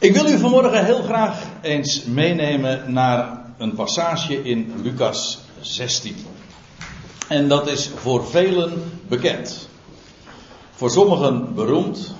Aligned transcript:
Ik 0.00 0.14
wil 0.14 0.26
u 0.26 0.38
vanmorgen 0.38 0.84
heel 0.84 1.02
graag 1.02 1.42
eens 1.62 2.04
meenemen 2.04 2.92
naar 2.92 3.44
een 3.56 3.74
passage 3.74 4.42
in 4.42 4.72
Lucas 4.82 5.38
16. 5.60 6.16
En 7.28 7.48
dat 7.48 7.68
is 7.68 7.90
voor 7.96 8.26
velen 8.26 8.92
bekend. 9.08 9.68
Voor 10.70 10.90
sommigen 10.90 11.54
beroemd. 11.54 12.14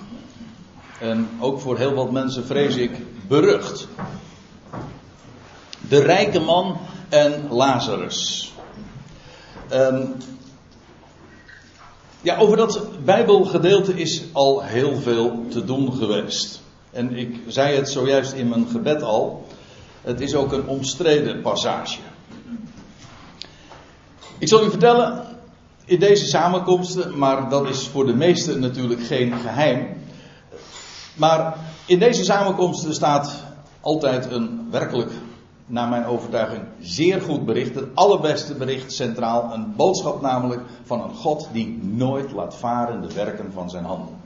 En 1.00 1.28
ook 1.40 1.60
voor 1.60 1.78
heel 1.78 1.94
wat 1.94 2.10
mensen, 2.10 2.44
vrees 2.44 2.76
ik, 2.76 2.90
berucht. 3.28 3.88
De 5.88 5.98
rijke 6.02 6.40
man 6.40 6.78
en 7.08 7.48
Lazarus. 7.50 8.52
Um, 9.72 10.14
ja, 12.20 12.38
over 12.38 12.56
dat 12.56 13.04
Bijbelgedeelte 13.04 13.94
is 13.94 14.22
al 14.32 14.62
heel 14.62 14.96
veel 14.96 15.44
te 15.50 15.64
doen 15.64 15.92
geweest. 15.92 16.66
En 16.90 17.16
ik 17.16 17.40
zei 17.46 17.76
het 17.76 17.88
zojuist 17.88 18.32
in 18.32 18.48
mijn 18.48 18.66
gebed 18.66 19.02
al. 19.02 19.46
Het 20.02 20.20
is 20.20 20.34
ook 20.34 20.52
een 20.52 20.66
omstreden 20.66 21.40
passage. 21.40 21.98
Ik 24.38 24.48
zal 24.48 24.64
u 24.64 24.70
vertellen 24.70 25.26
in 25.84 25.98
deze 25.98 26.26
samenkomsten, 26.26 27.18
maar 27.18 27.48
dat 27.48 27.68
is 27.68 27.88
voor 27.88 28.06
de 28.06 28.14
meesten 28.14 28.60
natuurlijk 28.60 29.02
geen 29.02 29.32
geheim. 29.32 29.86
Maar 31.14 31.56
in 31.86 31.98
deze 31.98 32.24
samenkomsten 32.24 32.94
staat 32.94 33.44
altijd 33.80 34.30
een 34.30 34.68
werkelijk, 34.70 35.10
naar 35.66 35.88
mijn 35.88 36.04
overtuiging, 36.04 36.62
zeer 36.80 37.20
goed 37.20 37.44
bericht. 37.44 37.74
Het 37.74 37.88
allerbeste 37.94 38.54
bericht 38.54 38.92
centraal. 38.92 39.52
Een 39.52 39.72
boodschap 39.76 40.20
namelijk 40.20 40.62
van 40.84 41.02
een 41.02 41.14
God 41.14 41.48
die 41.52 41.78
nooit 41.82 42.32
laat 42.32 42.54
varen 42.54 43.00
de 43.00 43.14
werken 43.14 43.52
van 43.52 43.70
zijn 43.70 43.84
handen. 43.84 44.17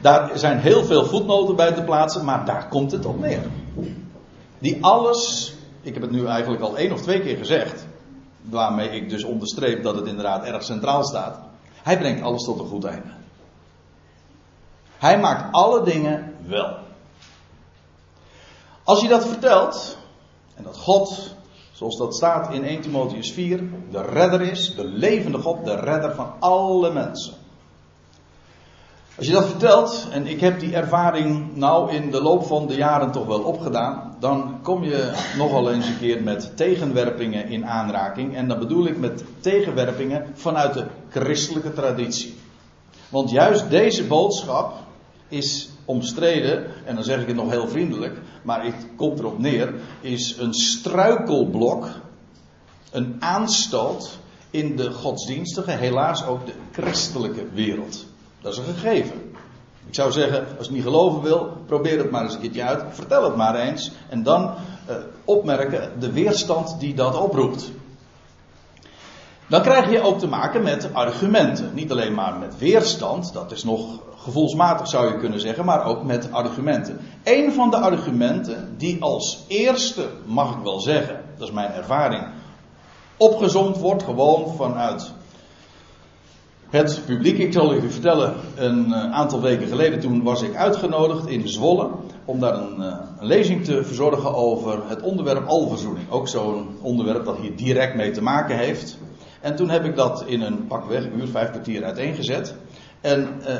Daar 0.00 0.38
zijn 0.38 0.58
heel 0.58 0.84
veel 0.84 1.04
voetnoten 1.04 1.56
bij 1.56 1.72
te 1.72 1.82
plaatsen, 1.82 2.24
maar 2.24 2.44
daar 2.44 2.68
komt 2.68 2.92
het 2.92 3.06
op 3.06 3.18
neer. 3.18 3.42
Die 4.58 4.84
alles, 4.84 5.52
ik 5.80 5.92
heb 5.92 6.02
het 6.02 6.10
nu 6.10 6.26
eigenlijk 6.26 6.62
al 6.62 6.76
één 6.76 6.92
of 6.92 7.02
twee 7.02 7.20
keer 7.20 7.36
gezegd, 7.36 7.86
waarmee 8.42 8.88
ik 8.88 9.10
dus 9.10 9.24
onderstreep 9.24 9.82
dat 9.82 9.94
het 9.94 10.06
inderdaad 10.06 10.44
erg 10.44 10.62
centraal 10.62 11.04
staat. 11.04 11.40
Hij 11.82 11.98
brengt 11.98 12.22
alles 12.22 12.44
tot 12.44 12.58
een 12.58 12.66
goed 12.66 12.84
einde. 12.84 13.12
Hij 14.98 15.18
maakt 15.18 15.54
alle 15.54 15.82
dingen 15.82 16.34
wel. 16.46 16.76
Als 18.84 19.00
je 19.00 19.08
dat 19.08 19.26
vertelt, 19.26 19.96
en 20.54 20.62
dat 20.62 20.76
God, 20.76 21.34
zoals 21.72 21.96
dat 21.96 22.14
staat 22.14 22.52
in 22.52 22.64
1 22.64 22.80
Timotheus 22.80 23.32
4, 23.32 23.62
de 23.90 24.02
redder 24.02 24.40
is, 24.40 24.74
de 24.74 24.84
levende 24.84 25.38
God, 25.38 25.64
de 25.64 25.74
redder 25.74 26.14
van 26.14 26.32
alle 26.38 26.92
mensen. 26.92 27.34
Als 29.20 29.28
je 29.28 29.34
dat 29.34 29.48
vertelt, 29.48 30.06
en 30.10 30.26
ik 30.26 30.40
heb 30.40 30.60
die 30.60 30.74
ervaring 30.74 31.56
nou 31.56 31.92
in 31.92 32.10
de 32.10 32.22
loop 32.22 32.46
van 32.46 32.66
de 32.66 32.74
jaren 32.74 33.12
toch 33.12 33.26
wel 33.26 33.40
opgedaan, 33.40 34.16
dan 34.18 34.58
kom 34.62 34.84
je 34.84 35.12
nogal 35.36 35.72
eens 35.72 35.86
een 35.86 35.98
keer 35.98 36.22
met 36.22 36.56
tegenwerpingen 36.56 37.48
in 37.48 37.66
aanraking. 37.66 38.36
En 38.36 38.48
dan 38.48 38.58
bedoel 38.58 38.86
ik 38.86 38.98
met 38.98 39.24
tegenwerpingen 39.40 40.26
vanuit 40.34 40.74
de 40.74 40.86
christelijke 41.08 41.72
traditie. 41.72 42.34
Want 43.08 43.30
juist 43.30 43.70
deze 43.70 44.06
boodschap 44.06 44.74
is 45.28 45.70
omstreden, 45.84 46.66
en 46.84 46.94
dan 46.94 47.04
zeg 47.04 47.20
ik 47.20 47.26
het 47.26 47.36
nog 47.36 47.50
heel 47.50 47.68
vriendelijk, 47.68 48.18
maar 48.42 48.64
het 48.64 48.86
komt 48.96 49.18
erop 49.18 49.38
neer, 49.38 49.74
is 50.00 50.36
een 50.38 50.54
struikelblok, 50.54 51.88
een 52.90 53.16
aanstoot 53.18 54.18
in 54.50 54.76
de 54.76 54.92
godsdienstige, 54.92 55.70
helaas 55.70 56.26
ook 56.26 56.46
de 56.46 56.54
christelijke 56.72 57.46
wereld. 57.52 58.08
Dat 58.40 58.52
is 58.52 58.58
een 58.58 58.64
gegeven. 58.64 59.34
Ik 59.86 59.94
zou 59.94 60.12
zeggen, 60.12 60.46
als 60.58 60.66
je 60.66 60.72
niet 60.72 60.82
geloven 60.82 61.22
wil, 61.22 61.52
probeer 61.66 61.98
het 61.98 62.10
maar 62.10 62.22
eens 62.22 62.34
een 62.34 62.40
keertje 62.40 62.64
uit. 62.64 62.84
Vertel 62.90 63.24
het 63.24 63.36
maar 63.36 63.54
eens. 63.54 63.92
En 64.08 64.22
dan 64.22 64.42
uh, 64.88 64.96
opmerken 65.24 66.00
de 66.00 66.12
weerstand 66.12 66.80
die 66.80 66.94
dat 66.94 67.20
oproept. 67.20 67.70
Dan 69.48 69.62
krijg 69.62 69.90
je 69.90 70.02
ook 70.02 70.18
te 70.18 70.26
maken 70.26 70.62
met 70.62 70.88
argumenten. 70.92 71.70
Niet 71.74 71.90
alleen 71.90 72.14
maar 72.14 72.38
met 72.38 72.58
weerstand, 72.58 73.32
dat 73.32 73.52
is 73.52 73.64
nog 73.64 73.98
gevoelsmatig 74.16 74.88
zou 74.88 75.12
je 75.12 75.18
kunnen 75.18 75.40
zeggen, 75.40 75.64
maar 75.64 75.84
ook 75.84 76.04
met 76.04 76.32
argumenten. 76.32 77.00
Een 77.24 77.52
van 77.52 77.70
de 77.70 77.76
argumenten 77.76 78.74
die 78.78 79.02
als 79.02 79.44
eerste, 79.48 80.08
mag 80.24 80.56
ik 80.56 80.62
wel 80.62 80.80
zeggen, 80.80 81.20
dat 81.38 81.48
is 81.48 81.54
mijn 81.54 81.72
ervaring, 81.72 82.26
opgezond 83.16 83.76
wordt, 83.76 84.02
gewoon 84.02 84.54
vanuit 84.56 85.12
het 86.70 87.02
publiek. 87.06 87.38
Ik 87.38 87.52
zal 87.52 87.74
u 87.74 87.90
vertellen, 87.90 88.34
een 88.56 88.92
eh, 88.92 89.12
aantal 89.12 89.40
weken 89.40 89.68
geleden 89.68 90.00
toen 90.00 90.22
was 90.22 90.42
ik 90.42 90.54
uitgenodigd 90.54 91.26
in 91.26 91.48
Zwolle 91.48 91.90
om 92.24 92.40
daar 92.40 92.54
een, 92.54 92.82
eh, 92.82 92.98
een 93.18 93.26
lezing 93.26 93.64
te 93.64 93.84
verzorgen 93.84 94.34
over 94.34 94.88
het 94.88 95.02
onderwerp 95.02 95.46
alverzoening. 95.46 96.10
Ook 96.10 96.28
zo'n 96.28 96.68
onderwerp 96.80 97.24
dat 97.24 97.36
hier 97.36 97.56
direct 97.56 97.94
mee 97.94 98.10
te 98.10 98.22
maken 98.22 98.56
heeft. 98.56 98.98
En 99.40 99.56
toen 99.56 99.70
heb 99.70 99.84
ik 99.84 99.96
dat 99.96 100.24
in 100.26 100.42
een 100.42 100.66
pakweg, 100.66 101.06
uur, 101.06 101.26
vijf 101.26 101.50
kwartier 101.50 101.84
uiteengezet. 101.84 102.54
En 103.00 103.28
uh, 103.40 103.54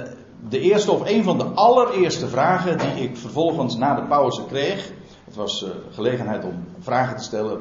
de 0.48 0.60
eerste 0.60 0.92
of 0.92 1.10
een 1.10 1.24
van 1.24 1.38
de 1.38 1.44
allereerste 1.44 2.28
vragen 2.28 2.78
die 2.78 3.04
ik 3.04 3.16
vervolgens 3.16 3.76
na 3.76 3.94
de 3.94 4.02
pauze 4.02 4.44
kreeg. 4.46 4.92
Het 5.24 5.36
was 5.36 5.62
uh, 5.62 5.70
gelegenheid 5.90 6.44
om 6.44 6.64
vragen 6.78 7.16
te 7.16 7.22
stellen, 7.22 7.60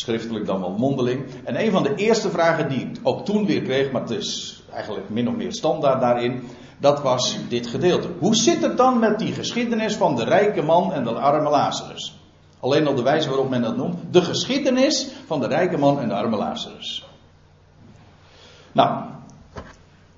schriftelijk 0.00 0.46
dan 0.46 0.60
wel 0.60 0.74
mondeling. 0.78 1.26
En 1.44 1.60
een 1.60 1.70
van 1.70 1.82
de 1.82 1.94
eerste 1.94 2.30
vragen 2.30 2.68
die 2.68 2.80
ik 2.80 2.98
ook 3.02 3.24
toen 3.24 3.46
weer 3.46 3.62
kreeg, 3.62 3.90
maar 3.92 4.00
het 4.00 4.10
is 4.10 4.62
eigenlijk 4.72 5.08
min 5.08 5.28
of 5.28 5.34
meer 5.34 5.52
standaard 5.52 6.00
daarin, 6.00 6.42
dat 6.78 7.02
was 7.02 7.36
dit 7.48 7.66
gedeelte. 7.66 8.08
Hoe 8.18 8.34
zit 8.34 8.62
het 8.62 8.76
dan 8.76 8.98
met 8.98 9.18
die 9.18 9.32
geschiedenis 9.32 9.94
van 9.94 10.16
de 10.16 10.24
rijke 10.24 10.62
man 10.62 10.92
en 10.92 11.04
de 11.04 11.10
arme 11.10 11.50
Lazarus? 11.50 12.18
Alleen 12.60 12.86
al 12.86 12.94
de 12.94 13.02
wijze 13.02 13.28
waarop 13.28 13.50
men 13.50 13.62
dat 13.62 13.76
noemt. 13.76 13.96
De 14.10 14.22
geschiedenis 14.22 15.08
van 15.26 15.40
de 15.40 15.46
rijke 15.46 15.76
man 15.76 16.00
en 16.00 16.08
de 16.08 16.14
arme 16.14 16.36
Lazarus. 16.36 17.04
Nou, 18.72 19.04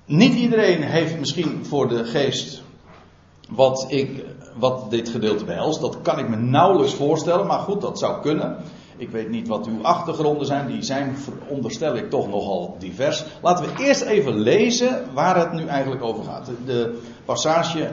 niet 0.05 0.33
iedereen 0.33 0.83
heeft 0.83 1.19
misschien 1.19 1.65
voor 1.65 1.87
de 1.87 2.05
geest 2.05 2.61
wat, 3.49 3.85
ik, 3.87 4.25
wat 4.55 4.89
dit 4.89 5.09
gedeelte 5.09 5.45
behelst. 5.45 5.81
Dat 5.81 6.01
kan 6.01 6.19
ik 6.19 6.29
me 6.29 6.35
nauwelijks 6.35 6.93
voorstellen, 6.93 7.47
maar 7.47 7.59
goed, 7.59 7.81
dat 7.81 7.99
zou 7.99 8.21
kunnen. 8.21 8.57
Ik 8.99 9.09
weet 9.09 9.29
niet 9.29 9.47
wat 9.47 9.67
uw 9.67 9.83
achtergronden 9.83 10.45
zijn, 10.45 10.67
die 10.67 10.83
zijn, 10.83 11.17
veronderstel 11.17 11.95
ik, 11.95 12.09
toch 12.09 12.27
nogal 12.27 12.75
divers. 12.79 13.23
Laten 13.41 13.65
we 13.65 13.83
eerst 13.83 14.01
even 14.01 14.39
lezen 14.39 15.13
waar 15.13 15.37
het 15.37 15.53
nu 15.53 15.65
eigenlijk 15.65 16.03
over 16.03 16.23
gaat. 16.23 16.51
De 16.65 16.99
passage 17.25 17.91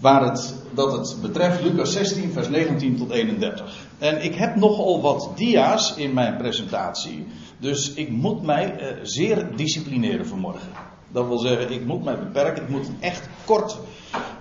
waar 0.00 0.24
het, 0.24 0.54
dat 0.74 0.92
het 0.92 1.16
betreft, 1.22 1.62
Lucas 1.62 1.92
16, 1.92 2.32
vers 2.32 2.48
19 2.48 2.96
tot 2.96 3.10
31. 3.10 3.86
En 3.98 4.24
ik 4.24 4.34
heb 4.34 4.56
nogal 4.56 5.00
wat 5.00 5.32
dia's 5.34 5.94
in 5.96 6.14
mijn 6.14 6.36
presentatie, 6.36 7.26
dus 7.58 7.92
ik 7.92 8.10
moet 8.10 8.42
mij 8.42 8.80
uh, 8.80 8.86
zeer 9.02 9.56
disciplineren 9.56 10.26
vanmorgen. 10.26 10.68
Dat 11.12 11.26
wil 11.26 11.38
zeggen, 11.38 11.72
ik 11.72 11.86
moet 11.86 12.04
mij 12.04 12.18
beperken, 12.18 12.62
ik 12.62 12.68
moet 12.68 12.90
echt 13.00 13.28
kort 13.44 13.78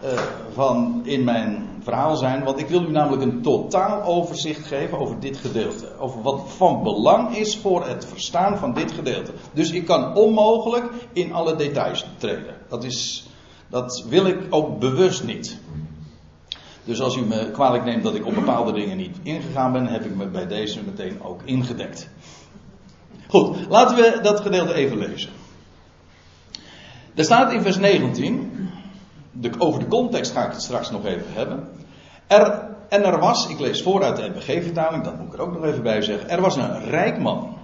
uh, 0.03 0.21
van 0.53 1.01
in 1.03 1.23
mijn 1.23 1.76
verhaal 1.87 2.15
zijn, 2.15 2.43
want 2.43 2.59
ik 2.59 2.67
wil 2.67 2.83
u 2.83 2.91
namelijk 2.91 3.21
een 3.21 3.41
totaal 3.41 4.03
overzicht 4.03 4.67
geven 4.67 4.99
over 4.99 5.19
dit 5.19 5.37
gedeelte. 5.37 5.97
Over 5.99 6.21
wat 6.21 6.41
van 6.47 6.83
belang 6.83 7.35
is 7.35 7.57
voor 7.57 7.87
het 7.87 8.05
verstaan 8.05 8.57
van 8.57 8.73
dit 8.73 8.91
gedeelte. 8.91 9.31
Dus 9.53 9.71
ik 9.71 9.85
kan 9.85 10.15
onmogelijk 10.15 10.85
in 11.13 11.33
alle 11.33 11.55
details 11.55 12.05
treden. 12.17 12.55
Dat, 12.69 12.83
is, 12.83 13.27
dat 13.69 14.05
wil 14.09 14.25
ik 14.25 14.37
ook 14.49 14.79
bewust 14.79 15.23
niet. 15.23 15.59
Dus 16.83 17.01
als 17.01 17.15
u 17.15 17.21
me 17.21 17.51
kwalijk 17.51 17.83
neemt 17.83 18.03
dat 18.03 18.15
ik 18.15 18.25
op 18.25 18.35
bepaalde 18.35 18.73
dingen 18.73 18.97
niet 18.97 19.17
ingegaan 19.23 19.71
ben, 19.71 19.87
heb 19.87 20.05
ik 20.05 20.15
me 20.15 20.27
bij 20.27 20.47
deze 20.47 20.83
meteen 20.83 21.23
ook 21.23 21.41
ingedekt. 21.45 22.09
Goed, 23.27 23.57
laten 23.69 23.95
we 23.95 24.19
dat 24.21 24.39
gedeelte 24.39 24.73
even 24.73 24.97
lezen. 24.97 25.29
Er 27.15 27.23
staat 27.23 27.51
in 27.51 27.61
vers 27.61 27.77
19, 27.77 28.69
de, 29.31 29.49
over 29.57 29.79
de 29.79 29.87
context 29.87 30.31
ga 30.31 30.45
ik 30.45 30.51
het 30.51 30.61
straks 30.61 30.91
nog 30.91 31.05
even 31.05 31.33
hebben. 31.33 31.67
Er, 32.27 32.69
en 32.89 33.03
er 33.03 33.19
was, 33.19 33.47
ik 33.47 33.59
lees 33.59 33.81
voor 33.81 34.03
uit 34.03 34.15
de 34.15 34.29
NBG-vertaling, 34.29 35.03
dat 35.03 35.17
moet 35.17 35.27
ik 35.27 35.33
er 35.33 35.41
ook 35.41 35.53
nog 35.53 35.65
even 35.65 35.83
bij 35.83 36.01
zeggen. 36.01 36.29
Er 36.29 36.41
was 36.41 36.55
een 36.55 36.89
rijk 36.89 37.19
man, 37.19 37.57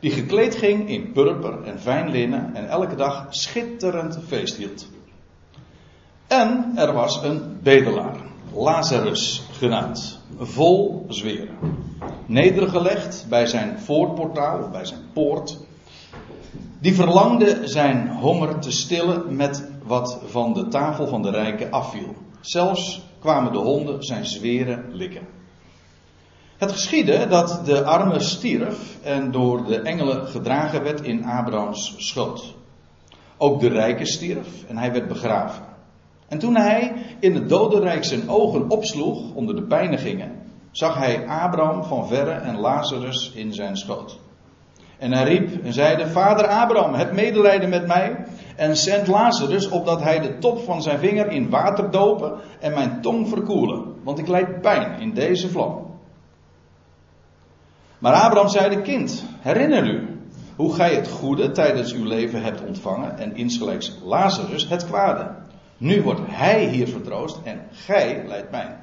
die 0.00 0.10
gekleed 0.10 0.56
ging 0.56 0.88
in 0.88 1.12
purper 1.12 1.62
en 1.62 1.80
fijn 1.80 2.10
linnen 2.10 2.54
en 2.54 2.68
elke 2.68 2.94
dag 2.94 3.26
schitterend 3.30 4.18
feest 4.26 4.56
hield. 4.56 4.88
En 6.26 6.72
er 6.74 6.92
was 6.92 7.22
een 7.22 7.58
bedelaar, 7.62 8.16
Lazarus 8.54 9.42
genaamd, 9.52 10.20
vol 10.38 11.04
zweren. 11.08 11.56
Nedergelegd 12.26 13.26
bij 13.28 13.46
zijn 13.46 13.78
voorportaal, 13.78 14.68
bij 14.70 14.84
zijn 14.84 15.00
poort, 15.12 15.58
die 16.80 16.94
verlangde 16.94 17.60
zijn 17.64 18.08
honger 18.08 18.58
te 18.58 18.70
stillen 18.70 19.36
met 19.36 19.68
wat 19.84 20.20
van 20.24 20.52
de 20.52 20.68
tafel 20.68 21.06
van 21.06 21.22
de 21.22 21.30
rijken 21.30 21.70
afviel. 21.70 22.14
Zelfs 22.40 23.02
kwamen 23.22 23.52
de 23.52 23.58
honden 23.58 24.02
zijn 24.02 24.26
zweren 24.26 24.84
likken. 24.90 25.26
Het 26.56 26.72
geschiedde 26.72 27.26
dat 27.28 27.62
de 27.64 27.84
arme 27.84 28.20
stierf 28.20 28.98
en 29.02 29.30
door 29.30 29.64
de 29.64 29.80
engelen 29.80 30.26
gedragen 30.26 30.82
werd 30.82 31.00
in 31.00 31.24
Abrahams 31.24 31.94
schoot. 31.96 32.54
Ook 33.36 33.60
de 33.60 33.68
rijke 33.68 34.06
stierf 34.06 34.64
en 34.68 34.76
hij 34.76 34.92
werd 34.92 35.08
begraven. 35.08 35.64
En 36.28 36.38
toen 36.38 36.56
hij 36.56 36.92
in 37.20 37.34
het 37.34 37.48
dodenrijk 37.48 38.04
zijn 38.04 38.28
ogen 38.28 38.70
opsloeg 38.70 39.34
onder 39.34 39.56
de 39.56 39.62
pijnigingen, 39.62 40.32
zag 40.70 40.98
hij 40.98 41.28
Abraham 41.28 41.84
van 41.84 42.06
verre 42.06 42.30
en 42.30 42.58
Lazarus 42.58 43.32
in 43.34 43.52
zijn 43.52 43.76
schoot. 43.76 44.18
En 44.98 45.12
hij 45.12 45.24
riep 45.24 45.64
en 45.64 45.72
zeide: 45.72 46.08
Vader 46.08 46.46
Abraham, 46.46 46.94
heb 46.94 47.12
medelijden 47.12 47.68
met 47.68 47.86
mij 47.86 48.24
en 48.56 48.76
zend 48.76 49.06
Lazarus 49.06 49.68
opdat 49.68 50.02
hij 50.02 50.20
de 50.20 50.38
top 50.38 50.58
van 50.58 50.82
zijn 50.82 50.98
vinger 50.98 51.30
in 51.30 51.50
water 51.50 51.90
dopen 51.90 52.32
en 52.60 52.72
mijn 52.72 53.00
tong 53.00 53.28
verkoelen, 53.28 53.84
want 54.02 54.18
ik 54.18 54.28
lijd 54.28 54.60
pijn 54.60 55.00
in 55.00 55.14
deze 55.14 55.48
vlam. 55.48 55.90
Maar 57.98 58.12
Abraham 58.12 58.48
zeide: 58.48 58.80
Kind, 58.80 59.24
herinner 59.40 59.86
u 59.86 60.12
hoe 60.56 60.74
gij 60.74 60.94
het 60.94 61.08
goede 61.08 61.50
tijdens 61.50 61.92
uw 61.92 62.04
leven 62.04 62.42
hebt 62.42 62.66
ontvangen 62.66 63.18
en 63.18 63.36
insgelijks 63.36 63.98
Lazarus 64.04 64.68
het 64.68 64.86
kwade. 64.86 65.30
Nu 65.76 66.02
wordt 66.02 66.20
hij 66.24 66.68
hier 66.68 66.88
vertroost 66.88 67.40
en 67.44 67.60
gij 67.70 68.24
lijdt 68.26 68.50
pijn. 68.50 68.82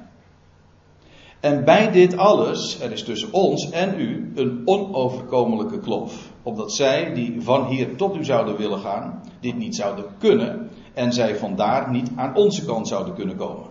En 1.39 1.63
bij 1.63 1.91
dit 1.91 2.17
alles, 2.17 2.81
er 2.81 2.91
is 2.91 3.03
tussen 3.03 3.33
ons 3.33 3.69
en 3.69 3.99
u 3.99 4.31
een 4.35 4.61
onoverkomelijke 4.65 5.79
kloof. 5.79 6.31
Opdat 6.43 6.73
zij 6.73 7.13
die 7.13 7.41
van 7.41 7.65
hier 7.65 7.95
tot 7.95 8.15
u 8.15 8.23
zouden 8.23 8.57
willen 8.57 8.79
gaan, 8.79 9.23
dit 9.39 9.57
niet 9.57 9.75
zouden 9.75 10.05
kunnen. 10.17 10.69
En 10.93 11.13
zij 11.13 11.35
vandaar 11.35 11.91
niet 11.91 12.09
aan 12.15 12.35
onze 12.35 12.65
kant 12.65 12.87
zouden 12.87 13.13
kunnen 13.13 13.35
komen. 13.35 13.67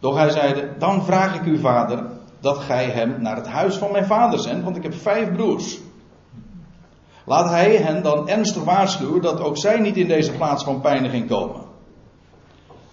Doch 0.00 0.16
hij 0.16 0.30
zeide, 0.30 0.72
dan 0.78 1.04
vraag 1.04 1.34
ik 1.34 1.44
u 1.44 1.58
vader, 1.58 2.06
dat 2.40 2.58
gij 2.58 2.84
hem 2.84 3.22
naar 3.22 3.36
het 3.36 3.46
huis 3.46 3.74
van 3.76 3.92
mijn 3.92 4.04
vader 4.04 4.38
zendt, 4.38 4.64
want 4.64 4.76
ik 4.76 4.82
heb 4.82 4.94
vijf 4.94 5.32
broers. 5.32 5.78
Laat 7.24 7.50
hij 7.50 7.76
hen 7.76 8.02
dan 8.02 8.28
ernstig 8.28 8.64
waarschuwen 8.64 9.22
dat 9.22 9.40
ook 9.40 9.56
zij 9.56 9.80
niet 9.80 9.96
in 9.96 10.08
deze 10.08 10.32
plaats 10.32 10.64
van 10.64 10.80
pijniging 10.80 11.28
komen. 11.28 11.60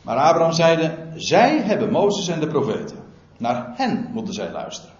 Maar 0.02 0.18
Abraham 0.18 0.52
zeide, 0.52 0.98
zij 1.16 1.62
hebben 1.62 1.92
Mozes 1.92 2.28
en 2.28 2.40
de 2.40 2.48
profeten. 2.48 2.98
Naar 3.38 3.74
hen 3.76 4.10
moeten 4.14 4.34
zij 4.34 4.52
luisteren. 4.52 4.96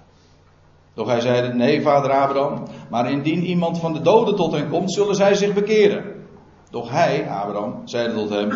Doch 0.94 1.08
hij 1.08 1.22
zeide, 1.22 1.54
nee 1.54 1.82
vader 1.82 2.12
Abraham, 2.12 2.64
maar 2.90 3.12
indien 3.12 3.46
iemand 3.46 3.80
van 3.80 3.94
de 3.94 4.02
doden 4.02 4.36
tot 4.36 4.52
hen 4.52 4.70
komt, 4.70 4.94
zullen 4.94 5.16
zij 5.16 5.36
zich 5.36 5.54
bekeren. 5.54 6.19
Doch 6.70 6.90
hij, 6.90 7.30
Abraham, 7.30 7.82
zeide 7.86 8.14
tot 8.14 8.30
hem, 8.30 8.52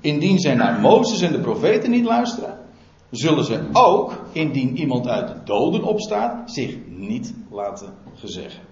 indien 0.00 0.38
zij 0.38 0.54
naar 0.54 0.80
Mozes 0.80 1.20
en 1.20 1.32
de 1.32 1.38
profeten 1.38 1.90
niet 1.90 2.04
luisteren, 2.04 2.58
zullen 3.10 3.44
ze 3.44 3.60
ook, 3.72 4.12
indien 4.32 4.78
iemand 4.78 5.08
uit 5.08 5.28
de 5.28 5.34
doden 5.44 5.82
opstaat, 5.82 6.52
zich 6.52 6.76
niet 6.86 7.34
laten 7.50 7.94
gezeggen. 8.14 8.62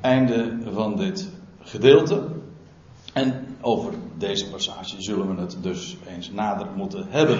Einde 0.00 0.58
van 0.72 0.96
dit 0.96 1.28
gedeelte. 1.60 2.22
En 3.12 3.56
over 3.60 3.92
deze 4.18 4.50
passage 4.50 4.94
zullen 4.98 5.34
we 5.34 5.40
het 5.40 5.56
dus 5.60 5.96
eens 6.08 6.30
nader 6.30 6.66
moeten 6.76 7.06
hebben. 7.08 7.38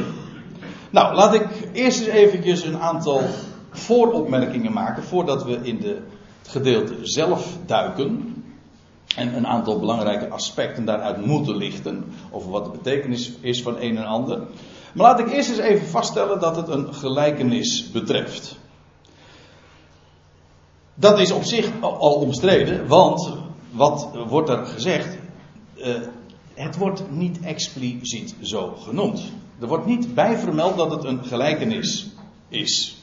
Nou, 0.91 1.15
laat 1.15 1.35
ik 1.35 1.69
eerst 1.73 2.01
eens 2.01 2.09
eventjes 2.09 2.65
een 2.65 2.79
aantal 2.79 3.21
vooropmerkingen 3.71 4.73
maken 4.73 5.03
voordat 5.03 5.45
we 5.45 5.59
in 5.63 5.81
de, 5.81 6.03
gedeelte 6.47 6.95
zelf 7.03 7.57
duiken. 7.67 8.36
En 9.17 9.37
een 9.37 9.47
aantal 9.47 9.79
belangrijke 9.79 10.29
aspecten 10.29 10.85
daaruit 10.85 11.27
moeten 11.27 11.57
lichten. 11.57 12.05
Over 12.31 12.51
wat 12.51 12.65
de 12.65 12.71
betekenis 12.71 13.33
is 13.41 13.63
van 13.63 13.77
een 13.81 13.97
en 13.97 14.07
ander. 14.07 14.39
Maar 14.95 15.07
laat 15.07 15.19
ik 15.19 15.31
eerst 15.31 15.51
eens 15.51 15.59
even 15.59 15.87
vaststellen 15.87 16.41
dat 16.41 16.57
het 16.57 16.69
een 16.69 16.95
gelijkenis 16.95 17.91
betreft. 17.91 18.59
Dat 20.95 21.19
is 21.19 21.31
op 21.31 21.43
zich 21.43 21.71
al 21.81 22.15
omstreden, 22.15 22.87
want 22.87 23.33
wat 23.71 24.09
wordt 24.29 24.49
er 24.49 24.67
gezegd? 24.67 25.17
Uh, 25.77 25.95
het 26.55 26.77
wordt 26.77 27.11
niet 27.11 27.41
expliciet 27.41 28.35
zo 28.41 28.75
genoemd. 28.75 29.23
Er 29.61 29.67
wordt 29.67 29.87
niet 29.87 30.15
bij 30.15 30.39
vermeld 30.39 30.77
dat 30.77 30.91
het 30.91 31.05
een 31.05 31.25
gelijkenis 31.25 32.07
is. 32.49 32.97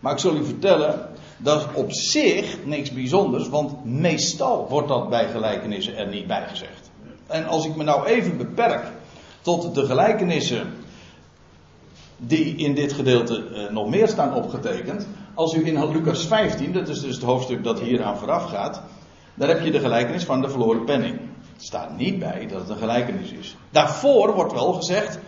Maar 0.00 0.12
ik 0.12 0.18
zal 0.18 0.36
u 0.36 0.44
vertellen, 0.44 1.08
dat 1.38 1.60
is 1.60 1.66
op 1.74 1.92
zich 1.92 2.56
niks 2.64 2.92
bijzonders, 2.92 3.48
want 3.48 3.84
meestal 3.84 4.66
wordt 4.68 4.88
dat 4.88 5.08
bij 5.08 5.28
gelijkenissen 5.28 5.96
er 5.96 6.08
niet 6.08 6.26
bij 6.26 6.46
gezegd. 6.48 6.90
En 7.26 7.46
als 7.46 7.66
ik 7.66 7.76
me 7.76 7.84
nou 7.84 8.06
even 8.06 8.36
beperk 8.36 8.82
tot 9.40 9.74
de 9.74 9.86
gelijkenissen 9.86 10.72
die 12.16 12.56
in 12.56 12.74
dit 12.74 12.92
gedeelte 12.92 13.44
uh, 13.50 13.70
nog 13.70 13.88
meer 13.88 14.08
staan 14.08 14.34
opgetekend. 14.34 15.06
Als 15.34 15.54
u 15.54 15.66
in 15.66 15.90
Lucas 15.90 16.26
15, 16.26 16.72
dat 16.72 16.88
is 16.88 17.00
dus 17.00 17.14
het 17.14 17.24
hoofdstuk 17.24 17.64
dat 17.64 17.80
hier 17.80 18.02
aan 18.02 18.18
vooraf 18.18 18.44
gaat, 18.44 18.82
daar 19.34 19.48
heb 19.48 19.64
je 19.64 19.70
de 19.70 19.80
gelijkenis 19.80 20.24
van 20.24 20.40
de 20.40 20.48
verloren 20.48 20.84
penning. 20.84 21.20
Het 21.52 21.66
staat 21.66 21.96
niet 21.96 22.18
bij 22.18 22.46
dat 22.46 22.60
het 22.60 22.68
een 22.68 22.76
gelijkenis 22.76 23.30
is. 23.30 23.56
Daarvoor 23.70 24.34
wordt 24.34 24.52
wel 24.52 24.72
gezegd, 24.72 25.18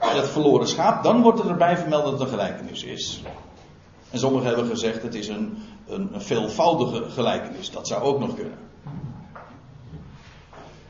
het 0.00 0.28
verloren 0.28 0.68
schaap, 0.68 1.02
dan 1.02 1.22
wordt 1.22 1.40
er 1.40 1.48
erbij 1.48 1.76
vermeld 1.76 2.02
dat 2.02 2.12
het 2.12 2.20
een 2.20 2.28
gelijkenis 2.28 2.82
is. 2.82 3.22
En 4.14 4.20
sommigen 4.20 4.46
hebben 4.46 4.66
gezegd, 4.66 5.02
het 5.02 5.14
is 5.14 5.28
een, 5.28 5.58
een, 5.88 6.10
veelvoudige 6.16 7.10
gelijkenis. 7.10 7.70
Dat 7.70 7.86
zou 7.86 8.02
ook 8.02 8.18
nog 8.18 8.34
kunnen. 8.34 8.58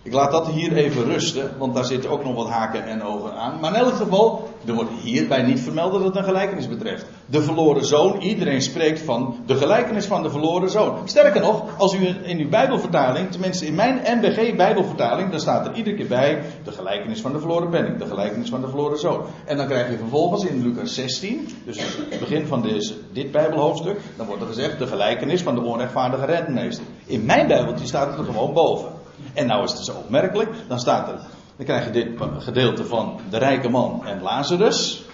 Ik 0.05 0.13
laat 0.13 0.31
dat 0.31 0.47
hier 0.47 0.73
even 0.73 1.05
rusten, 1.05 1.51
want 1.59 1.75
daar 1.75 1.85
zitten 1.85 2.11
ook 2.11 2.25
nog 2.25 2.35
wat 2.35 2.49
haken 2.49 2.85
en 2.85 3.03
ogen 3.03 3.35
aan. 3.35 3.61
Maar 3.61 3.71
in 3.75 3.81
elk 3.81 3.95
geval, 3.95 4.49
er 4.67 4.75
wordt 4.75 4.91
hierbij 5.03 5.43
niet 5.43 5.61
vermeld 5.61 5.93
dat 5.93 6.05
het 6.05 6.17
een 6.17 6.25
gelijkenis 6.25 6.69
betreft. 6.69 7.07
De 7.27 7.43
verloren 7.43 7.85
zoon, 7.85 8.21
iedereen 8.21 8.63
spreekt 8.63 9.01
van 9.01 9.37
de 9.47 9.55
gelijkenis 9.55 10.07
van 10.07 10.23
de 10.23 10.31
verloren 10.31 10.71
zoon. 10.71 10.99
Sterker 11.05 11.41
nog, 11.41 11.79
als 11.79 11.95
u 11.95 12.17
in 12.23 12.39
uw 12.39 12.49
Bijbelvertaling, 12.49 13.31
tenminste 13.31 13.67
in 13.67 13.75
mijn 13.75 14.01
MBG 14.19 14.57
Bijbelvertaling, 14.57 15.31
dan 15.31 15.41
staat 15.41 15.67
er 15.67 15.75
iedere 15.75 15.97
keer 15.97 16.07
bij 16.07 16.43
de 16.65 16.73
gelijkenis 16.73 17.21
van 17.21 17.33
de 17.33 17.39
verloren 17.39 17.69
penning, 17.69 17.99
de 17.99 18.07
gelijkenis 18.07 18.49
van 18.49 18.61
de 18.61 18.69
verloren 18.69 18.99
zoon. 18.99 19.23
En 19.45 19.57
dan 19.57 19.67
krijg 19.67 19.91
je 19.91 19.99
vervolgens 19.99 20.45
in 20.45 20.63
Lucas 20.63 20.95
16, 20.95 21.49
dus 21.65 21.79
het 22.11 22.21
begin 22.21 22.47
van 22.47 22.63
deze, 22.63 22.95
dit 23.13 23.31
Bijbelhoofdstuk, 23.33 24.01
dan 24.17 24.27
wordt 24.27 24.43
er 24.43 24.49
gezegd 24.49 24.79
de 24.79 24.87
gelijkenis 24.87 25.43
van 25.43 25.55
de 25.55 25.61
onrechtvaardige 25.61 26.25
rentmeester. 26.25 26.85
In 27.07 27.25
mijn 27.25 27.47
Bijbeltje 27.47 27.87
staat 27.87 28.07
het 28.07 28.19
er 28.19 28.25
gewoon 28.25 28.53
boven. 28.53 28.94
En 29.33 29.47
nou 29.47 29.65
is 29.65 29.73
het 29.73 29.85
zo 29.85 29.97
opmerkelijk, 29.97 30.51
dan 30.69 30.79
staat 30.79 31.09
er, 31.09 31.19
dan 31.57 31.67
krijg 31.67 31.85
je 31.85 31.91
dit 31.91 32.09
gedeelte 32.39 32.85
van 32.85 33.21
de 33.31 33.39
rijke 33.39 33.69
man 33.69 34.07
en 34.07 34.23
Lazarus. 34.23 35.05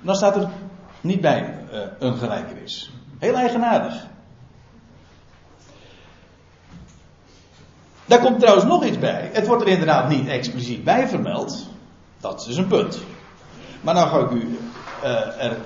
Dan 0.00 0.14
staat 0.14 0.36
er 0.36 0.48
niet 1.00 1.20
bij 1.20 1.54
uh, 1.72 1.80
een 1.98 2.16
gelijkenis. 2.16 2.90
Heel 3.18 3.34
eigenaardig. 3.34 4.06
Daar 8.04 8.20
komt 8.20 8.40
trouwens 8.40 8.66
nog 8.66 8.84
iets 8.84 8.98
bij. 8.98 9.30
Het 9.32 9.46
wordt 9.46 9.62
er 9.62 9.68
inderdaad 9.68 10.08
niet 10.08 10.28
expliciet 10.28 10.84
bij 10.84 11.08
vermeld. 11.08 11.66
Dat 12.20 12.46
is 12.48 12.56
een 12.56 12.66
punt. 12.66 12.98
Maar 13.80 13.94
nou 13.94 14.08
ga 14.08 14.18
ik 14.18 14.30
u 14.30 14.58
uh, 15.02 15.44
er 15.44 15.56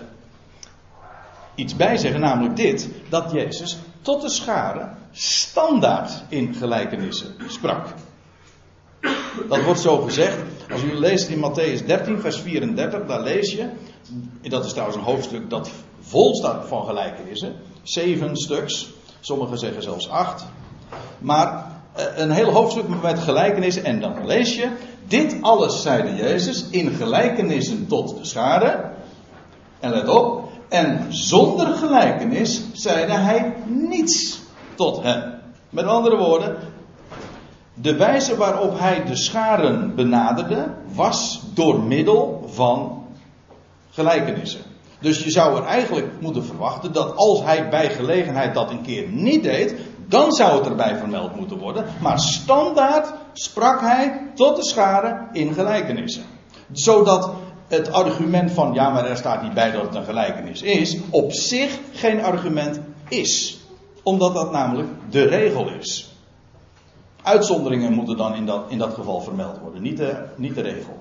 iets 1.55 1.76
bij 1.76 1.97
zeggen, 1.97 2.21
namelijk 2.21 2.57
dit: 2.57 2.88
dat 3.09 3.31
Jezus 3.31 3.79
tot 4.02 4.23
de 4.23 4.29
schare 4.29 4.88
standaard 5.12 6.23
in 6.28 6.54
gelijkenissen 6.54 7.35
sprak. 7.47 7.87
Dat 9.49 9.64
wordt 9.64 9.81
zo 9.81 10.00
gezegd. 10.00 10.37
Als 10.71 10.83
u 10.83 10.95
leest 10.95 11.28
in 11.28 11.38
Matthäus 11.38 11.87
13, 11.87 12.21
vers 12.21 12.40
34, 12.40 13.07
daar 13.07 13.23
lees 13.23 13.52
je. 13.52 13.69
Dat 14.42 14.64
is 14.64 14.71
trouwens 14.71 14.99
een 14.99 15.04
hoofdstuk 15.04 15.50
dat 15.50 15.71
vol 16.00 16.35
staat 16.35 16.69
van 16.69 16.85
gelijkenissen. 16.85 17.54
Zeven 17.83 18.37
stuks. 18.37 18.90
Sommigen 19.21 19.59
zeggen 19.59 19.83
zelfs 19.83 20.09
acht. 20.09 20.45
Maar 21.19 21.66
eh, 21.92 22.04
een 22.16 22.31
heel 22.31 22.50
hoofdstuk 22.50 23.02
met 23.02 23.19
gelijkenissen. 23.19 23.85
En 23.85 24.00
dan 24.00 24.26
lees 24.26 24.54
je. 24.54 24.69
Dit 25.07 25.37
alles 25.40 25.83
zeide 25.83 26.14
Jezus 26.14 26.64
in 26.71 26.90
gelijkenissen 26.90 27.87
tot 27.87 28.16
de 28.19 28.25
schade. 28.25 28.90
En 29.81 29.90
let 29.90 30.09
op. 30.09 30.50
En 30.69 31.07
zonder 31.09 31.66
gelijkenis 31.66 32.62
zeide 32.73 33.12
hij 33.12 33.54
niets 33.66 34.42
tot 34.75 35.02
hen. 35.02 35.41
Met 35.71 35.85
andere 35.85 36.17
woorden, 36.17 36.57
de 37.75 37.97
wijze 37.97 38.37
waarop 38.37 38.79
hij 38.79 39.05
de 39.05 39.17
scharen 39.17 39.95
benaderde 39.95 40.69
was 40.95 41.43
door 41.55 41.81
middel 41.81 42.45
van 42.52 43.05
gelijkenissen. 43.91 44.61
Dus 45.00 45.25
je 45.25 45.31
zou 45.31 45.57
er 45.57 45.64
eigenlijk 45.64 46.21
moeten 46.21 46.45
verwachten 46.45 46.93
dat 46.93 47.17
als 47.17 47.43
hij 47.43 47.69
bij 47.69 47.91
gelegenheid 47.91 48.55
dat 48.55 48.71
een 48.71 48.83
keer 48.83 49.09
niet 49.09 49.43
deed, 49.43 49.75
dan 50.09 50.33
zou 50.33 50.59
het 50.59 50.67
erbij 50.67 50.97
vermeld 50.97 51.37
moeten 51.37 51.59
worden. 51.59 51.85
Maar 52.00 52.19
standaard 52.19 53.12
sprak 53.33 53.81
hij 53.81 54.31
tot 54.35 54.57
de 54.57 54.64
scharen 54.64 55.29
in 55.33 55.55
gelijkenissen. 55.55 56.23
Zodat 56.73 57.31
het 57.69 57.93
argument 57.93 58.50
van 58.50 58.73
ja, 58.73 58.91
maar 58.91 59.07
er 59.07 59.17
staat 59.17 59.43
niet 59.43 59.55
bij 59.55 59.71
dat 59.71 59.83
het 59.83 59.95
een 59.95 60.05
gelijkenis 60.05 60.62
is, 60.62 60.99
op 61.11 61.33
zich 61.33 61.79
geen 61.93 62.23
argument 62.25 62.81
is. 63.09 63.62
Omdat 64.03 64.35
dat 64.35 64.53
namelijk 64.53 64.89
de 65.11 65.23
regel 65.23 65.69
is. 65.69 66.15
Uitzonderingen 67.23 67.93
moeten 67.93 68.17
dan 68.17 68.35
in 68.35 68.47
dat, 68.47 68.65
in 68.71 68.79
dat 68.79 68.95
geval 68.95 69.21
vermeld 69.21 69.59
worden, 69.59 69.83
niet 69.83 69.97
de, 69.97 70.25
niet 70.37 70.55
de 70.55 70.61
regel. 70.61 71.01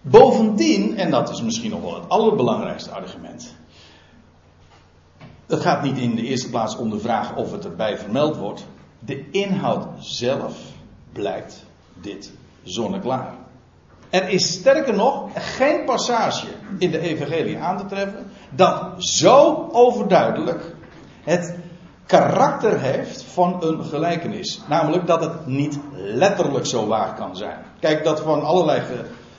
Bovendien, 0.00 0.96
en 0.96 1.10
dat 1.10 1.30
is 1.30 1.42
misschien 1.42 1.70
nog 1.70 1.80
wel 1.80 1.94
het 1.94 2.08
allerbelangrijkste 2.08 2.90
argument. 2.90 3.54
Het 5.46 5.60
gaat 5.60 5.82
niet 5.82 5.98
in 5.98 6.14
de 6.14 6.22
eerste 6.22 6.50
plaats 6.50 6.76
om 6.76 6.90
de 6.90 6.98
vraag 6.98 7.36
of 7.36 7.52
het 7.52 7.64
erbij 7.64 7.98
vermeld 7.98 8.36
wordt. 8.36 8.66
de 8.98 9.30
inhoud 9.30 9.86
zelf 9.98 10.58
blijkt 11.12 11.64
dit 12.00 12.32
zonneklaar. 12.62 13.34
Er 14.14 14.28
is 14.28 14.52
sterker 14.52 14.94
nog 14.94 15.30
geen 15.34 15.84
passage 15.84 16.46
in 16.78 16.90
de 16.90 16.98
evangelie 16.98 17.58
aan 17.58 17.76
te 17.78 17.86
treffen 17.86 18.26
dat 18.50 19.04
zo 19.04 19.68
overduidelijk 19.72 20.74
het 21.22 21.58
karakter 22.06 22.80
heeft 22.80 23.22
van 23.22 23.64
een 23.64 23.84
gelijkenis. 23.84 24.60
Namelijk 24.68 25.06
dat 25.06 25.20
het 25.20 25.46
niet 25.46 25.78
letterlijk 25.94 26.66
zo 26.66 26.86
waar 26.86 27.14
kan 27.14 27.36
zijn. 27.36 27.58
Kijk, 27.80 28.04
dat 28.04 28.20
van 28.20 28.42
allerlei 28.42 28.82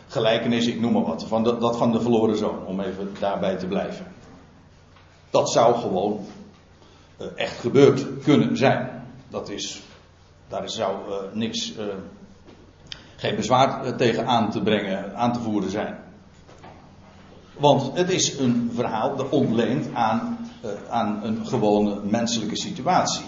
gelijkenissen, 0.07 0.73
ik 0.73 0.79
noem 0.79 0.93
maar 0.93 1.05
wat, 1.05 1.25
van 1.27 1.43
dat 1.43 1.77
van 1.77 1.91
de 1.91 2.01
verloren 2.01 2.37
zoon, 2.37 2.65
om 2.65 2.79
even 2.79 3.13
daarbij 3.19 3.55
te 3.55 3.67
blijven. 3.67 4.05
Dat 5.29 5.51
zou 5.51 5.75
gewoon 5.75 6.19
uh, 7.21 7.27
echt 7.35 7.59
gebeurd 7.59 8.05
kunnen 8.23 8.57
zijn. 8.57 9.07
Dat 9.29 9.49
is, 9.49 9.81
daar 10.47 10.69
zou 10.69 10.95
uh, 11.09 11.15
niks, 11.33 11.77
uh, 11.77 11.85
geen 13.15 13.35
bezwaar 13.35 13.95
tegen 13.95 14.27
aan 14.27 14.51
te 14.51 14.61
brengen, 14.61 15.15
aan 15.15 15.33
te 15.33 15.39
voeren 15.39 15.71
zijn. 15.71 15.97
Want 17.57 17.91
het 17.97 18.09
is 18.09 18.37
een 18.39 18.71
verhaal 18.75 19.15
dat 19.15 19.29
ontleent 19.29 19.87
aan, 19.93 20.49
aan 20.89 21.19
een 21.23 21.47
gewone 21.47 21.99
menselijke 22.03 22.57
situatie. 22.57 23.25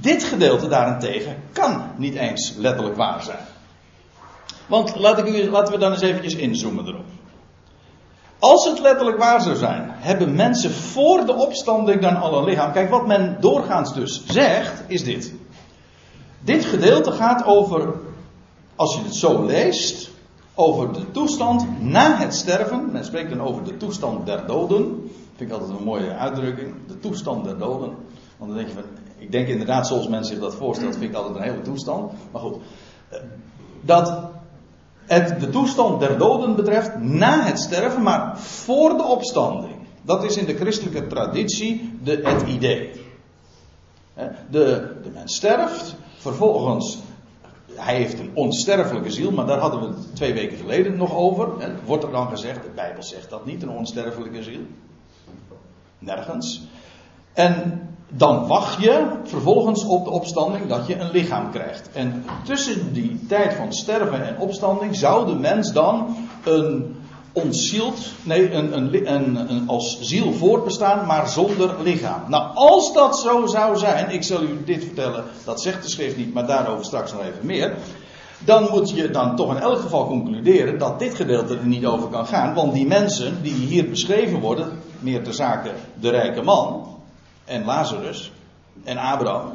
Dit 0.00 0.24
gedeelte 0.24 0.68
daarentegen 0.68 1.42
kan 1.52 1.82
niet 1.96 2.14
eens 2.14 2.54
letterlijk 2.56 2.96
waar 2.96 3.22
zijn. 3.22 3.46
Want 4.66 4.96
laat 4.96 5.18
ik 5.18 5.26
u, 5.26 5.50
laten 5.50 5.72
we 5.72 5.78
dan 5.78 5.92
eens 5.92 6.00
eventjes 6.00 6.34
inzoomen 6.34 6.86
erop. 6.86 7.04
Als 8.38 8.64
het 8.64 8.80
letterlijk 8.80 9.18
waar 9.18 9.40
zou 9.40 9.56
zijn, 9.56 9.90
hebben 9.90 10.34
mensen 10.34 10.70
voor 10.70 11.26
de 11.26 11.34
opstanding 11.34 12.00
dan 12.00 12.16
al 12.16 12.38
een 12.38 12.44
lichaam. 12.44 12.72
Kijk, 12.72 12.90
wat 12.90 13.06
men 13.06 13.36
doorgaans 13.40 13.94
dus 13.94 14.26
zegt, 14.26 14.82
is 14.86 15.04
dit. 15.04 15.34
Dit 16.40 16.64
gedeelte 16.64 17.12
gaat 17.12 17.44
over, 17.44 17.94
als 18.76 18.94
je 18.94 19.02
het 19.02 19.14
zo 19.14 19.44
leest, 19.44 20.10
over 20.54 20.92
de 20.92 21.10
toestand 21.10 21.80
na 21.80 22.16
het 22.16 22.34
sterven. 22.34 22.92
Men 22.92 23.04
spreekt 23.04 23.30
dan 23.30 23.40
over 23.40 23.64
de 23.64 23.76
toestand 23.76 24.26
der 24.26 24.46
doden. 24.46 25.10
Vind 25.36 25.50
ik 25.50 25.56
altijd 25.56 25.78
een 25.78 25.84
mooie 25.84 26.14
uitdrukking. 26.14 26.74
De 26.86 26.98
toestand 26.98 27.44
der 27.44 27.58
doden. 27.58 27.94
Want 28.36 28.50
dan 28.50 28.54
denk 28.54 28.68
je 28.68 28.74
van, 28.74 28.84
ik 29.18 29.32
denk 29.32 29.48
inderdaad 29.48 29.86
zoals 29.86 30.08
men 30.08 30.24
zich 30.24 30.38
dat 30.38 30.54
voorstelt, 30.54 30.96
vind 30.96 31.10
ik 31.10 31.16
altijd 31.16 31.36
een 31.36 31.50
hele 31.50 31.62
toestand. 31.62 32.12
Maar 32.30 32.40
goed, 32.40 32.56
eh, 33.08 33.18
dat 33.80 34.22
het 35.06 35.40
de 35.40 35.50
toestand 35.50 36.00
der 36.00 36.18
doden 36.18 36.56
betreft 36.56 36.98
na 36.98 37.42
het 37.42 37.58
sterven, 37.58 38.02
maar 38.02 38.38
voor 38.38 38.96
de 38.96 39.02
opstanding. 39.02 39.74
Dat 40.02 40.24
is 40.24 40.36
in 40.36 40.46
de 40.46 40.54
christelijke 40.54 41.06
traditie 41.06 41.98
de, 42.02 42.20
het 42.22 42.48
idee. 42.48 42.90
De, 44.50 44.96
de 45.02 45.10
mens 45.14 45.36
sterft, 45.36 45.94
vervolgens, 46.16 46.98
hij 47.76 47.94
heeft 47.94 48.18
een 48.18 48.30
onsterfelijke 48.34 49.10
ziel, 49.10 49.30
maar 49.30 49.46
daar 49.46 49.58
hadden 49.58 49.80
we 49.80 49.86
het 49.86 50.16
twee 50.16 50.34
weken 50.34 50.56
geleden 50.56 50.96
nog 50.96 51.14
over. 51.14 51.48
En 51.58 51.78
wordt 51.84 52.04
er 52.04 52.10
dan 52.10 52.28
gezegd, 52.28 52.62
de 52.62 52.70
Bijbel 52.74 53.02
zegt 53.02 53.30
dat 53.30 53.46
niet, 53.46 53.62
een 53.62 53.70
onsterfelijke 53.70 54.42
ziel. 54.42 54.60
Nergens. 55.98 56.62
En 57.32 57.80
dan 58.08 58.46
wacht 58.46 58.82
je 58.82 59.06
vervolgens 59.24 59.84
op 59.84 60.04
de 60.04 60.10
opstanding 60.10 60.66
dat 60.66 60.86
je 60.86 60.98
een 60.98 61.10
lichaam 61.10 61.50
krijgt. 61.50 61.92
En 61.92 62.24
tussen 62.44 62.92
die 62.92 63.26
tijd 63.26 63.54
van 63.54 63.72
sterven 63.72 64.26
en 64.26 64.38
opstanding 64.38 64.96
zou 64.96 65.26
de 65.26 65.34
mens 65.34 65.72
dan 65.72 66.16
een 66.44 66.96
ontzield, 67.34 67.98
nee, 68.22 68.52
een, 68.52 68.76
een, 68.76 69.12
een, 69.50 69.68
als 69.68 70.00
ziel 70.00 70.32
voortbestaan, 70.32 71.06
maar 71.06 71.28
zonder 71.28 71.82
lichaam. 71.82 72.22
Nou, 72.28 72.54
als 72.54 72.92
dat 72.92 73.18
zo 73.18 73.46
zou 73.46 73.76
zijn, 73.76 74.10
ik 74.10 74.22
zal 74.22 74.42
u 74.42 74.64
dit 74.64 74.84
vertellen, 74.84 75.24
dat 75.44 75.62
zegt 75.62 75.82
de 75.82 75.88
schrift 75.88 76.16
niet, 76.16 76.34
maar 76.34 76.46
daarover 76.46 76.84
straks 76.84 77.12
nog 77.12 77.20
even 77.20 77.46
meer. 77.46 77.74
Dan 78.44 78.68
moet 78.70 78.90
je 78.90 79.10
dan 79.10 79.36
toch 79.36 79.50
in 79.50 79.62
elk 79.62 79.78
geval 79.78 80.06
concluderen 80.06 80.78
dat 80.78 80.98
dit 80.98 81.14
gedeelte 81.14 81.56
er 81.56 81.66
niet 81.66 81.86
over 81.86 82.08
kan 82.08 82.26
gaan. 82.26 82.54
Want 82.54 82.72
die 82.72 82.86
mensen 82.86 83.42
die 83.42 83.54
hier 83.54 83.90
beschreven 83.90 84.40
worden, 84.40 84.80
meer 84.98 85.22
ter 85.22 85.34
zake 85.34 85.70
de 86.00 86.10
rijke 86.10 86.42
man, 86.42 86.86
en 87.44 87.64
Lazarus 87.64 88.32
en 88.84 88.96
Abraham. 88.96 89.52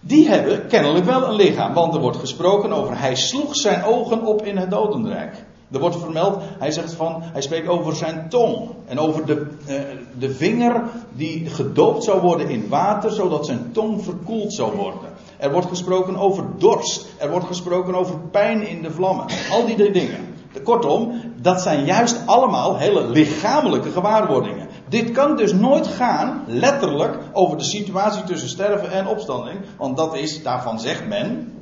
Die 0.00 0.28
hebben 0.28 0.66
kennelijk 0.66 1.04
wel 1.04 1.28
een 1.28 1.34
lichaam, 1.34 1.74
want 1.74 1.94
er 1.94 2.00
wordt 2.00 2.16
gesproken 2.16 2.72
over 2.72 2.98
hij 2.98 3.14
sloeg 3.14 3.56
zijn 3.56 3.84
ogen 3.84 4.22
op 4.22 4.44
in 4.44 4.56
het 4.56 4.70
dodenrijk. 4.70 5.44
Er 5.72 5.80
wordt 5.80 5.96
vermeld, 5.96 6.42
hij 6.58 6.70
zegt 6.70 6.92
van, 6.92 7.22
hij 7.22 7.42
spreekt 7.42 7.68
over 7.68 7.96
zijn 7.96 8.28
tong 8.28 8.70
en 8.86 8.98
over 8.98 9.26
de, 9.26 9.46
eh, 9.66 9.80
de 10.18 10.30
vinger 10.30 10.82
die 11.12 11.46
gedoopt 11.46 12.04
zou 12.04 12.20
worden 12.20 12.48
in 12.48 12.68
water, 12.68 13.10
zodat 13.10 13.46
zijn 13.46 13.72
tong 13.72 14.04
verkoeld 14.04 14.52
zou 14.52 14.76
worden. 14.76 15.10
Er 15.36 15.52
wordt 15.52 15.68
gesproken 15.68 16.16
over 16.16 16.44
dorst, 16.58 17.06
er 17.18 17.30
wordt 17.30 17.46
gesproken 17.46 17.94
over 17.94 18.18
pijn 18.30 18.68
in 18.68 18.82
de 18.82 18.90
vlammen, 18.90 19.26
al 19.50 19.66
die 19.66 19.92
dingen. 19.92 20.26
Kortom, 20.62 21.20
dat 21.36 21.60
zijn 21.60 21.84
juist 21.84 22.26
allemaal 22.26 22.76
hele 22.76 23.08
lichamelijke 23.08 23.90
gewaarwordingen. 23.90 24.68
Dit 24.88 25.10
kan 25.10 25.36
dus 25.36 25.52
nooit 25.52 25.86
gaan, 25.86 26.44
letterlijk, 26.46 27.18
over 27.32 27.58
de 27.58 27.64
situatie 27.64 28.24
tussen 28.24 28.48
sterven 28.48 28.90
en 28.90 29.06
opstanding. 29.06 29.58
Want 29.76 29.96
dat 29.96 30.16
is, 30.16 30.42
daarvan 30.42 30.80
zegt 30.80 31.06
men, 31.06 31.52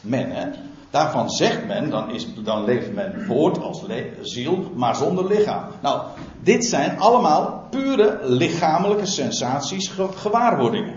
men 0.00 0.30
hè, 0.30 0.48
daarvan 0.92 1.30
zegt 1.30 1.66
men, 1.66 1.90
dan, 1.90 2.10
is, 2.10 2.26
dan 2.34 2.64
leeft 2.64 2.92
men 2.92 3.24
voort 3.26 3.60
als 3.60 3.82
ziel, 4.20 4.70
maar 4.74 4.96
zonder 4.96 5.26
lichaam. 5.26 5.64
Nou, 5.82 6.00
dit 6.42 6.64
zijn 6.64 6.98
allemaal 6.98 7.66
pure 7.70 8.18
lichamelijke 8.22 9.06
sensaties, 9.06 9.92
gewaarwordingen. 10.14 10.94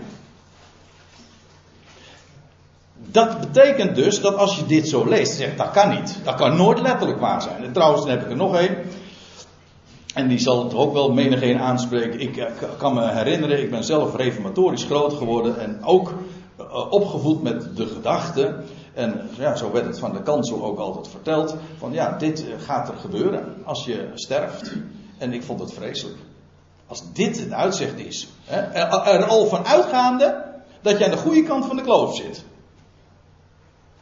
Dat 2.94 3.40
betekent 3.40 3.94
dus 3.94 4.20
dat 4.20 4.36
als 4.36 4.56
je 4.56 4.66
dit 4.66 4.88
zo 4.88 5.08
leest, 5.08 5.36
zegt 5.36 5.58
dat 5.58 5.70
kan 5.70 5.88
niet. 5.88 6.18
Dat 6.24 6.34
kan 6.34 6.56
nooit 6.56 6.80
letterlijk 6.80 7.20
waar 7.20 7.42
zijn. 7.42 7.64
En 7.64 7.72
trouwens, 7.72 8.02
dan 8.02 8.10
heb 8.10 8.22
ik 8.22 8.30
er 8.30 8.36
nog 8.36 8.56
één. 8.56 8.76
En 10.14 10.28
die 10.28 10.38
zal 10.38 10.64
het 10.64 10.74
ook 10.74 10.92
wel 10.92 11.12
menigeen 11.12 11.58
aanspreken. 11.58 12.20
Ik 12.20 12.36
eh, 12.36 12.46
kan 12.78 12.94
me 12.94 13.08
herinneren, 13.08 13.62
ik 13.62 13.70
ben 13.70 13.84
zelf 13.84 14.16
reformatorisch 14.16 14.84
groot 14.84 15.12
geworden 15.12 15.60
en 15.60 15.84
ook 15.84 16.14
eh, 16.56 16.92
opgevoed 16.92 17.42
met 17.42 17.76
de 17.76 17.86
gedachte. 17.86 18.54
En 18.96 19.30
ja, 19.38 19.56
zo 19.56 19.72
werd 19.72 19.86
het 19.86 19.98
van 19.98 20.12
de 20.12 20.22
kansel 20.22 20.64
ook 20.64 20.78
altijd 20.78 21.08
verteld. 21.08 21.56
Van 21.78 21.92
ja, 21.92 22.16
dit 22.18 22.46
eh, 22.46 22.54
gaat 22.58 22.88
er 22.88 22.96
gebeuren 22.96 23.54
als 23.64 23.84
je 23.84 24.10
sterft. 24.14 24.72
En 25.18 25.32
ik 25.32 25.42
vond 25.42 25.60
het 25.60 25.72
vreselijk. 25.72 26.18
Als 26.86 27.12
dit 27.12 27.38
het 27.38 27.52
uitzicht 27.52 27.98
is. 27.98 28.28
Hè, 28.44 28.60
er 28.60 29.24
al 29.24 29.46
van 29.46 29.66
uitgaande 29.66 30.44
dat 30.82 30.98
je 30.98 31.04
aan 31.04 31.10
de 31.10 31.16
goede 31.16 31.42
kant 31.42 31.66
van 31.66 31.76
de 31.76 31.82
kloof 31.82 32.16
zit. 32.16 32.44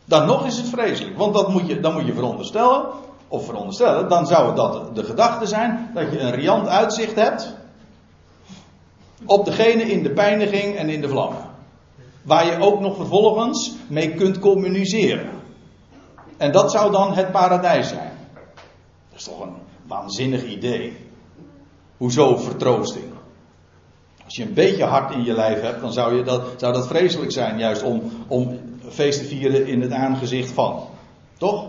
Dan 0.05 0.27
nog 0.27 0.47
is 0.47 0.57
het 0.57 0.69
vreselijk. 0.69 1.17
Want 1.17 1.35
dat 1.35 1.49
moet 1.49 1.67
je, 1.67 1.81
dan 1.81 1.93
moet 1.93 2.07
je 2.07 2.15
veronderstellen 2.15 2.87
of 3.29 3.45
veronderstellen, 3.45 4.09
dan 4.09 4.27
zou 4.27 4.55
dat 4.55 4.95
de 4.95 5.05
gedachte 5.05 5.47
zijn 5.47 5.91
dat 5.95 6.11
je 6.11 6.19
een 6.19 6.35
riant 6.35 6.69
uitzicht 6.69 7.15
hebt 7.15 7.55
op 9.27 9.45
degene 9.45 9.83
in 9.83 10.03
de 10.03 10.11
pijniging 10.11 10.77
en 10.77 10.89
in 10.89 11.01
de 11.01 11.09
vlammen. 11.09 11.53
Waar 12.25 12.47
je 12.47 12.61
ook 12.61 12.81
nog 12.81 12.97
vervolgens 12.97 13.75
mee 13.88 14.14
kunt 14.14 14.38
communiceren. 14.38 15.31
En 16.37 16.52
dat 16.52 16.71
zou 16.71 16.93
dan 16.93 17.14
het 17.14 17.33
paradijs 17.33 17.88
zijn. 17.88 18.12
Dat 19.11 19.19
is 19.19 19.25
toch 19.25 19.40
een 19.40 19.54
waanzinnig 19.87 20.45
idee. 20.45 20.97
Hoezo 21.97 22.37
vertroosting? 22.37 23.04
Als 24.25 24.37
je 24.37 24.43
een 24.43 24.54
beetje 24.54 24.85
hart 24.85 25.14
in 25.14 25.25
je 25.25 25.33
lijf 25.33 25.61
hebt, 25.61 25.81
dan 25.81 25.93
zou, 25.93 26.16
je 26.16 26.23
dat, 26.23 26.43
zou 26.57 26.73
dat 26.73 26.87
vreselijk 26.87 27.33
zijn, 27.33 27.59
juist 27.59 27.83
om, 27.83 28.02
om 28.26 28.61
feest 28.88 29.19
te 29.19 29.25
vieren 29.25 29.66
in 29.66 29.81
het 29.81 29.93
aangezicht 29.93 30.50
van. 30.50 30.88
Toch? 31.38 31.66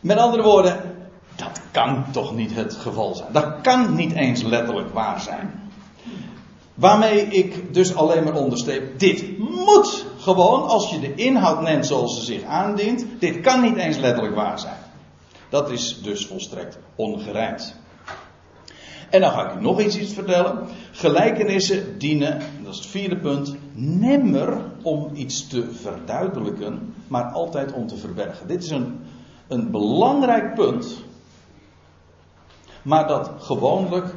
Met 0.00 0.16
andere 0.18 0.42
woorden, 0.42 0.80
dat 1.36 1.60
kan 1.70 2.04
toch 2.10 2.34
niet 2.34 2.54
het 2.54 2.74
geval 2.74 3.14
zijn. 3.14 3.32
Dat 3.32 3.60
kan 3.62 3.94
niet 3.94 4.12
eens 4.12 4.42
letterlijk 4.42 4.92
waar 4.92 5.20
zijn. 5.20 5.63
Waarmee 6.74 7.20
ik 7.20 7.74
dus 7.74 7.94
alleen 7.94 8.24
maar 8.24 8.34
onderstreep, 8.34 8.98
dit 8.98 9.38
moet 9.38 10.06
gewoon, 10.18 10.68
als 10.68 10.90
je 10.90 11.00
de 11.00 11.14
inhoud 11.14 11.60
neemt 11.60 11.86
zoals 11.86 12.18
ze 12.18 12.24
zich 12.24 12.42
aandient, 12.42 13.06
dit 13.18 13.40
kan 13.40 13.60
niet 13.62 13.76
eens 13.76 13.96
letterlijk 13.96 14.34
waar 14.34 14.58
zijn. 14.58 14.76
Dat 15.48 15.70
is 15.70 16.02
dus 16.02 16.26
volstrekt 16.26 16.78
ongerijmd. 16.94 17.76
En 19.10 19.20
dan 19.20 19.30
ga 19.30 19.50
ik 19.50 19.58
u 19.58 19.60
nog 19.60 19.80
iets, 19.80 19.98
iets 19.98 20.12
vertellen. 20.12 20.68
Gelijkenissen 20.92 21.98
dienen, 21.98 22.38
dat 22.62 22.72
is 22.72 22.78
het 22.78 22.86
vierde 22.86 23.16
punt, 23.16 23.54
nimmer 23.72 24.60
om 24.82 25.10
iets 25.14 25.46
te 25.46 25.72
verduidelijken, 25.72 26.94
maar 27.08 27.24
altijd 27.24 27.72
om 27.72 27.86
te 27.86 27.96
verbergen. 27.96 28.46
Dit 28.46 28.62
is 28.62 28.70
een 28.70 28.98
een 29.48 29.70
belangrijk 29.70 30.54
punt, 30.54 31.02
maar 32.82 33.06
dat 33.06 33.30
gewoonlijk 33.38 34.14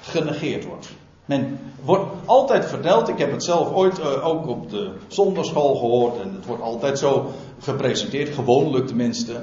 genegeerd 0.00 0.64
wordt. 0.64 0.92
Men 1.24 1.58
wordt 1.82 2.12
altijd 2.24 2.66
verteld, 2.66 3.08
ik 3.08 3.18
heb 3.18 3.32
het 3.32 3.44
zelf 3.44 3.72
ooit 3.72 3.98
uh, 3.98 4.26
ook 4.26 4.46
op 4.46 4.70
de 4.70 4.90
zondagschool 5.08 5.74
gehoord 5.74 6.20
en 6.20 6.34
het 6.34 6.46
wordt 6.46 6.62
altijd 6.62 6.98
zo 6.98 7.32
gepresenteerd, 7.60 8.34
gewoonlijk 8.34 8.86
tenminste. 8.86 9.42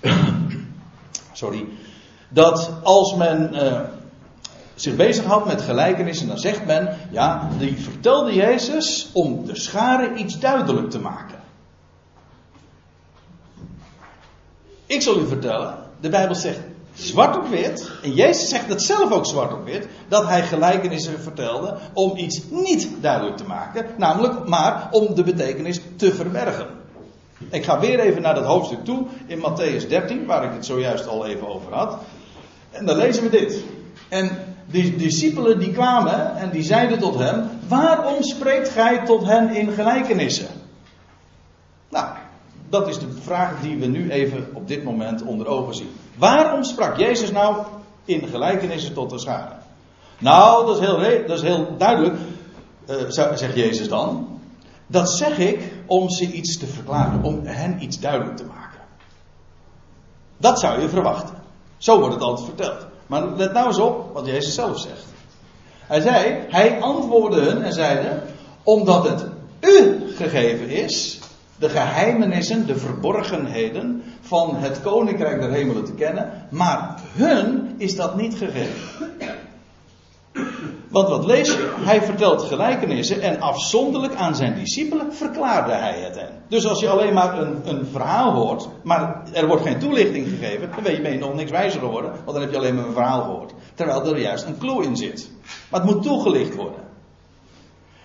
Sorry. 1.32 1.64
Dat 2.28 2.70
als 2.82 3.14
men 3.14 3.50
uh, 3.54 3.80
zich 4.74 4.96
bezighoudt 4.96 5.46
met 5.46 5.60
gelijkenissen, 5.60 6.28
dan 6.28 6.38
zegt 6.38 6.66
men, 6.66 6.96
ja, 7.10 7.48
die 7.58 7.76
vertelde 7.76 8.34
Jezus 8.34 9.10
om 9.12 9.46
de 9.46 9.56
schare 9.56 10.14
iets 10.14 10.38
duidelijk 10.38 10.90
te 10.90 10.98
maken. 10.98 11.38
Ik 14.86 15.02
zal 15.02 15.18
u 15.18 15.26
vertellen, 15.26 15.74
de 16.00 16.08
Bijbel 16.08 16.34
zegt 16.34 16.60
zwart 16.98 17.36
op 17.36 17.48
wit, 17.48 17.90
en 18.02 18.12
Jezus 18.12 18.48
zegt 18.48 18.68
het 18.68 18.82
zelf 18.82 19.12
ook 19.12 19.26
zwart 19.26 19.52
op 19.52 19.64
wit, 19.64 19.86
dat 20.08 20.26
hij 20.26 20.42
gelijkenissen 20.42 21.20
vertelde 21.20 21.76
om 21.92 22.16
iets 22.16 22.40
niet 22.50 22.88
duidelijk 23.00 23.36
te 23.36 23.44
maken, 23.46 23.86
namelijk 23.96 24.48
maar 24.48 24.88
om 24.90 25.14
de 25.14 25.22
betekenis 25.22 25.80
te 25.96 26.14
verbergen. 26.14 26.66
Ik 27.50 27.64
ga 27.64 27.80
weer 27.80 28.00
even 28.00 28.22
naar 28.22 28.34
dat 28.34 28.44
hoofdstuk 28.44 28.84
toe 28.84 29.06
in 29.26 29.38
Matthäus 29.38 29.88
13, 29.88 30.26
waar 30.26 30.44
ik 30.44 30.50
het 30.52 30.66
zojuist 30.66 31.06
al 31.06 31.26
even 31.26 31.48
over 31.48 31.72
had. 31.72 31.98
En 32.70 32.86
dan 32.86 32.96
lezen 32.96 33.22
we 33.22 33.30
dit. 33.30 33.62
En 34.08 34.30
die 34.66 34.96
discipelen 34.96 35.58
die 35.58 35.72
kwamen 35.72 36.36
en 36.36 36.50
die 36.50 36.62
zeiden 36.62 36.98
tot 36.98 37.18
hem: 37.18 37.48
Waarom 37.68 38.22
spreekt 38.22 38.68
gij 38.68 39.04
tot 39.04 39.24
hen 39.24 39.54
in 39.54 39.72
gelijkenissen? 39.72 40.48
Nou, 41.88 42.06
dat 42.68 42.88
is 42.88 42.98
de 42.98 43.12
vraag 43.20 43.60
die 43.60 43.76
we 43.76 43.86
nu 43.86 44.10
even 44.10 44.46
op 44.52 44.68
dit 44.68 44.84
moment 44.84 45.22
onder 45.22 45.46
ogen 45.46 45.74
zien. 45.74 45.90
Waarom 46.18 46.64
sprak 46.64 46.96
Jezus 46.96 47.30
nou 47.30 47.56
in 48.04 48.28
gelijkenissen 48.28 48.94
tot 48.94 49.10
de 49.10 49.18
schade? 49.18 49.54
Nou, 50.18 50.66
dat 50.66 50.80
is 50.80 50.86
heel, 50.86 51.26
dat 51.26 51.36
is 51.36 51.42
heel 51.42 51.76
duidelijk, 51.76 52.16
uh, 52.90 52.96
zegt 53.34 53.54
Jezus 53.54 53.88
dan. 53.88 54.40
Dat 54.86 55.10
zeg 55.10 55.38
ik 55.38 55.72
om 55.86 56.10
ze 56.10 56.32
iets 56.32 56.58
te 56.58 56.66
verklaren, 56.66 57.22
om 57.22 57.40
hen 57.44 57.82
iets 57.82 58.00
duidelijk 58.00 58.36
te 58.36 58.44
maken. 58.44 58.80
Dat 60.36 60.60
zou 60.60 60.80
je 60.80 60.88
verwachten. 60.88 61.34
Zo 61.76 61.98
wordt 61.98 62.14
het 62.14 62.22
altijd 62.22 62.46
verteld. 62.46 62.86
Maar 63.06 63.26
let 63.36 63.52
nou 63.52 63.66
eens 63.66 63.78
op 63.78 64.10
wat 64.12 64.26
Jezus 64.26 64.54
zelf 64.54 64.78
zegt. 64.78 65.04
Hij 65.86 66.00
zei, 66.00 66.44
hij 66.48 66.80
antwoordde 66.80 67.40
hun 67.40 67.62
en 67.62 67.72
zeide, 67.72 68.22
omdat 68.62 69.08
het 69.08 69.26
u 69.60 70.06
gegeven 70.16 70.68
is 70.68 71.18
de 71.58 71.68
geheimenissen, 71.68 72.66
de 72.66 72.76
verborgenheden 72.76 74.02
van 74.28 74.56
het 74.56 74.80
koninkrijk 74.80 75.40
der 75.40 75.50
hemelen 75.50 75.84
te 75.84 75.92
kennen, 75.92 76.32
maar 76.50 77.00
hun 77.12 77.74
is 77.76 77.96
dat 77.96 78.16
niet 78.16 78.34
gegeven. 78.34 79.06
Want 80.88 81.08
wat 81.08 81.24
lees 81.24 81.48
je? 81.48 81.74
Hij 81.76 82.02
vertelt 82.02 82.42
gelijkenissen 82.42 83.20
en 83.20 83.40
afzonderlijk 83.40 84.14
aan 84.14 84.36
zijn 84.36 84.54
discipelen 84.54 85.14
verklaarde 85.14 85.72
hij 85.72 85.98
het 86.00 86.16
hen. 86.16 86.30
Dus 86.48 86.66
als 86.66 86.80
je 86.80 86.88
alleen 86.88 87.14
maar 87.14 87.38
een, 87.38 87.60
een 87.64 87.86
verhaal 87.86 88.32
hoort, 88.32 88.68
maar 88.82 89.22
er 89.32 89.46
wordt 89.46 89.62
geen 89.62 89.78
toelichting 89.78 90.28
gegeven, 90.28 90.70
dan 90.74 90.84
weet 90.84 90.96
je, 90.96 91.02
ben 91.02 91.18
nog 91.18 91.34
niks 91.34 91.50
wijzer 91.50 91.80
geworden, 91.80 92.10
want 92.10 92.32
dan 92.32 92.40
heb 92.40 92.50
je 92.50 92.56
alleen 92.56 92.74
maar 92.74 92.86
een 92.86 92.92
verhaal 92.92 93.22
gehoord. 93.22 93.52
Terwijl 93.74 94.06
er 94.06 94.20
juist 94.20 94.46
een 94.46 94.58
clue 94.58 94.84
in 94.84 94.96
zit. 94.96 95.30
Maar 95.70 95.80
het 95.80 95.90
moet 95.90 96.02
toegelicht 96.02 96.54
worden. 96.54 96.80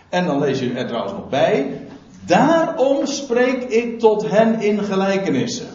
En 0.10 0.26
dan 0.26 0.40
lees 0.40 0.60
je 0.60 0.74
er 0.74 0.88
trouwens 0.88 1.14
nog 1.14 1.30
bij, 1.30 1.82
Daarom 2.26 3.06
spreek 3.06 3.64
ik 3.64 4.00
tot 4.00 4.30
hen 4.30 4.62
in 4.62 4.84
gelijkenissen. 4.84 5.68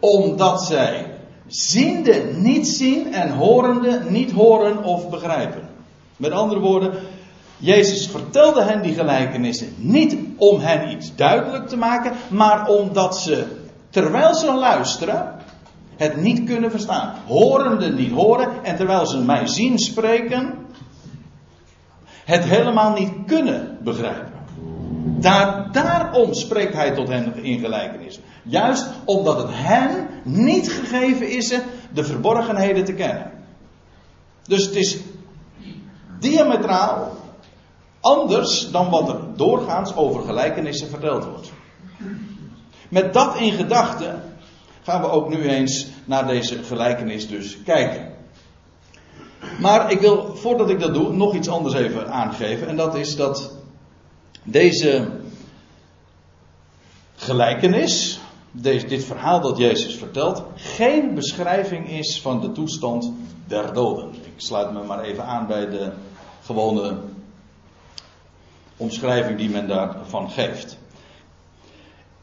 Omdat 0.00 0.62
zij 0.62 1.06
ziende 1.46 2.30
niet 2.34 2.68
zien 2.68 3.14
en 3.14 3.30
horende 3.30 4.00
niet 4.08 4.32
horen 4.32 4.84
of 4.84 5.08
begrijpen. 5.10 5.68
Met 6.16 6.30
andere 6.30 6.60
woorden, 6.60 6.92
Jezus 7.56 8.06
vertelde 8.06 8.62
hen 8.62 8.82
die 8.82 8.94
gelijkenissen 8.94 9.74
niet 9.76 10.16
om 10.36 10.60
hen 10.60 10.90
iets 10.90 11.14
duidelijk 11.14 11.68
te 11.68 11.76
maken, 11.76 12.12
maar 12.28 12.68
omdat 12.68 13.18
ze, 13.18 13.44
terwijl 13.90 14.34
ze 14.34 14.54
luisteren, 14.54 15.34
het 15.96 16.16
niet 16.16 16.44
kunnen 16.44 16.70
verstaan. 16.70 17.14
Horende 17.26 17.92
niet 17.92 18.12
horen 18.12 18.48
en 18.62 18.76
terwijl 18.76 19.06
ze 19.06 19.18
mij 19.18 19.46
zien 19.46 19.78
spreken, 19.78 20.54
het 22.24 22.44
helemaal 22.44 22.92
niet 22.92 23.12
kunnen 23.26 23.78
begrijpen. 23.82 24.34
Daar, 25.18 25.72
daarom 25.72 26.34
spreekt 26.34 26.74
hij 26.74 26.90
tot 26.90 27.08
hen 27.08 27.44
in 27.44 27.58
gelijkenis. 27.58 28.20
Juist 28.48 28.86
omdat 29.04 29.36
het 29.38 29.50
hen 29.50 30.08
niet 30.22 30.72
gegeven 30.72 31.30
is 31.30 31.48
de 31.92 32.04
verborgenheden 32.04 32.84
te 32.84 32.92
kennen. 32.92 33.32
Dus 34.42 34.64
het 34.64 34.74
is 34.74 34.98
diametraal 36.20 37.16
anders 38.00 38.70
dan 38.70 38.90
wat 38.90 39.08
er 39.08 39.18
doorgaans 39.36 39.96
over 39.96 40.22
gelijkenissen 40.22 40.88
verteld 40.88 41.24
wordt. 41.24 41.52
Met 42.88 43.12
dat 43.12 43.36
in 43.36 43.52
gedachten 43.52 44.22
gaan 44.82 45.00
we 45.00 45.08
ook 45.08 45.28
nu 45.28 45.48
eens 45.48 45.86
naar 46.04 46.26
deze 46.26 46.62
gelijkenis 46.62 47.28
dus 47.28 47.62
kijken. 47.62 48.14
Maar 49.60 49.90
ik 49.90 50.00
wil, 50.00 50.34
voordat 50.34 50.70
ik 50.70 50.80
dat 50.80 50.94
doe, 50.94 51.12
nog 51.12 51.34
iets 51.34 51.48
anders 51.48 51.74
even 51.74 52.12
aangeven. 52.12 52.68
En 52.68 52.76
dat 52.76 52.94
is 52.94 53.16
dat 53.16 53.52
deze 54.42 55.08
gelijkenis, 57.16 58.20
dit 58.62 59.04
verhaal 59.04 59.40
dat 59.40 59.56
Jezus 59.56 59.94
vertelt, 59.94 60.44
geen 60.54 61.14
beschrijving 61.14 61.88
is 61.88 62.20
van 62.20 62.40
de 62.40 62.52
toestand 62.52 63.12
der 63.46 63.72
doden. 63.72 64.14
Ik 64.14 64.32
sluit 64.36 64.72
me 64.72 64.82
maar 64.82 65.00
even 65.00 65.24
aan 65.24 65.46
bij 65.46 65.68
de 65.68 65.92
gewone 66.44 66.98
omschrijving 68.76 69.38
die 69.38 69.50
men 69.50 69.68
daarvan 69.68 70.30
geeft. 70.30 70.78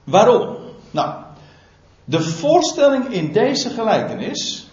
Waarom? 0.04 0.58
Nou, 0.92 1.24
de 2.06 2.22
voorstelling 2.22 3.08
in 3.08 3.32
deze 3.32 3.70
gelijkenis, 3.70 4.68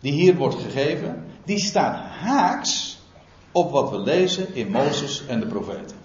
die 0.00 0.12
hier 0.12 0.36
wordt 0.36 0.54
gegeven, 0.54 1.24
die 1.44 1.58
staat 1.58 1.96
haaks 1.96 2.98
op 3.52 3.70
wat 3.70 3.90
we 3.90 3.98
lezen 3.98 4.54
in 4.54 4.70
Mozes 4.70 5.26
en 5.26 5.40
de 5.40 5.46
profeten. 5.46 5.99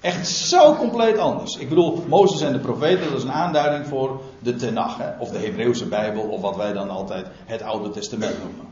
Echt 0.00 0.28
zo 0.28 0.74
compleet 0.74 1.18
anders. 1.18 1.56
Ik 1.56 1.68
bedoel, 1.68 2.04
Mozes 2.08 2.40
en 2.40 2.52
de 2.52 2.58
profeten, 2.58 3.08
dat 3.08 3.18
is 3.18 3.24
een 3.24 3.32
aanduiding 3.32 3.86
voor 3.86 4.20
de 4.38 4.54
Tenach, 4.54 4.98
hè, 4.98 5.10
of 5.18 5.30
de 5.30 5.38
Hebreeuwse 5.38 5.86
Bijbel, 5.86 6.22
of 6.22 6.40
wat 6.40 6.56
wij 6.56 6.72
dan 6.72 6.90
altijd 6.90 7.26
het 7.44 7.62
Oude 7.62 7.90
Testament 7.90 8.38
noemen. 8.42 8.64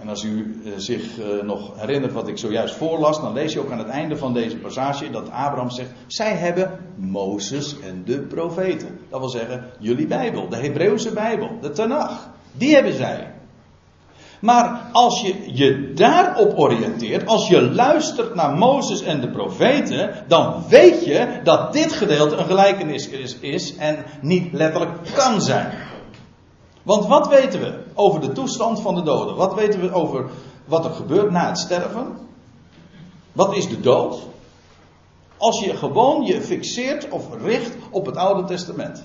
En 0.00 0.08
als 0.08 0.22
u 0.22 0.60
eh, 0.64 0.72
zich 0.76 1.18
eh, 1.18 1.42
nog 1.42 1.80
herinnert 1.80 2.12
wat 2.12 2.28
ik 2.28 2.38
zojuist 2.38 2.74
voorlas, 2.74 3.20
dan 3.20 3.32
lees 3.32 3.52
je 3.52 3.60
ook 3.60 3.70
aan 3.70 3.78
het 3.78 3.88
einde 3.88 4.16
van 4.16 4.32
deze 4.32 4.56
passage 4.56 5.10
dat 5.10 5.30
Abraham 5.30 5.70
zegt: 5.70 5.90
Zij 6.06 6.32
hebben 6.32 6.78
Mozes 6.96 7.80
en 7.80 8.02
de 8.04 8.20
profeten. 8.20 8.98
Dat 9.08 9.20
wil 9.20 9.28
zeggen, 9.28 9.70
jullie 9.78 10.06
Bijbel, 10.06 10.48
de 10.48 10.56
Hebreeuwse 10.56 11.12
Bijbel, 11.12 11.50
de 11.60 11.70
Tanach. 11.70 12.30
Die 12.52 12.74
hebben 12.74 12.92
zij. 12.92 13.32
Maar 14.40 14.80
als 14.92 15.20
je 15.20 15.56
je 15.56 15.92
daarop 15.92 16.58
oriënteert, 16.58 17.26
als 17.26 17.48
je 17.48 17.62
luistert 17.62 18.34
naar 18.34 18.56
Mozes 18.56 19.02
en 19.02 19.20
de 19.20 19.30
profeten, 19.30 20.24
dan 20.28 20.64
weet 20.68 21.04
je 21.04 21.40
dat 21.42 21.72
dit 21.72 21.92
gedeelte 21.92 22.36
een 22.36 22.46
gelijkenis 22.46 23.08
is, 23.08 23.38
is 23.38 23.76
en 23.76 24.04
niet 24.20 24.52
letterlijk 24.52 24.92
kan 25.14 25.40
zijn. 25.42 25.72
Want 26.82 27.06
wat 27.06 27.28
weten 27.28 27.60
we 27.60 27.78
over 27.94 28.20
de 28.20 28.32
toestand 28.32 28.80
van 28.80 28.94
de 28.94 29.02
doden? 29.02 29.36
Wat 29.36 29.54
weten 29.54 29.80
we 29.80 29.92
over 29.92 30.30
wat 30.64 30.84
er 30.84 30.90
gebeurt 30.90 31.30
na 31.30 31.48
het 31.48 31.58
sterven? 31.58 32.16
Wat 33.32 33.56
is 33.56 33.68
de 33.68 33.80
dood? 33.80 34.18
Als 35.36 35.60
je 35.60 35.76
gewoon 35.76 36.24
je 36.24 36.40
fixeert 36.40 37.08
of 37.08 37.24
richt 37.42 37.76
op 37.90 38.06
het 38.06 38.16
Oude 38.16 38.44
Testament. 38.44 39.04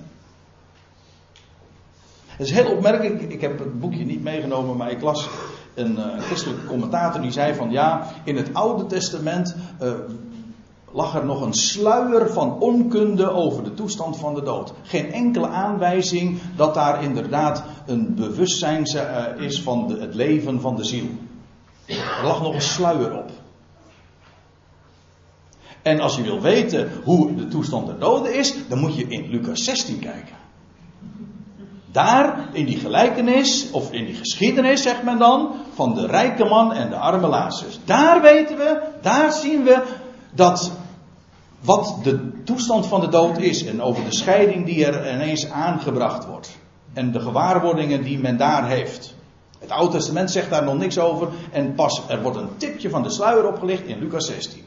Het 2.38 2.48
is 2.48 2.52
heel 2.52 2.72
opmerkelijk. 2.72 3.22
Ik 3.22 3.42
heb 3.42 3.60
het 3.60 3.80
boekje 3.80 4.06
niet 4.06 4.24
meegenomen, 4.24 4.78
maar 4.78 4.92
ik 4.92 5.02
las 5.02 5.30
een 5.74 5.92
uh, 5.92 6.20
christelijke 6.20 6.66
commentator 6.66 7.22
die 7.22 7.32
zei 7.32 7.54
van 7.54 7.72
ja, 7.72 8.08
in 8.24 8.36
het 8.38 8.54
Oude 8.54 8.86
Testament 8.86 9.56
uh, 9.82 9.92
lag 10.92 11.16
er 11.16 11.26
nog 11.26 11.42
een 11.42 11.54
sluier 11.54 12.30
van 12.30 12.60
onkunde 12.60 13.32
over 13.32 13.64
de 13.64 13.74
toestand 13.74 14.18
van 14.18 14.34
de 14.34 14.44
dood. 14.44 14.74
Geen 14.84 15.12
enkele 15.12 15.48
aanwijzing 15.48 16.40
dat 16.56 16.74
daar 16.74 17.04
inderdaad 17.04 17.64
een 17.86 18.16
bewustzijn 18.16 18.96
uh, 18.96 19.46
is 19.46 19.62
van 19.62 19.96
het 20.00 20.16
leven 20.16 20.62
van 20.62 20.76
de 20.76 20.84
ziel. 20.84 21.08
Er 21.86 22.26
lag 22.26 22.42
nog 22.42 22.54
een 22.54 22.62
sluier 22.62 23.18
op. 23.18 23.32
En 25.82 26.00
als 26.00 26.16
je 26.16 26.22
wil 26.22 26.42
weten 26.42 26.92
hoe 27.04 27.36
de 27.36 27.48
toestand 27.48 27.88
der 27.88 28.00
doden 28.00 28.36
is, 28.36 28.56
dan 28.70 28.80
moet 28.80 28.96
je 28.96 29.08
in 29.08 29.30
Lucas 29.30 29.64
16 29.64 30.00
kijken. 30.00 30.43
Daar, 31.94 32.50
in 32.52 32.66
die 32.66 32.78
gelijkenis, 32.78 33.72
of 33.72 33.92
in 33.92 34.06
die 34.06 34.16
geschiedenis, 34.16 34.82
zegt 34.82 35.04
men 35.04 35.18
dan, 35.18 35.56
van 35.74 35.94
de 35.94 36.08
rijke 36.08 36.46
man 36.46 36.74
en 36.74 36.90
de 36.90 36.96
arme 36.96 37.28
Lazarus. 37.28 37.80
Daar 37.86 38.22
weten 38.22 38.58
we, 38.58 38.82
daar 39.02 39.32
zien 39.32 39.64
we 39.64 39.84
dat 40.32 40.72
wat 41.62 42.00
de 42.04 42.44
toestand 42.44 42.88
van 42.88 43.02
de 43.02 43.08
dood 43.08 43.38
is 43.38 43.66
en 43.66 43.82
over 43.82 44.04
de 44.04 44.16
scheiding 44.16 44.66
die 44.66 44.86
er 44.86 45.14
ineens 45.14 45.50
aangebracht 45.50 46.26
wordt. 46.26 46.58
En 46.94 47.12
de 47.12 47.20
gewaarwordingen 47.20 48.04
die 48.04 48.20
men 48.20 48.38
daar 48.38 48.68
heeft. 48.68 49.16
Het 49.60 49.72
Oude 49.72 49.92
Testament 49.92 50.32
zegt 50.32 50.50
daar 50.50 50.64
nog 50.64 50.78
niks 50.78 51.00
over 51.00 51.28
en 51.52 51.74
pas 51.74 52.02
er 52.08 52.22
wordt 52.22 52.38
een 52.38 52.58
tipje 52.58 52.90
van 52.90 53.04
de 53.04 53.10
sluier 53.10 53.48
opgelicht 53.48 53.86
in 53.86 54.00
Lucas 54.00 54.26
16. 54.26 54.64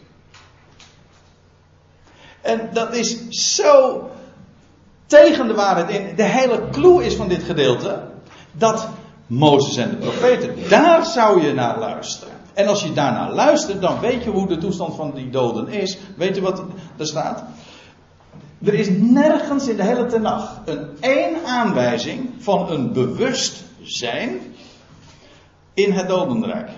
En 2.42 2.68
dat 2.72 2.94
is 2.94 3.28
zo 3.54 4.02
tegen 5.06 5.46
de 5.46 5.54
waarheid 5.54 5.90
in. 5.90 6.16
De 6.16 6.22
hele 6.22 6.68
clue 6.70 7.04
is 7.04 7.14
van 7.14 7.28
dit 7.28 7.42
gedeelte 7.42 8.02
dat 8.52 8.88
Mozes 9.26 9.76
en 9.76 9.90
de 9.90 9.96
profeten. 9.96 10.54
Daar 10.68 11.04
zou 11.04 11.42
je 11.42 11.52
naar 11.52 11.78
luisteren. 11.78 12.34
En 12.54 12.66
als 12.66 12.82
je 12.82 12.92
daarnaar 12.92 13.32
luistert, 13.32 13.80
dan 13.80 14.00
weet 14.00 14.24
je 14.24 14.30
hoe 14.30 14.46
de 14.46 14.58
toestand 14.58 14.94
van 14.94 15.12
die 15.14 15.30
doden 15.30 15.68
is. 15.68 15.98
Weet 16.16 16.34
je 16.34 16.40
wat 16.40 16.62
er 16.96 17.06
staat? 17.06 17.44
Er 18.64 18.74
is 18.74 18.88
nergens 18.90 19.68
in 19.68 19.76
de 19.76 19.82
hele 19.82 20.06
tenag 20.06 20.60
een 20.64 20.88
één 21.00 21.46
aanwijzing 21.46 22.30
van 22.38 22.70
een 22.70 22.92
bewustzijn 22.92 24.40
in 25.74 25.92
het 25.92 26.08
dodenrijk. 26.08 26.70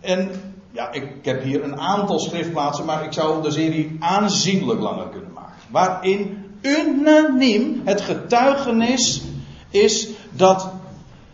En 0.00 0.30
ja, 0.72 0.92
ik, 0.92 1.02
ik, 1.02 1.24
heb 1.24 1.42
hier 1.42 1.64
een 1.64 1.80
aantal 1.80 2.18
schriftplaatsen, 2.18 2.84
maar 2.84 3.04
ik 3.04 3.12
zou 3.12 3.42
de 3.42 3.50
serie 3.50 3.96
aanzienlijk 3.98 4.80
langer 4.80 5.08
kunnen 5.08 5.32
maken. 5.32 5.54
Waarin 5.70 6.39
unaniem 6.62 7.80
het 7.84 8.00
getuigenis 8.00 9.22
is 9.70 10.08
dat 10.30 10.70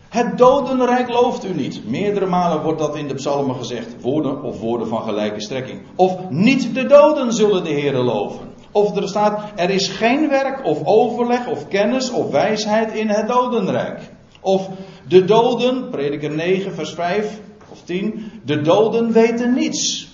het 0.09 0.37
dodenrijk 0.37 1.09
looft 1.09 1.45
u 1.45 1.53
niet. 1.53 1.89
Meerdere 1.89 2.25
malen 2.25 2.63
wordt 2.63 2.79
dat 2.79 2.95
in 2.95 3.07
de 3.07 3.13
psalmen 3.13 3.55
gezegd. 3.55 4.01
Woorden 4.01 4.43
of 4.43 4.59
woorden 4.59 4.87
van 4.87 5.03
gelijke 5.03 5.41
strekking. 5.41 5.81
Of 5.95 6.29
niet 6.29 6.73
de 6.75 6.85
doden 6.85 7.33
zullen 7.33 7.63
de 7.63 7.69
Heeren 7.69 8.03
loven. 8.03 8.47
Of 8.71 8.95
er 8.95 9.07
staat, 9.07 9.51
er 9.55 9.69
is 9.69 9.87
geen 9.87 10.29
werk 10.29 10.65
of 10.65 10.79
overleg 10.83 11.47
of 11.47 11.67
kennis 11.67 12.11
of 12.11 12.31
wijsheid 12.31 12.93
in 12.93 13.09
het 13.09 13.27
dodenrijk. 13.27 13.99
Of 14.41 14.69
de 15.07 15.25
doden, 15.25 15.89
prediker 15.89 16.31
9 16.31 16.73
vers 16.73 16.93
5 16.93 17.39
of 17.71 17.81
10, 17.83 18.31
de 18.45 18.61
doden 18.61 19.11
weten 19.11 19.53
niets. 19.53 20.07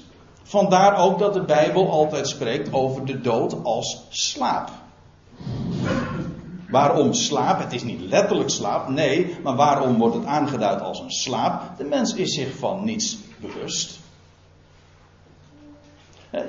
Vandaar 0.43 0.97
ook 0.97 1.19
dat 1.19 1.34
de 1.34 1.43
Bijbel 1.43 1.91
altijd 1.91 2.28
spreekt 2.28 2.73
over 2.73 3.06
de 3.06 3.21
dood 3.21 3.63
als 3.63 4.06
slaap. 4.10 4.69
Waarom 6.69 7.13
slaap? 7.13 7.60
Het 7.60 7.74
is 7.74 7.84
niet 7.84 8.02
letterlijk 8.02 8.50
slaap, 8.50 8.88
nee, 8.88 9.36
maar 9.43 9.56
waarom 9.56 9.98
wordt 9.98 10.15
het 10.15 10.26
aangeduid 10.26 10.82
als 10.82 11.00
een 11.00 11.12
slaap? 11.12 11.78
De 11.78 11.84
mens 11.84 12.13
is 12.13 12.34
zich 12.34 12.56
van 12.58 12.86
niets 12.86 13.17
bewust. 13.39 14.00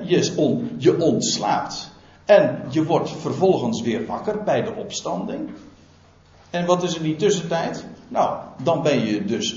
Je, 0.04 0.32
on, 0.36 0.74
je 0.78 1.00
ontslaapt. 1.00 1.92
En 2.24 2.62
je 2.70 2.84
wordt 2.84 3.10
vervolgens 3.10 3.82
weer 3.82 4.06
wakker 4.06 4.42
bij 4.42 4.62
de 4.62 4.74
opstanding. 4.74 5.50
En 6.50 6.66
wat 6.66 6.82
is 6.82 6.96
in 6.96 7.02
die 7.02 7.16
tussentijd? 7.16 7.84
Nou, 8.08 8.38
dan 8.62 8.82
ben 8.82 9.06
je 9.06 9.24
dus 9.24 9.56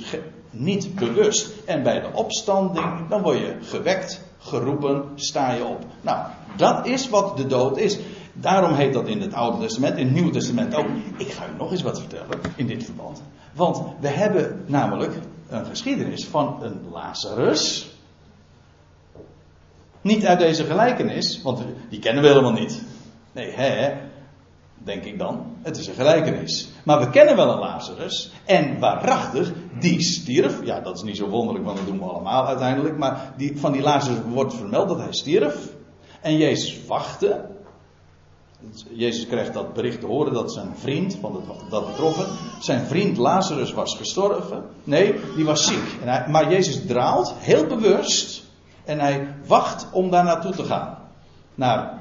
niet 0.50 0.96
bewust. 0.96 1.50
En 1.66 1.84
bij 1.84 2.00
de 2.00 2.10
opstanding, 2.14 3.08
dan 3.10 3.22
word 3.22 3.38
je 3.38 3.58
gewekt, 3.62 4.22
geroepen, 4.40 5.04
sta 5.16 5.52
je 5.52 5.66
op. 5.66 5.86
Nou, 6.02 6.26
dat 6.56 6.86
is 6.86 7.10
wat 7.10 7.38
de 7.38 7.48
dood 7.48 7.78
is. 7.78 7.98
Daarom 8.40 8.74
heet 8.74 8.94
dat 8.94 9.08
in 9.08 9.22
het 9.22 9.34
Oude 9.34 9.60
Testament, 9.60 9.98
in 9.98 10.06
het 10.06 10.14
Nieuwe 10.14 10.32
Testament 10.32 10.76
ook. 10.76 10.88
Ik 11.18 11.32
ga 11.32 11.46
u 11.46 11.58
nog 11.58 11.72
eens 11.72 11.82
wat 11.82 12.00
vertellen 12.00 12.40
in 12.56 12.68
dit 12.68 12.84
verband. 12.84 13.22
Want 13.54 13.82
we 14.00 14.08
hebben 14.08 14.64
namelijk 14.66 15.20
een 15.50 15.66
geschiedenis 15.66 16.26
van 16.26 16.58
een 16.62 16.80
Lazarus. 16.92 17.92
Niet 20.02 20.26
uit 20.26 20.40
deze 20.40 20.64
gelijkenis, 20.64 21.42
want 21.42 21.64
die 21.90 22.00
kennen 22.00 22.24
we 22.24 22.30
helemaal 22.30 22.52
niet. 22.52 22.84
Nee, 23.32 23.52
hè, 23.52 23.94
denk 24.78 25.04
ik 25.04 25.20
dan. 25.20 25.46
Het 25.62 25.78
is 25.78 25.88
een 25.88 25.94
gelijkenis. 25.94 26.70
Maar 26.84 27.00
we 27.00 27.10
kennen 27.10 27.36
wel 27.36 27.52
een 27.52 27.60
Lazarus. 27.60 28.32
En 28.46 28.80
waarachtig, 28.80 29.52
die 29.80 30.02
stierf. 30.02 30.66
Ja, 30.66 30.80
dat 30.80 30.96
is 30.96 31.04
niet 31.04 31.18
zo 31.18 31.28
wonderlijk, 31.28 31.66
want 31.66 31.78
dat 31.78 31.88
doen 31.88 31.98
we 31.98 32.04
allemaal 32.04 32.48
uiteindelijk. 32.48 32.98
Maar 32.98 33.34
die, 33.38 33.60
van 33.60 33.72
die 33.72 33.82
Lazarus 33.82 34.20
wordt 34.30 34.54
vermeld 34.54 34.88
dat 34.88 34.98
hij 34.98 35.14
stierf. 35.14 35.56
En 36.22 36.38
Jezus 36.38 36.86
wachtte. 36.86 37.46
Jezus 38.90 39.28
krijgt 39.28 39.54
dat 39.54 39.74
bericht 39.74 40.00
te 40.00 40.06
horen 40.06 40.34
dat 40.34 40.54
zijn 40.54 40.76
vriend, 40.76 41.18
van 41.22 41.44
dat 41.70 41.88
betroffen, 41.88 42.28
zijn 42.62 42.86
vriend 42.86 43.18
Lazarus 43.18 43.74
was 43.74 43.96
gestorven. 43.96 44.64
Nee, 44.84 45.16
die 45.36 45.46
was 45.46 45.68
ziek. 45.68 45.98
En 46.02 46.08
hij, 46.08 46.28
maar 46.28 46.52
Jezus 46.52 46.86
draalt 46.86 47.34
heel 47.38 47.66
bewust 47.66 48.44
en 48.86 49.00
hij 49.00 49.36
wacht 49.46 49.88
om 49.92 50.10
daar 50.10 50.24
naartoe 50.24 50.52
te 50.52 50.64
gaan. 50.64 50.98
Naar, 51.56 52.00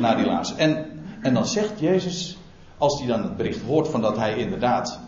naar 0.00 0.16
die 0.16 0.26
Lazarus. 0.26 0.60
En, 0.60 0.86
en 1.22 1.34
dan 1.34 1.46
zegt 1.46 1.80
Jezus, 1.80 2.38
als 2.78 2.98
hij 2.98 3.08
dan 3.08 3.22
het 3.22 3.36
bericht 3.36 3.62
hoort 3.62 3.88
van 3.88 4.00
dat 4.00 4.16
hij 4.16 4.36
inderdaad 4.36 5.00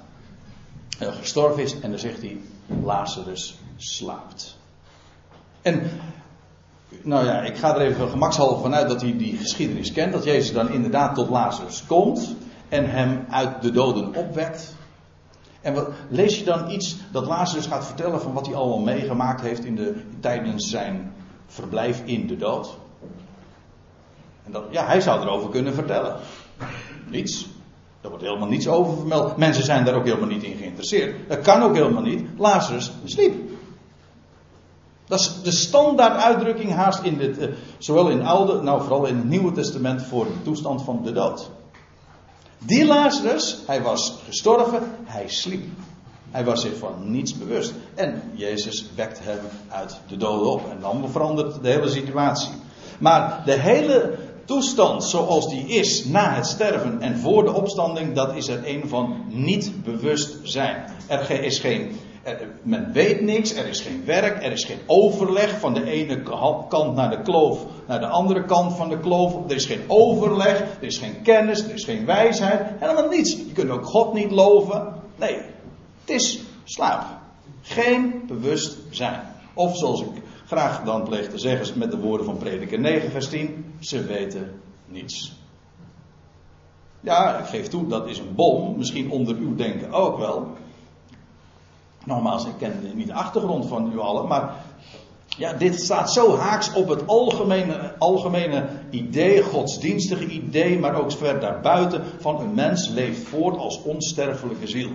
uh, 1.02 1.08
gestorven 1.12 1.62
is, 1.62 1.80
en 1.80 1.90
dan 1.90 1.98
zegt 1.98 2.20
hij, 2.20 2.40
Lazarus 2.82 3.58
slaapt. 3.76 4.56
En 5.62 5.90
nou 7.03 7.24
ja, 7.24 7.40
ik 7.42 7.57
ga 7.57 7.74
er 7.74 7.81
even 7.81 8.09
gemakshalve 8.09 8.62
vanuit 8.62 8.88
dat 8.88 9.00
hij 9.00 9.16
die 9.16 9.37
geschiedenis 9.37 9.92
kent. 9.92 10.12
Dat 10.12 10.24
Jezus 10.24 10.53
dan 10.53 10.70
inderdaad 10.70 11.14
tot 11.14 11.29
Lazarus 11.29 11.85
komt 11.87 12.35
en 12.68 12.90
hem 12.90 13.24
uit 13.31 13.62
de 13.62 13.70
doden 13.70 14.14
opwekt. 14.14 14.74
En 15.61 15.87
lees 16.09 16.38
je 16.38 16.44
dan 16.44 16.70
iets 16.70 16.96
dat 17.12 17.26
Lazarus 17.26 17.66
gaat 17.66 17.87
vertellen 17.87 18.20
van 18.20 18.33
wat 18.33 18.46
hij 18.46 18.55
allemaal 18.55 18.79
meegemaakt 18.79 19.40
heeft 19.40 19.64
in 19.64 19.74
de, 19.74 19.94
tijdens 20.20 20.70
zijn 20.70 21.12
verblijf 21.46 22.03
in 22.05 22.26
de 22.26 22.37
dood? 22.37 22.79
En 24.44 24.53
dat, 24.53 24.64
ja, 24.70 24.87
hij 24.87 25.00
zou 25.00 25.20
erover 25.20 25.50
kunnen 25.50 25.74
vertellen. 25.74 26.16
Niets. 27.09 27.48
Er 28.00 28.09
wordt 28.09 28.24
helemaal 28.24 28.48
niets 28.48 28.68
over 28.68 28.96
vermeld. 28.96 29.37
Mensen 29.37 29.64
zijn 29.64 29.85
daar 29.85 29.94
ook 29.94 30.05
helemaal 30.05 30.29
niet 30.29 30.42
in 30.42 30.57
geïnteresseerd. 30.57 31.29
Dat 31.29 31.40
kan 31.40 31.62
ook 31.62 31.74
helemaal 31.74 32.03
niet. 32.03 32.29
Lazarus 32.37 32.92
sliep. 33.05 33.49
Dat 35.11 35.20
is 35.20 35.42
de 35.42 35.51
standaard 35.51 36.23
uitdrukking 36.23 36.73
haast 36.73 37.03
in 37.03 37.18
dit, 37.18 37.38
uh, 37.38 37.49
zowel 37.79 38.09
in 38.09 38.18
het 38.18 38.27
Oude, 38.27 38.62
nou 38.62 38.81
vooral 38.81 39.07
in 39.07 39.16
het 39.16 39.29
Nieuwe 39.29 39.53
Testament 39.53 40.03
voor 40.03 40.25
de 40.25 40.42
toestand 40.42 40.83
van 40.83 41.01
de 41.03 41.12
dood. 41.12 41.51
Die 42.59 42.85
Lazarus, 42.85 43.59
hij 43.66 43.83
was 43.83 44.18
gestorven, 44.27 44.83
hij 45.05 45.29
sliep. 45.29 45.64
Hij 46.31 46.44
was 46.44 46.61
zich 46.61 46.77
van 46.77 47.11
niets 47.11 47.38
bewust. 47.38 47.73
En 47.94 48.23
Jezus 48.35 48.87
wekt 48.94 49.20
hem 49.23 49.38
uit 49.68 50.01
de 50.09 50.16
dood 50.16 50.46
op. 50.46 50.70
En 50.70 50.81
dan 50.81 51.09
verandert 51.11 51.62
de 51.62 51.68
hele 51.68 51.88
situatie. 51.88 52.53
Maar 52.99 53.42
de 53.44 53.59
hele 53.59 54.18
toestand 54.44 55.05
zoals 55.05 55.49
die 55.49 55.66
is 55.66 56.05
na 56.05 56.35
het 56.35 56.46
sterven 56.46 57.01
en 57.01 57.18
voor 57.18 57.44
de 57.44 57.53
opstanding, 57.53 58.14
dat 58.14 58.35
is 58.35 58.49
er 58.49 58.61
een 58.64 58.88
van 58.88 59.25
niet 59.29 59.83
bewust 59.85 60.37
zijn. 60.42 60.85
Er 61.07 61.31
is 61.31 61.59
geen 61.59 61.96
men 62.62 62.93
weet 62.93 63.21
niks, 63.21 63.55
er 63.55 63.66
is 63.66 63.81
geen 63.81 64.05
werk, 64.05 64.45
er 64.45 64.53
is 64.53 64.64
geen 64.64 64.79
overleg 64.87 65.59
van 65.59 65.75
de 65.75 65.85
ene 65.85 66.23
kant 66.69 66.95
naar 66.95 67.11
de 67.11 67.23
kloof, 67.23 67.66
naar 67.87 68.01
de 68.01 68.07
andere 68.07 68.45
kant 68.45 68.77
van 68.77 68.88
de 68.88 68.99
kloof. 68.99 69.35
Er 69.49 69.55
is 69.55 69.66
geen 69.66 69.83
overleg, 69.87 70.61
er 70.61 70.87
is 70.87 70.99
geen 70.99 71.23
kennis, 71.23 71.62
er 71.62 71.75
is 71.75 71.85
geen 71.85 72.07
wijsheid, 72.07 72.61
helemaal 72.79 73.09
niets. 73.09 73.37
Je 73.37 73.53
kunt 73.53 73.71
ook 73.71 73.87
God 73.87 74.12
niet 74.12 74.31
loven. 74.31 74.95
Nee, 75.16 75.37
het 76.01 76.11
is 76.11 76.43
slaap. 76.64 77.05
Geen 77.62 78.23
bewustzijn. 78.27 79.21
Of 79.55 79.77
zoals 79.77 80.01
ik 80.01 80.23
graag 80.47 80.85
dan 80.85 81.03
pleeg 81.03 81.29
te 81.29 81.38
zeggen 81.38 81.79
met 81.79 81.90
de 81.90 81.99
woorden 81.99 82.27
van 82.27 82.37
Prediker 82.37 82.79
9, 82.79 83.11
vers 83.11 83.29
10, 83.29 83.75
ze 83.81 84.05
weten 84.05 84.61
niets. 84.87 85.38
Ja, 87.01 87.38
ik 87.38 87.47
geef 87.47 87.69
toe, 87.69 87.87
dat 87.87 88.09
is 88.09 88.19
een 88.19 88.35
bom, 88.35 88.77
misschien 88.77 89.11
onder 89.11 89.37
uw 89.37 89.55
denken 89.55 89.93
ook 89.93 90.19
wel. 90.19 90.47
Nogmaals, 92.04 92.44
ik 92.44 92.54
ken 92.58 92.92
niet 92.94 93.06
de 93.06 93.14
achtergrond 93.14 93.66
van 93.66 93.92
u 93.92 93.98
allen, 93.98 94.26
maar 94.26 94.54
ja, 95.26 95.52
dit 95.52 95.80
staat 95.80 96.12
zo 96.12 96.36
haaks 96.36 96.72
op 96.72 96.88
het 96.88 97.06
algemene, 97.06 97.94
algemene 97.98 98.68
idee, 98.90 99.42
godsdienstige 99.42 100.26
idee, 100.26 100.78
maar 100.78 101.00
ook 101.00 101.12
ver 101.12 101.40
daarbuiten 101.40 102.04
van 102.18 102.40
een 102.40 102.54
mens 102.54 102.88
leeft 102.88 103.28
voort 103.28 103.56
als 103.56 103.82
onsterfelijke 103.82 104.66
ziel. 104.66 104.90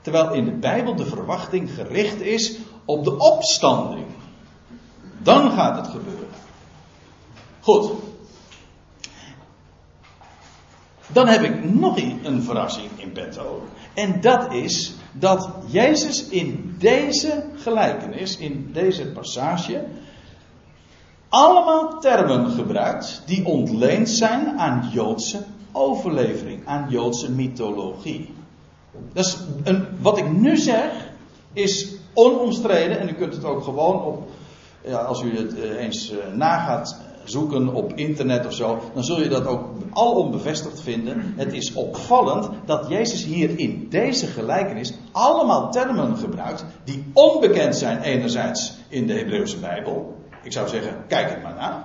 Terwijl 0.00 0.32
in 0.32 0.44
de 0.44 0.56
Bijbel 0.56 0.96
de 0.96 1.06
verwachting 1.06 1.70
gericht 1.70 2.20
is 2.20 2.58
op 2.84 3.04
de 3.04 3.18
opstanding. 3.18 4.06
Dan 5.22 5.50
gaat 5.50 5.76
het 5.76 5.86
gebeuren. 5.86 6.28
Goed. 7.60 7.92
Dan 11.12 11.28
heb 11.28 11.42
ik 11.42 11.74
nog 11.74 11.96
een 12.22 12.42
verrassing 12.42 12.90
in 12.96 13.12
petto. 13.12 13.62
En 13.94 14.20
dat 14.20 14.52
is 14.52 14.94
dat 15.12 15.50
Jezus 15.66 16.28
in 16.28 16.74
deze 16.78 17.44
gelijkenis, 17.54 18.36
in 18.36 18.70
deze 18.72 19.06
passage, 19.06 19.84
allemaal 21.28 22.00
termen 22.00 22.50
gebruikt 22.50 23.22
die 23.26 23.46
ontleend 23.46 24.08
zijn 24.08 24.58
aan 24.58 24.88
Joodse 24.92 25.44
overlevering, 25.72 26.66
aan 26.66 26.86
Joodse 26.88 27.32
mythologie. 27.32 28.34
Dus 29.12 29.38
wat 30.00 30.18
ik 30.18 30.32
nu 30.32 30.56
zeg 30.56 30.90
is 31.52 31.94
onomstreden 32.14 33.00
en 33.00 33.08
u 33.08 33.12
kunt 33.12 33.34
het 33.34 33.44
ook 33.44 33.62
gewoon 33.62 34.02
op, 34.02 34.28
ja, 34.84 34.98
als 34.98 35.22
u 35.22 35.36
het 35.36 35.60
eh, 35.60 35.84
eens 35.84 36.12
uh, 36.12 36.18
nagaat 36.34 37.00
zoeken 37.28 37.74
op 37.74 37.92
internet 37.94 38.46
of 38.46 38.52
zo, 38.52 38.78
dan 38.94 39.04
zul 39.04 39.22
je 39.22 39.28
dat 39.28 39.46
ook 39.46 39.64
alom 39.92 40.30
bevestigd 40.30 40.80
vinden. 40.80 41.34
Het 41.36 41.52
is 41.52 41.72
opvallend 41.72 42.48
dat 42.64 42.88
Jezus 42.88 43.24
hier 43.24 43.58
in 43.58 43.86
deze 43.90 44.26
gelijkenis 44.26 44.94
allemaal 45.12 45.70
termen 45.70 46.16
gebruikt 46.16 46.64
die 46.84 47.04
onbekend 47.12 47.76
zijn 47.76 48.00
enerzijds 48.00 48.74
in 48.88 49.06
de 49.06 49.12
Hebreeuwse 49.12 49.58
Bijbel. 49.58 50.16
Ik 50.42 50.52
zou 50.52 50.68
zeggen, 50.68 51.04
kijk 51.08 51.30
het 51.30 51.42
maar 51.42 51.54
na. 51.54 51.84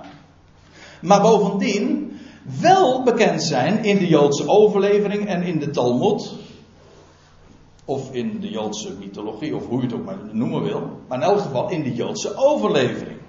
Maar 1.00 1.22
bovendien 1.22 2.16
wel 2.60 3.02
bekend 3.02 3.42
zijn 3.42 3.84
in 3.84 3.98
de 3.98 4.06
Joodse 4.06 4.48
overlevering 4.48 5.26
en 5.26 5.42
in 5.42 5.58
de 5.58 5.70
Talmud. 5.70 6.32
Of 7.84 8.12
in 8.12 8.40
de 8.40 8.50
Joodse 8.50 8.92
mythologie, 8.98 9.56
of 9.56 9.66
hoe 9.66 9.78
je 9.80 9.86
het 9.86 9.94
ook 9.94 10.04
maar 10.04 10.18
noemen 10.32 10.62
wil. 10.62 10.90
Maar 11.08 11.18
in 11.18 11.24
elk 11.24 11.40
geval 11.40 11.70
in 11.70 11.82
de 11.82 11.94
Joodse 11.94 12.36
overlevering. 12.36 13.21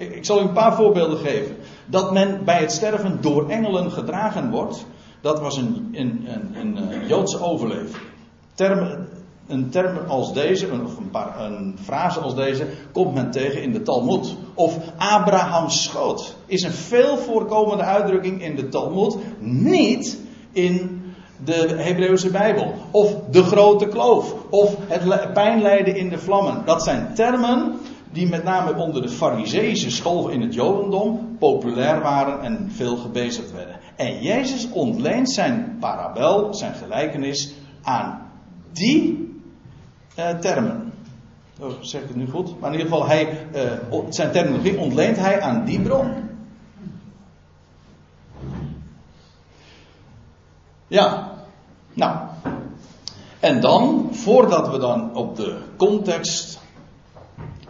Ik, 0.00 0.24
zal 0.24 0.38
u 0.38 0.40
een 0.40 0.52
paar 0.52 0.74
voorbeelden 0.74 1.18
geven. 1.18 1.56
Dat 1.86 2.12
men 2.12 2.44
bij 2.44 2.60
het 2.60 2.72
sterven 2.72 3.18
door 3.20 3.48
engelen 3.48 3.90
gedragen 3.90 4.50
wordt. 4.50 4.86
Dat 5.20 5.40
was 5.40 5.56
een, 5.56 5.88
een, 5.92 6.26
een, 6.26 6.76
een 6.76 6.90
eh, 6.90 7.08
Joodse 7.08 7.42
overlevering. 7.42 8.06
Termen, 8.54 9.08
een 9.46 9.70
term 9.70 9.98
als 10.08 10.32
deze, 10.32 10.66
of 10.84 10.96
een, 10.96 11.10
paar, 11.10 11.40
een 11.40 11.78
frase 11.82 12.20
als 12.20 12.34
deze, 12.34 12.66
komt 12.92 13.14
men 13.14 13.30
tegen 13.30 13.62
in 13.62 13.72
de 13.72 13.82
Talmud. 13.82 14.36
Of 14.54 14.78
Abrahams 14.96 15.82
schoot 15.82 16.36
is 16.46 16.62
een 16.62 16.72
veel 16.72 17.16
voorkomende 17.16 17.82
uitdrukking 17.82 18.42
in 18.42 18.56
de 18.56 18.68
Talmud, 18.68 19.16
niet 19.40 20.20
in 20.52 21.02
de 21.44 21.74
Hebreeuwse 21.76 22.30
Bijbel. 22.30 22.74
Of 22.90 23.14
de 23.30 23.42
grote 23.42 23.86
kloof. 23.86 24.34
Of 24.50 24.76
het 24.86 25.32
pijnlijden 25.32 25.96
in 25.96 26.08
de 26.08 26.18
vlammen. 26.18 26.62
Dat 26.64 26.82
zijn 26.82 27.14
termen 27.14 27.78
die 28.12 28.28
met 28.28 28.44
name 28.44 28.74
onder 28.74 29.02
de 29.02 29.08
Fariseïsche 29.08 29.90
school 29.90 30.28
in 30.28 30.40
het 30.40 30.54
Jodendom 30.54 31.36
populair 31.38 32.00
waren 32.00 32.42
en 32.42 32.70
veel 32.70 32.96
gebezigd 32.96 33.52
werden. 33.52 33.76
En 33.96 34.22
Jezus 34.22 34.70
ontleent 34.70 35.30
zijn 35.30 35.76
parabel, 35.80 36.54
zijn 36.54 36.74
gelijkenis, 36.74 37.54
aan 37.82 38.30
die 38.72 39.28
uh, 40.18 40.28
termen. 40.28 40.92
Oh, 41.60 41.70
zeg 41.80 42.02
ik 42.02 42.08
het 42.08 42.16
nu 42.16 42.28
goed? 42.28 42.60
Maar 42.60 42.72
in 42.72 42.78
ieder 42.78 42.92
geval, 42.92 43.06
hij, 43.06 43.46
uh, 43.54 43.98
zijn 44.08 44.30
terminologie 44.30 44.78
ontleent 44.78 45.16
hij 45.16 45.40
aan 45.40 45.64
die 45.64 45.80
bron. 45.80 46.12
Ja, 50.86 51.32
nou. 51.92 52.16
En 53.40 53.60
dan, 53.60 54.08
voordat 54.12 54.70
we 54.70 54.78
dan 54.78 55.14
op 55.14 55.36
de 55.36 55.58
context, 55.76 56.49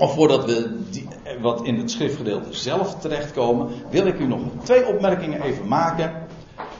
of 0.00 0.14
voordat 0.14 0.44
we 0.44 0.78
die, 0.90 1.08
wat 1.40 1.64
in 1.64 1.78
het 1.78 1.90
schriftgedeelte 1.90 2.54
zelf 2.54 2.94
terechtkomen, 2.94 3.68
wil 3.90 4.06
ik 4.06 4.18
u 4.18 4.26
nog 4.26 4.40
twee 4.62 4.86
opmerkingen 4.86 5.42
even 5.42 5.68
maken 5.68 6.12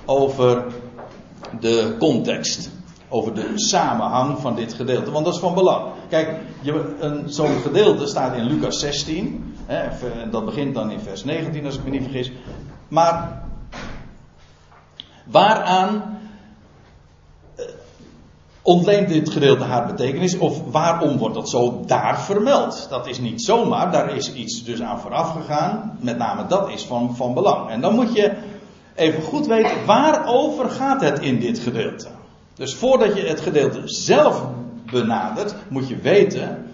over 0.05 0.65
de 1.61 1.97
context 1.99 2.71
over 3.09 3.35
de 3.35 3.53
samenhang 3.55 4.39
van 4.39 4.55
dit 4.55 4.73
gedeelte. 4.73 5.11
Want 5.11 5.25
dat 5.25 5.35
is 5.35 5.41
van 5.41 5.55
belang. 5.55 5.93
Kijk, 6.09 6.37
zo'n 7.27 7.61
gedeelte 7.63 8.07
staat 8.07 8.37
in 8.37 8.45
Lucas 8.45 8.81
16. 8.81 9.55
Hè, 9.67 9.89
dat 10.31 10.45
begint 10.45 10.75
dan 10.75 10.91
in 10.91 11.01
vers 11.01 11.25
19, 11.25 11.65
als 11.65 11.77
ik 11.77 11.85
me 11.85 11.91
niet 11.91 12.03
vergis. 12.03 12.33
Maar 12.89 13.43
waaraan 15.25 15.89
eh, 15.95 16.20
ontleent 18.63 19.09
dit 19.09 19.31
gedeelte 19.31 19.65
haar 19.65 19.87
betekenis? 19.87 20.39
Of 20.39 20.71
waarom 20.71 21.17
wordt 21.17 21.35
dat 21.35 21.51
zo 21.51 21.83
daar 21.87 22.21
vermeld? 22.21 22.87
Dat 22.91 23.07
is 23.07 23.19
niet 23.19 23.43
zomaar, 23.43 23.91
daar 23.91 24.17
is 24.17 24.33
iets 24.33 24.65
dus 24.65 24.83
aan 24.83 25.01
vooraf 25.01 25.33
gegaan. 25.33 25.99
Met 26.01 26.19
name 26.19 26.47
dat 26.47 26.71
is 26.71 26.85
van, 26.85 27.17
van 27.17 27.35
belang. 27.35 27.71
En 27.71 27.81
dan 27.81 27.95
moet 27.95 28.15
je 28.15 28.33
even 28.95 29.23
goed 29.23 29.47
weten, 29.47 29.87
waarover 29.87 30.71
gaat 30.71 31.01
het 31.01 31.19
in 31.19 31.41
dit 31.41 31.59
gedeelte? 31.59 32.09
Dus 32.55 32.75
voordat 32.75 33.17
je 33.17 33.23
het 33.23 33.41
gedeelte 33.41 33.81
zelf 33.85 34.45
benadert, 34.91 35.55
moet 35.69 35.89
je 35.89 35.97
weten 35.97 36.71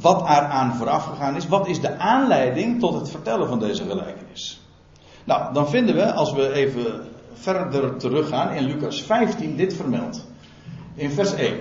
wat 0.00 0.20
er 0.20 0.40
aan 0.40 0.74
vooraf 0.74 1.04
gegaan 1.04 1.36
is. 1.36 1.48
Wat 1.48 1.66
is 1.66 1.80
de 1.80 1.98
aanleiding 1.98 2.80
tot 2.80 2.94
het 2.94 3.10
vertellen 3.10 3.48
van 3.48 3.58
deze 3.58 3.84
gelijkenis? 3.84 4.60
Nou, 5.24 5.52
dan 5.52 5.68
vinden 5.68 5.94
we, 5.94 6.12
als 6.12 6.32
we 6.32 6.52
even 6.52 6.84
verder 7.34 7.96
teruggaan, 7.96 8.52
in 8.52 8.64
Lucas 8.64 9.02
15 9.02 9.56
dit 9.56 9.74
vermeld. 9.74 10.26
In 10.96 11.10
vers 11.10 11.34
1. 11.34 11.58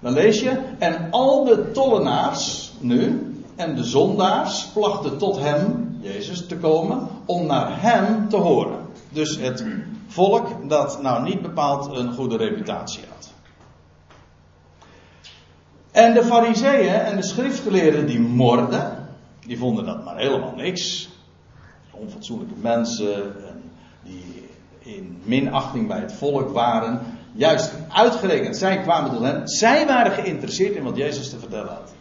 Dan 0.00 0.12
lees 0.12 0.40
je, 0.40 0.60
en 0.78 1.10
al 1.10 1.44
de 1.44 1.70
tollenaars 1.70 2.72
nu, 2.80 3.32
en 3.56 3.74
de 3.74 3.84
zondaars, 3.84 4.66
plachten 4.66 5.18
tot 5.18 5.38
hem, 5.38 5.96
Jezus, 6.00 6.46
te 6.46 6.56
komen, 6.56 7.08
om 7.26 7.46
naar 7.46 7.82
hem 7.82 8.28
te 8.28 8.36
horen. 8.36 8.78
Dus 9.08 9.36
het 9.36 9.64
volk 10.06 10.68
dat 10.68 11.02
nou 11.02 11.22
niet 11.22 11.42
bepaald 11.42 11.96
een 11.96 12.12
goede 12.12 12.36
reputatie 12.36 13.02
had. 13.08 13.30
En 15.90 16.14
de 16.14 16.24
fariseeën 16.24 16.94
en 16.94 17.16
de 17.16 17.22
schriftgeleerden 17.22 18.06
die 18.06 18.20
morden, 18.20 19.08
die 19.46 19.58
vonden 19.58 19.84
dat 19.86 20.04
maar 20.04 20.16
helemaal 20.16 20.54
niks. 20.56 21.08
Onfatsoenlijke 21.90 22.54
mensen 22.60 23.32
die 24.02 24.48
in 24.78 25.18
minachting 25.24 25.88
bij 25.88 26.00
het 26.00 26.12
volk 26.12 26.52
waren. 26.52 27.00
Juist 27.38 27.72
uitgerekend, 27.88 28.56
zij 28.56 28.80
kwamen 28.80 29.10
tot 29.10 29.22
hen. 29.22 29.48
Zij 29.48 29.86
waren 29.86 30.12
geïnteresseerd 30.12 30.74
in 30.74 30.82
wat 30.82 30.96
Jezus 30.96 31.30
te 31.30 31.38
vertellen 31.38 31.68
had. 31.68 31.92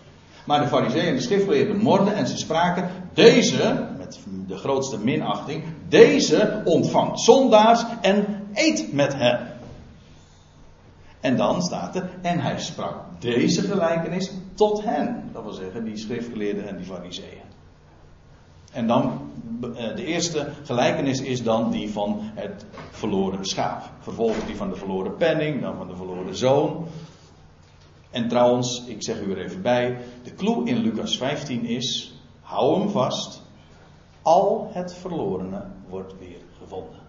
Maar 0.46 0.62
de 0.62 0.68
fariseeën 0.68 1.08
en 1.08 1.16
de 1.16 1.22
schriftgeleerden 1.22 1.78
morden 1.78 2.16
en 2.16 2.28
ze 2.28 2.38
spraken, 2.38 2.90
deze, 3.14 3.88
met 3.98 4.20
de 4.48 4.58
grootste 4.58 5.00
minachting, 5.00 5.64
deze 5.88 6.62
ontvangt 6.66 7.20
zondaars 7.20 7.84
en 8.02 8.48
eet 8.54 8.94
met 8.94 9.14
hen. 9.14 9.40
En 11.20 11.36
dan 11.36 11.62
staat 11.62 11.96
er, 11.96 12.10
en 12.22 12.40
hij 12.40 12.60
sprak 12.60 12.96
deze 13.20 13.62
gelijkenis 13.62 14.32
tot 14.54 14.84
hen. 14.84 15.30
Dat 15.34 15.44
wil 15.44 15.54
zeggen, 15.54 15.84
die 15.84 15.98
schriftgeleerden 15.98 16.68
en 16.68 16.78
die 16.78 16.86
fariseeën. 16.86 17.42
En 18.72 18.88
dan, 18.88 19.27
de 19.96 20.06
eerste 20.06 20.50
gelijkenis 20.64 21.22
is 21.22 21.44
dan 21.44 21.72
die 21.72 21.92
van 21.92 22.20
het 22.22 22.66
verloren 22.92 23.46
schaap. 23.46 23.90
Vervolgens 24.00 24.46
die 24.46 24.56
van 24.56 24.70
de 24.70 24.76
verloren 24.76 25.16
penning, 25.16 25.62
dan 25.62 25.76
van 25.78 25.88
de 25.88 25.96
verloren 25.96 26.36
zoon. 26.36 26.88
En 28.10 28.28
trouwens, 28.28 28.84
ik 28.86 29.04
zeg 29.04 29.22
u 29.22 29.32
er 29.32 29.38
even 29.38 29.62
bij, 29.62 29.98
de 30.24 30.34
clue 30.34 30.66
in 30.66 30.78
Lucas 30.78 31.18
15 31.18 31.66
is, 31.66 32.14
hou 32.42 32.80
hem 32.80 32.90
vast, 32.90 33.42
al 34.22 34.70
het 34.74 34.94
verlorene 34.94 35.64
wordt 35.90 36.14
weer 36.20 36.42
gevonden. 36.60 37.00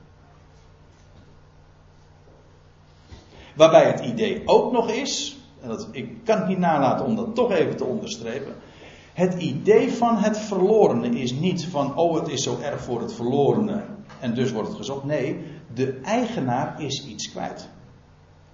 Waarbij 3.54 3.84
het 3.84 4.00
idee 4.00 4.42
ook 4.44 4.72
nog 4.72 4.90
is, 4.90 5.36
en 5.60 5.68
dat, 5.68 5.88
ik 5.90 6.24
kan 6.24 6.38
het 6.38 6.48
niet 6.48 6.58
nalaten 6.58 7.06
om 7.06 7.16
dat 7.16 7.34
toch 7.34 7.52
even 7.52 7.76
te 7.76 7.84
onderstrepen. 7.84 8.54
Het 9.18 9.34
idee 9.34 9.92
van 9.92 10.16
het 10.16 10.38
verlorene 10.38 11.08
is 11.08 11.32
niet 11.32 11.66
van, 11.66 11.96
oh 11.96 12.14
het 12.14 12.28
is 12.28 12.42
zo 12.42 12.58
erg 12.62 12.80
voor 12.80 13.00
het 13.00 13.12
verlorene 13.12 13.84
en 14.20 14.34
dus 14.34 14.52
wordt 14.52 14.68
het 14.68 14.76
gezocht. 14.76 15.04
Nee, 15.04 15.44
de 15.74 16.00
eigenaar 16.02 16.82
is 16.82 17.06
iets 17.06 17.30
kwijt. 17.30 17.68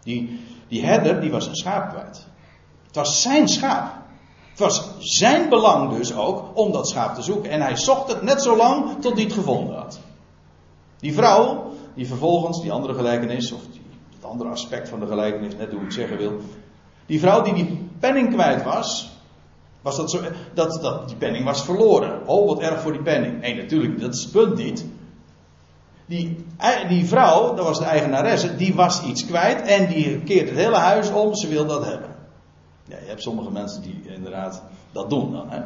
Die, 0.02 0.40
die 0.68 0.84
herder, 0.84 1.20
die 1.20 1.30
was 1.30 1.46
een 1.46 1.56
schaap 1.56 1.90
kwijt. 1.90 2.26
Het 2.86 2.96
was 2.96 3.22
zijn 3.22 3.48
schaap. 3.48 3.92
Het 4.50 4.58
was 4.58 4.90
zijn 4.98 5.48
belang 5.48 5.96
dus 5.96 6.14
ook 6.14 6.50
om 6.54 6.72
dat 6.72 6.88
schaap 6.88 7.14
te 7.14 7.22
zoeken. 7.22 7.50
En 7.50 7.60
hij 7.60 7.76
zocht 7.76 8.12
het 8.12 8.22
net 8.22 8.42
zo 8.42 8.56
lang 8.56 9.00
tot 9.00 9.12
hij 9.12 9.22
het 9.22 9.32
gevonden 9.32 9.76
had. 9.76 10.00
Die 10.98 11.14
vrouw, 11.14 11.72
die 11.94 12.06
vervolgens, 12.06 12.62
die 12.62 12.72
andere 12.72 12.94
gelijkenis, 12.94 13.52
of 13.52 13.60
die, 13.72 13.82
het 14.14 14.24
andere 14.24 14.50
aspect 14.50 14.88
van 14.88 15.00
de 15.00 15.06
gelijkenis, 15.06 15.56
net 15.56 15.72
hoe 15.72 15.82
ik 15.82 15.92
zeggen 15.92 16.16
wil. 16.16 16.40
Die 17.06 17.20
vrouw 17.20 17.42
die 17.42 17.54
die 17.54 17.88
penning 17.98 18.32
kwijt 18.32 18.62
was, 18.62 19.13
was 19.84 19.96
dat 19.96 20.10
zo, 20.10 20.20
dat, 20.54 20.78
dat 20.82 21.08
die 21.08 21.16
penning 21.16 21.44
was 21.44 21.64
verloren. 21.64 22.26
Oh, 22.26 22.48
wat 22.48 22.60
erg 22.60 22.80
voor 22.80 22.92
die 22.92 23.02
penning. 23.02 23.40
Nee, 23.40 23.54
natuurlijk, 23.54 24.00
dat 24.00 24.14
is 24.14 24.22
het 24.22 24.32
punt 24.32 24.56
niet. 24.56 24.84
Die, 26.06 26.44
die 26.88 27.06
vrouw, 27.06 27.54
dat 27.54 27.64
was 27.64 27.78
de 27.78 27.84
eigenaresse, 27.84 28.56
die 28.56 28.74
was 28.74 29.02
iets 29.02 29.26
kwijt 29.26 29.60
en 29.60 29.88
die 29.88 30.18
keert 30.18 30.48
het 30.48 30.58
hele 30.58 30.76
huis 30.76 31.10
om, 31.10 31.34
ze 31.34 31.48
wil 31.48 31.66
dat 31.66 31.84
hebben. 31.84 32.16
Ja, 32.84 32.96
je 32.98 33.06
hebt 33.06 33.22
sommige 33.22 33.50
mensen 33.50 33.82
die 33.82 34.02
inderdaad 34.04 34.62
dat 34.92 35.10
doen 35.10 35.32
dan. 35.32 35.50
Hè? 35.50 35.60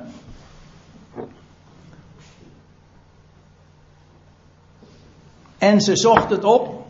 En 5.58 5.80
ze 5.80 5.96
zocht 5.96 6.30
het 6.30 6.44
op 6.44 6.86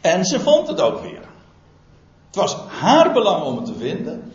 en 0.00 0.24
ze 0.24 0.40
vond 0.40 0.68
het 0.68 0.80
ook 0.80 1.00
weer. 1.00 1.28
Het 2.26 2.36
was 2.36 2.56
haar 2.80 3.12
belang 3.12 3.44
om 3.44 3.56
het 3.56 3.66
te 3.66 3.74
vinden. 3.74 4.32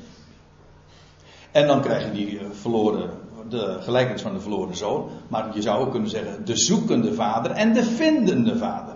En 1.54 1.68
dan 1.68 1.82
krijg 1.82 2.04
je 2.04 2.12
die 2.12 2.40
eh, 2.40 2.46
verloren, 2.52 3.10
de 3.50 3.78
gelijkenis 3.82 4.22
van 4.22 4.34
de 4.34 4.40
verloren 4.40 4.76
zoon. 4.76 5.10
Maar 5.28 5.50
je 5.54 5.62
zou 5.62 5.86
ook 5.86 5.92
kunnen 5.92 6.10
zeggen 6.10 6.46
de 6.46 6.58
zoekende 6.58 7.14
vader 7.14 7.52
en 7.52 7.74
de 7.74 7.84
vindende 7.84 8.58
vader. 8.58 8.94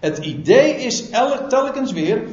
Het 0.00 0.18
idee 0.18 0.74
is 0.74 1.10
telkens 1.48 1.92
weer 1.92 2.28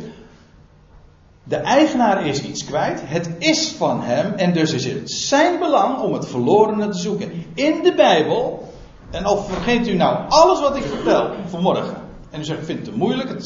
de 1.43 1.55
eigenaar 1.55 2.27
is 2.27 2.41
iets 2.41 2.65
kwijt, 2.65 3.01
het 3.03 3.29
is 3.37 3.71
van 3.77 4.01
hem 4.01 4.33
en 4.33 4.53
dus 4.53 4.73
is 4.73 4.85
het 4.85 5.11
zijn 5.11 5.59
belang 5.59 5.99
om 5.99 6.13
het 6.13 6.27
verlorene 6.27 6.89
te 6.89 6.97
zoeken. 6.97 7.31
In 7.53 7.83
de 7.83 7.93
Bijbel, 7.95 8.73
en 9.11 9.23
al 9.23 9.37
vergeet 9.43 9.87
u 9.87 9.93
nou 9.93 10.29
alles 10.29 10.59
wat 10.59 10.75
ik 10.75 10.83
vertel 10.83 11.29
vanmorgen, 11.47 11.97
en 12.29 12.39
u 12.39 12.43
zegt 12.43 12.59
ik 12.59 12.65
vind 12.65 12.79
het 12.79 12.89
te 12.89 12.97
moeilijk, 12.97 13.41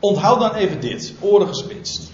onthoud 0.00 0.40
dan 0.40 0.54
even 0.54 0.80
dit, 0.80 1.14
oren 1.20 1.48
gespitst. 1.48 2.11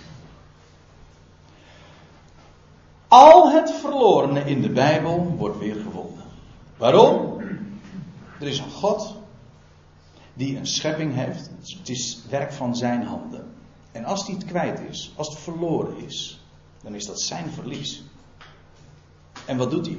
Al 3.09 3.51
het 3.51 3.71
verlorene 3.71 4.40
in 4.40 4.62
de 4.62 4.71
Bijbel 4.71 5.35
wordt 5.37 5.59
weer 5.59 5.75
gevonden. 5.75 6.25
Waarom? 6.77 7.40
Er 8.40 8.47
is 8.47 8.59
een 8.59 8.71
God 8.71 9.14
die 10.35 10.57
een 10.57 10.66
schepping 10.66 11.14
heeft. 11.14 11.51
Het 11.79 11.88
is 11.88 12.23
werk 12.31 12.53
van 12.53 12.77
zijn 12.77 13.03
handen. 13.03 13.47
En 13.92 14.05
als 14.05 14.27
hij 14.27 14.35
het 14.35 14.44
kwijt 14.44 14.81
is, 14.88 15.12
als 15.16 15.29
het 15.29 15.38
verloren 15.38 15.99
is, 16.07 16.44
dan 16.83 16.94
is 16.94 17.07
dat 17.07 17.21
zijn 17.21 17.51
verlies. 17.51 18.05
En 19.47 19.57
wat 19.57 19.71
doet 19.71 19.87
hij? 19.87 19.99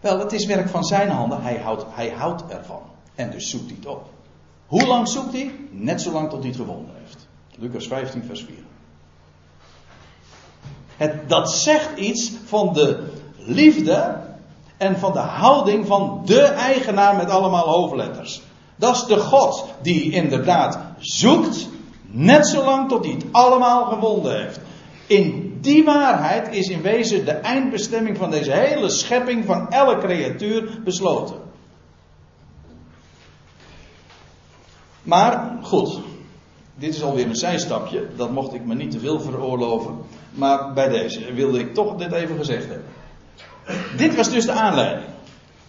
Wel, 0.00 0.18
het 0.18 0.32
is 0.32 0.46
werk 0.46 0.68
van 0.68 0.84
zijn 0.84 1.08
handen. 1.08 1.42
Hij 1.42 1.58
houdt, 1.58 1.84
hij 1.88 2.10
houdt 2.10 2.46
ervan. 2.46 2.82
En 3.14 3.30
dus 3.30 3.50
zoekt 3.50 3.66
hij 3.66 3.76
het 3.76 3.86
op. 3.86 4.08
Hoe 4.66 4.86
lang 4.86 5.08
zoekt 5.08 5.32
hij? 5.32 5.54
Net 5.70 6.00
zolang 6.00 6.30
tot 6.30 6.38
hij 6.38 6.48
het 6.48 6.58
gevonden 6.58 6.94
heeft. 6.98 7.28
Lucas 7.58 7.86
15, 7.86 8.24
vers 8.24 8.44
4. 8.44 8.65
Het, 10.96 11.28
dat 11.28 11.52
zegt 11.52 11.98
iets 11.98 12.32
van 12.44 12.72
de 12.72 13.06
liefde 13.36 14.16
en 14.76 14.98
van 14.98 15.12
de 15.12 15.18
houding 15.18 15.86
van 15.86 16.22
de 16.24 16.40
eigenaar 16.40 17.16
met 17.16 17.30
allemaal 17.30 17.68
hoofdletters. 17.68 18.42
Dat 18.76 18.96
is 18.96 19.04
de 19.04 19.16
God 19.16 19.64
die 19.82 20.10
inderdaad 20.10 20.78
zoekt, 20.98 21.68
net 22.02 22.48
zolang 22.48 22.88
tot 22.88 23.04
hij 23.04 23.14
het 23.14 23.24
allemaal 23.30 23.84
gevonden 23.84 24.40
heeft. 24.40 24.60
In 25.06 25.58
die 25.60 25.84
waarheid 25.84 26.54
is 26.54 26.68
in 26.68 26.82
wezen 26.82 27.24
de 27.24 27.30
eindbestemming 27.32 28.16
van 28.16 28.30
deze 28.30 28.52
hele 28.52 28.88
schepping 28.88 29.44
van 29.44 29.70
elke 29.70 29.98
creatuur 29.98 30.80
besloten. 30.84 31.36
Maar 35.02 35.58
goed, 35.62 36.00
dit 36.74 36.94
is 36.94 37.02
alweer 37.02 37.26
een 37.26 37.36
zijstapje, 37.36 38.08
dat 38.16 38.30
mocht 38.30 38.54
ik 38.54 38.64
me 38.64 38.74
niet 38.74 38.90
te 38.90 38.98
veel 38.98 39.20
veroorloven. 39.20 39.98
Maar 40.36 40.72
bij 40.72 40.88
deze 40.88 41.32
wilde 41.32 41.58
ik 41.58 41.74
toch 41.74 41.96
dit 41.96 42.12
even 42.12 42.36
gezegd 42.36 42.66
hebben. 42.66 42.86
Dit 43.96 44.14
was 44.14 44.30
dus 44.30 44.44
de 44.44 44.52
aanleiding. 44.52 45.06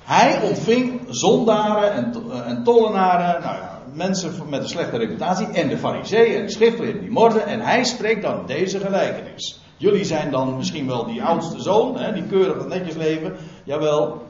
Hij 0.04 0.42
ontving 0.42 1.02
zondaren 1.10 1.94
en, 1.94 2.14
en 2.46 2.64
tollenaren, 2.64 3.42
nou 3.42 3.56
ja, 3.56 3.82
mensen 3.94 4.32
met 4.50 4.62
een 4.62 4.70
slechte 4.70 4.98
reputatie 4.98 5.48
en 5.48 5.68
de 5.68 5.78
fariseeën 5.78 6.36
en 6.40 6.46
de 6.46 6.52
schriftgeleerden 6.52 7.02
die 7.02 7.12
morden. 7.12 7.46
En 7.46 7.60
hij 7.60 7.84
spreekt 7.84 8.22
dan 8.22 8.46
deze 8.46 8.80
gelijkenis. 8.80 9.62
Jullie 9.78 10.06
zijn 10.06 10.32
dan 10.32 10.58
misschien 10.58 10.88
wel 10.88 11.06
die 11.06 11.24
oudste 11.24 11.62
zoon, 11.62 11.98
hè, 11.98 12.14
die 12.14 12.24
keurig 12.24 12.64
en 12.64 12.70
netjes 12.70 12.96
leven. 12.96 13.36
Jawel. 13.64 14.26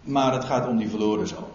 Maar 0.00 0.32
het 0.32 0.44
gaat 0.44 0.68
om 0.68 0.76
die 0.76 0.88
verloren 0.88 1.28
zoon. 1.28 1.48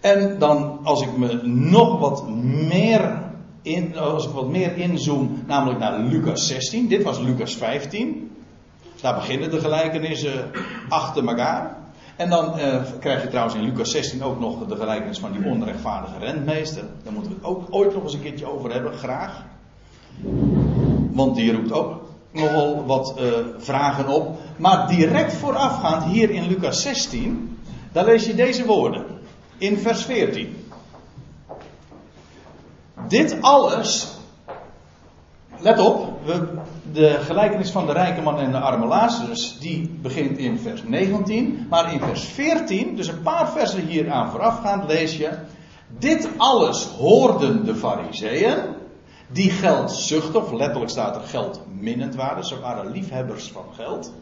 En 0.00 0.38
dan, 0.38 0.80
als 0.82 1.02
ik 1.02 1.16
me 1.16 1.40
nog 1.46 1.98
wat 1.98 2.28
meer 2.68 3.22
als 3.96 4.26
ik 4.26 4.32
wat 4.32 4.48
meer 4.48 4.76
inzoom, 4.76 5.42
namelijk 5.46 5.78
naar 5.78 6.00
Lucas 6.00 6.46
16. 6.46 6.88
Dit 6.88 7.02
was 7.02 7.18
Lucas 7.18 7.54
15. 7.54 8.30
Daar 9.00 9.14
beginnen 9.14 9.50
de 9.50 9.60
gelijkenissen 9.60 10.50
achter 10.88 11.28
elkaar. 11.28 11.76
En 12.16 12.30
dan 12.30 12.58
eh, 12.58 12.82
krijg 13.00 13.22
je 13.22 13.28
trouwens 13.28 13.54
in 13.56 13.64
Lucas 13.64 13.90
16 13.90 14.22
ook 14.22 14.40
nog 14.40 14.66
de 14.66 14.76
gelijkenis 14.76 15.18
van 15.18 15.32
die 15.32 15.50
onrechtvaardige 15.50 16.18
rentmeester. 16.18 16.84
Daar 17.04 17.12
moeten 17.12 17.32
we 17.32 17.38
het 17.38 17.46
ook 17.46 17.66
ooit 17.70 17.94
nog 17.94 18.02
eens 18.02 18.14
een 18.14 18.22
keertje 18.22 18.46
over 18.46 18.72
hebben, 18.72 18.92
graag. 18.92 19.44
Want 21.12 21.36
die 21.36 21.52
roept 21.52 21.72
ook 21.72 22.02
nogal 22.32 22.84
wat 22.86 23.14
uh, 23.18 23.24
vragen 23.58 24.08
op. 24.08 24.38
Maar 24.56 24.88
direct 24.88 25.32
voorafgaand 25.32 26.04
hier 26.04 26.30
in 26.30 26.46
Lucas 26.46 26.82
16, 26.82 27.58
daar 27.92 28.04
lees 28.04 28.26
je 28.26 28.34
deze 28.34 28.66
woorden. 28.66 29.04
In 29.58 29.78
vers 29.78 30.04
14. 30.04 30.56
Dit 33.12 33.36
alles, 33.40 34.08
let 35.58 35.78
op, 35.78 36.24
we, 36.24 36.48
de 36.92 37.18
gelijkenis 37.20 37.70
van 37.70 37.86
de 37.86 37.92
rijke 37.92 38.22
man 38.22 38.38
en 38.38 38.50
de 38.50 38.58
arme 38.58 38.86
Lazarus, 38.86 39.58
die 39.58 39.88
begint 39.88 40.38
in 40.38 40.58
vers 40.58 40.82
19. 40.82 41.66
Maar 41.70 41.92
in 41.92 42.00
vers 42.00 42.24
14, 42.24 42.96
dus 42.96 43.08
een 43.08 43.22
paar 43.22 43.50
versen 43.50 43.86
hier 43.86 44.10
aan 44.10 44.30
voorafgaand, 44.30 44.88
lees 44.88 45.16
je. 45.16 45.30
Dit 45.98 46.28
alles 46.36 46.84
hoorden 46.84 47.64
de 47.64 47.74
fariseeën, 47.74 48.56
die 49.28 49.50
geldzuchtig, 49.50 50.52
letterlijk 50.52 50.90
staat 50.90 51.16
er 51.16 51.22
geldminnend 51.22 52.14
waren. 52.14 52.44
Ze 52.44 52.60
waren 52.60 52.90
liefhebbers 52.90 53.50
van 53.50 53.64
geld. 53.74 54.12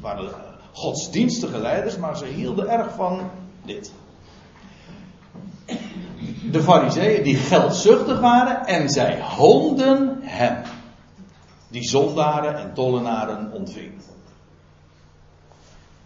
Waren 0.00 0.28
godsdienstige 0.72 1.58
leiders, 1.58 1.96
maar 1.96 2.16
ze 2.16 2.26
hielden 2.26 2.68
erg 2.68 2.94
van 2.94 3.30
dit 3.64 3.92
de 6.52 6.62
fariseeën 6.62 7.22
die 7.22 7.36
geldzuchtig 7.36 8.20
waren 8.20 8.66
en 8.66 8.88
zij 8.90 9.20
hoonden 9.20 10.18
hem. 10.22 10.62
Die 11.68 11.88
zondaren 11.88 12.58
en 12.58 12.74
tollenaren 12.74 13.52
ontving. 13.52 13.92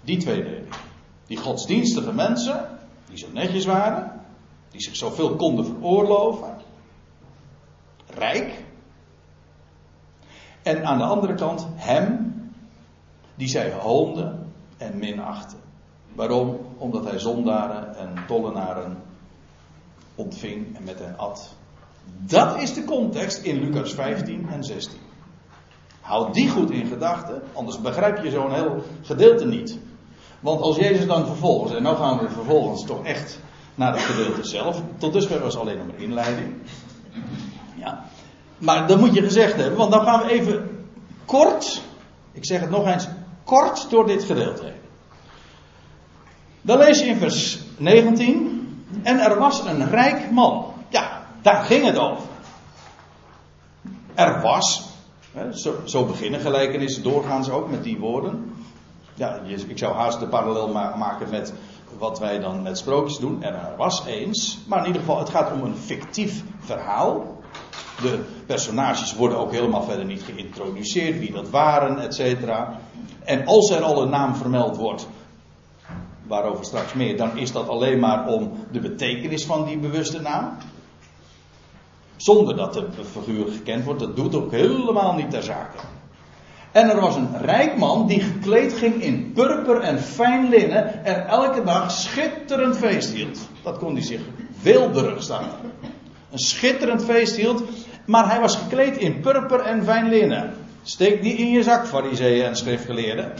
Die 0.00 0.16
twee. 0.16 0.64
Die 1.26 1.36
godsdienstige 1.36 2.12
mensen, 2.12 2.68
die 3.08 3.18
zo 3.18 3.26
netjes 3.32 3.64
waren, 3.64 4.20
die 4.70 4.80
zich 4.80 4.96
zoveel 4.96 5.36
konden 5.36 5.64
veroorloven, 5.64 6.56
rijk. 8.06 8.64
En 10.62 10.84
aan 10.84 10.98
de 10.98 11.04
andere 11.04 11.34
kant 11.34 11.66
hem, 11.74 12.34
die 13.34 13.48
zij 13.48 13.72
hoonden 13.72 14.52
en 14.76 14.98
minachten. 14.98 15.58
Waarom? 16.14 16.58
Omdat 16.78 17.04
hij 17.04 17.18
zondaren 17.18 17.96
en 17.96 18.24
tollenaren 18.26 19.07
ontving 20.18 20.76
en 20.76 20.84
met 20.84 20.98
hen 20.98 21.18
at. 21.18 21.56
Dat 22.18 22.62
is 22.62 22.74
de 22.74 22.84
context 22.84 23.42
in 23.42 23.60
Lucas 23.60 23.92
15 23.92 24.48
en 24.48 24.64
16. 24.64 24.98
Houd 26.00 26.34
die 26.34 26.48
goed 26.48 26.70
in 26.70 26.86
gedachten, 26.86 27.42
anders 27.52 27.80
begrijp 27.80 28.24
je 28.24 28.30
zo'n 28.30 28.54
heel 28.54 28.82
gedeelte 29.02 29.46
niet. 29.46 29.78
Want 30.40 30.60
als 30.60 30.76
Jezus 30.76 31.06
dan 31.06 31.26
vervolgens, 31.26 31.74
en 31.74 31.82
nou 31.82 31.96
gaan 31.96 32.18
we 32.18 32.28
vervolgens 32.28 32.84
toch 32.84 33.04
echt 33.04 33.38
naar 33.74 33.92
het 33.92 34.02
gedeelte 34.02 34.44
zelf. 34.48 34.82
Tot 34.98 35.12
dusver 35.12 35.40
was 35.40 35.56
alleen 35.56 35.76
nog 35.76 35.86
maar 35.86 36.02
inleiding. 36.02 36.54
Ja. 37.76 38.04
Maar 38.58 38.86
dat 38.86 38.98
moet 38.98 39.14
je 39.14 39.22
gezegd 39.22 39.56
hebben, 39.56 39.78
want 39.78 39.92
dan 39.92 40.04
gaan 40.04 40.26
we 40.26 40.30
even 40.30 40.86
kort, 41.24 41.82
ik 42.32 42.46
zeg 42.46 42.60
het 42.60 42.70
nog 42.70 42.86
eens, 42.86 43.08
kort 43.44 43.90
door 43.90 44.06
dit 44.06 44.24
gedeelte 44.24 44.64
heen. 44.64 44.80
Dan 46.62 46.78
lees 46.78 47.00
je 47.00 47.06
in 47.06 47.16
vers 47.16 47.58
19. 47.76 48.57
En 49.02 49.18
er 49.18 49.38
was 49.38 49.64
een 49.64 49.90
rijk 49.90 50.30
man. 50.30 50.66
Ja, 50.88 51.22
daar 51.42 51.62
ging 51.62 51.84
het 51.84 51.98
over. 51.98 52.24
Er 54.14 54.40
was, 54.40 54.88
hè, 55.32 55.52
zo, 55.52 55.74
zo, 55.84 56.04
beginnen 56.04 56.40
gelijkenissen 56.40 57.02
doorgaans 57.02 57.50
ook 57.50 57.70
met 57.70 57.82
die 57.82 57.98
woorden. 57.98 58.54
Ja, 59.14 59.40
ik 59.68 59.78
zou 59.78 59.94
haast 59.94 60.20
de 60.20 60.26
parallel 60.26 60.68
maken 60.96 61.30
met 61.30 61.52
wat 61.98 62.18
wij 62.18 62.38
dan 62.38 62.62
met 62.62 62.78
sprookjes 62.78 63.18
doen. 63.18 63.42
En 63.42 63.54
er 63.54 63.76
was 63.76 64.06
eens, 64.06 64.58
maar 64.66 64.78
in 64.78 64.86
ieder 64.86 65.00
geval, 65.00 65.18
het 65.18 65.28
gaat 65.28 65.52
om 65.52 65.62
een 65.62 65.76
fictief 65.76 66.42
verhaal. 66.58 67.36
De 68.02 68.24
personages 68.46 69.14
worden 69.14 69.38
ook 69.38 69.52
helemaal 69.52 69.82
verder 69.82 70.04
niet 70.04 70.22
geïntroduceerd, 70.22 71.18
wie 71.18 71.32
dat 71.32 71.50
waren, 71.50 71.98
et 71.98 72.14
cetera. 72.14 72.78
En 73.24 73.46
als 73.46 73.70
er 73.70 73.82
al 73.82 74.02
een 74.02 74.10
naam 74.10 74.34
vermeld 74.34 74.76
wordt, 74.76 75.08
waarover 76.28 76.64
straks 76.64 76.92
meer, 76.92 77.16
dan 77.16 77.36
is 77.36 77.52
dat 77.52 77.68
alleen 77.68 77.98
maar 77.98 78.26
om 78.26 78.52
de 78.72 78.80
betekenis 78.80 79.44
van 79.44 79.64
die 79.64 79.78
bewuste 79.78 80.20
naam. 80.20 80.56
Zonder 82.16 82.56
dat 82.56 82.72
de 82.72 83.04
figuur 83.12 83.46
gekend 83.52 83.84
wordt, 83.84 84.00
dat 84.00 84.16
doet 84.16 84.34
ook 84.34 84.50
helemaal 84.50 85.14
niet 85.14 85.30
ter 85.30 85.42
zake. 85.42 85.78
En 86.72 86.90
er 86.90 87.00
was 87.00 87.16
een 87.16 87.38
rijk 87.38 87.76
man 87.76 88.06
die 88.06 88.20
gekleed 88.20 88.72
ging 88.72 89.02
in 89.02 89.32
purper 89.32 89.80
en 89.80 89.98
fijn 89.98 90.48
linnen 90.48 91.04
en 91.04 91.26
elke 91.26 91.64
dag 91.64 91.90
schitterend 91.90 92.76
feest 92.76 93.12
hield. 93.12 93.48
Dat 93.62 93.78
kon 93.78 93.92
hij 93.92 94.02
zich 94.02 94.20
weelderig 94.62 95.22
staan. 95.22 95.48
Een 96.30 96.38
schitterend 96.38 97.04
feest 97.04 97.36
hield, 97.36 97.62
maar 98.06 98.28
hij 98.30 98.40
was 98.40 98.56
gekleed 98.56 98.96
in 98.96 99.20
purper 99.20 99.60
en 99.60 99.84
fijn 99.84 100.08
linnen. 100.08 100.54
Steek 100.82 101.22
die 101.22 101.36
in 101.36 101.50
je 101.50 101.62
zak, 101.62 101.86
fariseeën 101.86 102.44
en 102.44 102.56
schriftgeleerden. 102.56 103.32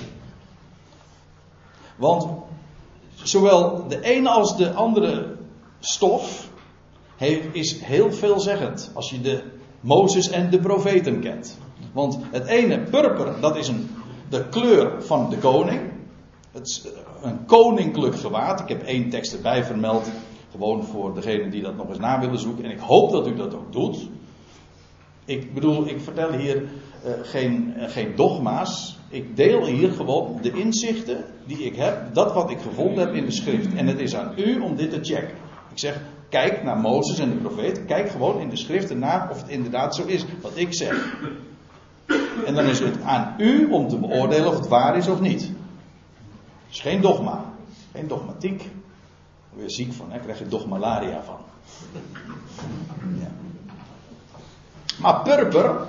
Want 1.96 2.47
zowel 3.22 3.88
de 3.88 4.00
ene 4.00 4.28
als 4.28 4.56
de 4.56 4.72
andere 4.72 5.36
stof 5.80 6.48
is 7.52 7.80
heel 7.80 8.12
veelzeggend 8.12 8.90
als 8.94 9.10
je 9.10 9.20
de 9.20 9.42
Mozes 9.80 10.30
en 10.30 10.50
de 10.50 10.58
profeten 10.58 11.20
kent. 11.20 11.58
Want 11.92 12.18
het 12.30 12.46
ene 12.46 12.82
purper, 12.90 13.40
dat 13.40 13.56
is 13.56 13.68
een, 13.68 13.90
de 14.28 14.48
kleur 14.48 15.02
van 15.02 15.30
de 15.30 15.36
koning. 15.36 15.80
Het 16.52 16.66
is 16.66 16.86
een 17.22 17.44
koninklijk 17.46 18.16
gewaad. 18.16 18.60
Ik 18.60 18.68
heb 18.68 18.82
één 18.82 19.10
tekst 19.10 19.32
erbij 19.32 19.64
vermeld. 19.64 20.10
Gewoon 20.50 20.84
voor 20.84 21.14
degene 21.14 21.50
die 21.50 21.62
dat 21.62 21.76
nog 21.76 21.88
eens 21.88 21.98
na 21.98 22.20
willen 22.20 22.38
zoeken. 22.38 22.64
En 22.64 22.70
ik 22.70 22.78
hoop 22.78 23.10
dat 23.10 23.26
u 23.26 23.36
dat 23.36 23.54
ook 23.54 23.72
doet. 23.72 24.08
Ik 25.24 25.54
bedoel, 25.54 25.86
ik 25.86 26.00
vertel 26.00 26.32
hier 26.32 26.62
uh, 26.62 27.12
geen, 27.22 27.74
uh, 27.76 27.88
geen 27.88 28.16
dogma's 28.16 28.97
ik 29.08 29.36
deel 29.36 29.66
hier 29.66 29.92
gewoon 29.92 30.38
de 30.42 30.52
inzichten 30.52 31.24
die 31.46 31.58
ik 31.58 31.76
heb, 31.76 32.14
dat 32.14 32.32
wat 32.32 32.50
ik 32.50 32.60
gevonden 32.60 33.06
heb 33.06 33.14
in 33.14 33.24
de 33.24 33.30
schrift. 33.30 33.74
En 33.74 33.86
het 33.86 33.98
is 33.98 34.16
aan 34.16 34.32
u 34.36 34.60
om 34.60 34.76
dit 34.76 34.90
te 34.90 34.98
checken. 35.02 35.36
Ik 35.70 35.78
zeg, 35.78 36.00
kijk 36.28 36.62
naar 36.62 36.78
Mozes 36.78 37.18
en 37.18 37.30
de 37.30 37.36
profeet, 37.36 37.84
kijk 37.84 38.10
gewoon 38.10 38.40
in 38.40 38.48
de 38.48 38.56
schriften 38.56 38.98
na 38.98 39.28
of 39.30 39.40
het 39.40 39.50
inderdaad 39.50 39.94
zo 39.94 40.04
is 40.04 40.24
wat 40.42 40.52
ik 40.54 40.74
zeg. 40.74 41.16
En 42.46 42.54
dan 42.54 42.64
is 42.64 42.78
het 42.78 43.02
aan 43.02 43.34
u 43.38 43.70
om 43.70 43.88
te 43.88 43.98
beoordelen 43.98 44.48
of 44.48 44.56
het 44.56 44.68
waar 44.68 44.96
is 44.96 45.08
of 45.08 45.20
niet. 45.20 45.42
Het 45.42 46.76
is 46.76 46.80
geen 46.80 47.00
dogma, 47.00 47.44
geen 47.92 48.08
dogmatiek. 48.08 48.58
Daar 48.58 48.68
word 49.50 49.70
je 49.70 49.84
ziek 49.84 49.92
van, 49.92 50.12
hè? 50.12 50.18
krijg 50.18 50.38
je 50.38 50.48
dogmalaria 50.48 51.22
van. 51.22 51.36
Ja. 53.18 53.30
Maar 55.00 55.22
purper, 55.22 55.86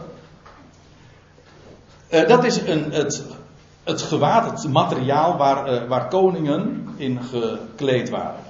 uh, 2.09 2.27
dat 2.27 2.43
is 2.43 2.57
een, 2.57 2.91
het, 2.91 3.25
het 3.83 4.01
gewaad, 4.01 4.61
het 4.61 4.71
materiaal 4.71 5.37
waar, 5.37 5.73
uh, 5.73 5.87
waar 5.87 6.07
koningen 6.07 6.87
in 6.97 7.19
gekleed 7.23 8.09
waren. 8.09 8.43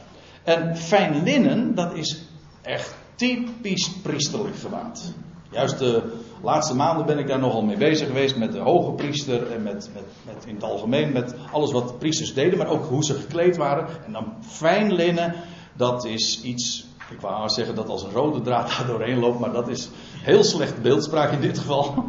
En 0.44 0.78
fijn 0.78 1.24
linnen, 1.24 1.76
dat 1.76 1.94
is 1.94 2.22
echt 2.62 2.96
typisch 3.16 3.92
priesterlijk 4.02 4.56
gewaad. 4.56 5.14
Juist 5.52 5.80
de 5.80 6.04
laatste 6.42 6.76
maanden 6.76 7.06
ben 7.06 7.18
ik 7.18 7.28
daar 7.28 7.40
nogal 7.40 7.62
mee 7.62 7.78
bezig 7.78 8.08
geweest 8.08 8.36
met 8.36 8.52
de 8.52 8.60
hoge 8.60 8.92
priester 8.92 9.52
en 9.52 9.64
met, 9.64 9.90
met, 9.94 10.04
met 10.26 10.46
in 10.46 10.56
het 10.56 10.64
algemeen 10.64 11.12
met 11.12 11.36
alles 11.52 11.72
wat 11.72 12.00
priesters 12.00 12.34
deden, 12.34 12.58
maar 12.58 12.68
ook 12.68 12.86
hoe 12.86 13.04
ze 13.04 13.14
gekleed 13.14 13.58
waren. 13.58 13.88
En 14.06 14.12
dan 14.12 14.34
fijn 14.42 14.94
linnen, 14.94 15.36
dat 15.74 16.06
is 16.06 16.42
iets, 16.42 16.86
ik 17.12 17.22
wou 17.22 17.50
zeggen 17.50 17.76
dat 17.76 17.90
als 17.90 18.04
een 18.04 18.12
rode 18.12 18.42
draad 18.42 18.70
daar 18.78 18.88
doorheen 18.88 19.20
loopt, 19.20 19.40
maar 19.40 19.52
dat 19.52 19.68
is 19.68 19.90
heel 20.22 20.44
slecht 20.44 20.82
beeldspraak 20.82 21.32
in 21.32 21.42
dit 21.42 21.58
geval. 21.58 22.06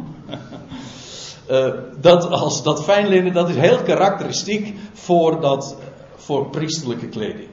Uh, 1.51 1.73
dat, 1.99 2.29
als, 2.29 2.63
dat 2.63 2.83
fijn 2.83 3.07
linnen, 3.07 3.33
dat 3.33 3.49
is 3.49 3.55
heel 3.55 3.81
karakteristiek 3.83 4.73
voor, 4.93 5.41
dat, 5.41 5.75
voor 6.15 6.49
priesterlijke 6.49 7.07
kleding. 7.07 7.49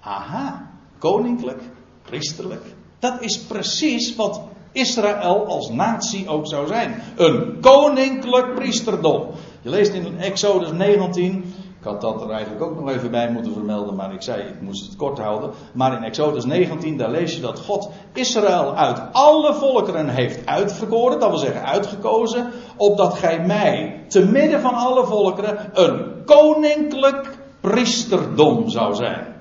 Aha, 0.00 0.70
koninklijk, 0.98 1.62
priesterlijk. 2.02 2.62
Dat 2.98 3.22
is 3.22 3.38
precies 3.38 4.16
wat 4.16 4.40
Israël 4.72 5.46
als 5.46 5.70
natie 5.70 6.28
ook 6.28 6.46
zou 6.46 6.66
zijn. 6.66 7.02
Een 7.16 7.60
koninklijk 7.60 8.54
priesterdom. 8.54 9.26
Je 9.62 9.70
leest 9.70 9.92
in 9.92 10.18
Exodus 10.18 10.72
19. 10.72 11.54
Ik 11.78 11.84
had 11.84 12.00
dat 12.00 12.22
er 12.22 12.30
eigenlijk 12.30 12.62
ook 12.62 12.80
nog 12.80 12.90
even 12.90 13.10
bij 13.10 13.30
moeten 13.30 13.52
vermelden, 13.52 13.94
maar 13.94 14.12
ik 14.12 14.22
zei 14.22 14.42
ik 14.42 14.60
moest 14.60 14.86
het 14.86 14.96
kort 14.96 15.18
houden. 15.18 15.50
Maar 15.72 15.96
in 15.96 16.02
Exodus 16.02 16.44
19, 16.44 16.96
daar 16.96 17.10
lees 17.10 17.34
je 17.34 17.40
dat 17.40 17.60
God 17.60 17.90
Israël 18.12 18.74
uit 18.74 19.02
alle 19.12 19.54
volkeren 19.54 20.08
heeft 20.08 20.46
uitverkoren, 20.46 21.20
dat 21.20 21.28
wil 21.28 21.38
zeggen 21.38 21.64
uitgekozen, 21.64 22.50
opdat 22.76 23.14
gij 23.14 23.46
mij, 23.46 24.04
te 24.08 24.24
midden 24.24 24.60
van 24.60 24.74
alle 24.74 25.04
volkeren, 25.04 25.70
een 25.72 26.24
koninklijk 26.24 27.38
priesterdom 27.60 28.68
zou 28.68 28.94
zijn. 28.94 29.34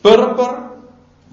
Purper, 0.00 0.58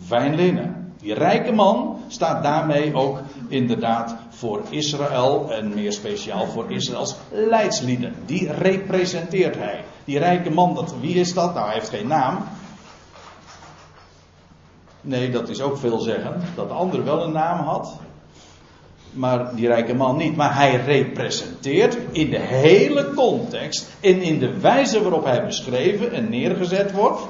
fijn 0.05 0.35
linnen. 0.35 0.93
Die 1.01 1.13
rijke 1.13 1.51
man 1.51 1.98
staat 2.11 2.43
daarmee 2.43 2.93
ook 2.93 3.19
inderdaad 3.47 4.15
voor 4.29 4.61
Israël 4.69 5.51
en 5.51 5.73
meer 5.73 5.93
speciaal 5.93 6.47
voor 6.47 6.71
Israëls 6.71 7.15
leidslieden. 7.31 8.13
Die 8.25 8.51
representeert 8.51 9.55
hij. 9.55 9.83
Die 10.05 10.19
rijke 10.19 10.49
man, 10.49 10.75
dat, 10.75 10.93
wie 11.01 11.15
is 11.15 11.33
dat? 11.33 11.53
Nou, 11.53 11.65
hij 11.65 11.73
heeft 11.73 11.89
geen 11.89 12.07
naam. 12.07 12.37
Nee, 15.01 15.29
dat 15.29 15.49
is 15.49 15.61
ook 15.61 15.77
veel 15.77 15.99
zeggen. 15.99 16.41
Dat 16.55 16.67
de 16.67 16.73
andere 16.73 17.03
wel 17.03 17.23
een 17.23 17.31
naam 17.31 17.59
had. 17.59 17.97
Maar 19.11 19.55
die 19.55 19.67
rijke 19.67 19.93
man 19.93 20.17
niet. 20.17 20.35
Maar 20.35 20.55
hij 20.55 20.75
representeert 20.75 21.97
in 22.11 22.29
de 22.29 22.39
hele 22.39 23.13
context 23.13 23.89
en 23.99 24.21
in 24.21 24.39
de 24.39 24.59
wijze 24.59 25.01
waarop 25.01 25.23
hij 25.23 25.45
beschreven 25.45 26.13
en 26.13 26.29
neergezet 26.29 26.91
wordt 26.91 27.21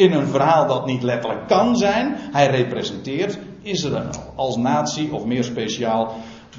in 0.00 0.12
een 0.12 0.26
verhaal 0.26 0.66
dat 0.66 0.86
niet 0.86 1.02
letterlijk 1.02 1.48
kan 1.48 1.76
zijn. 1.76 2.16
Hij 2.32 2.46
representeert 2.46 3.38
Israël 3.70 4.10
als 4.34 4.56
natie, 4.56 5.12
of 5.12 5.24
meer 5.24 5.44
speciaal 5.44 6.14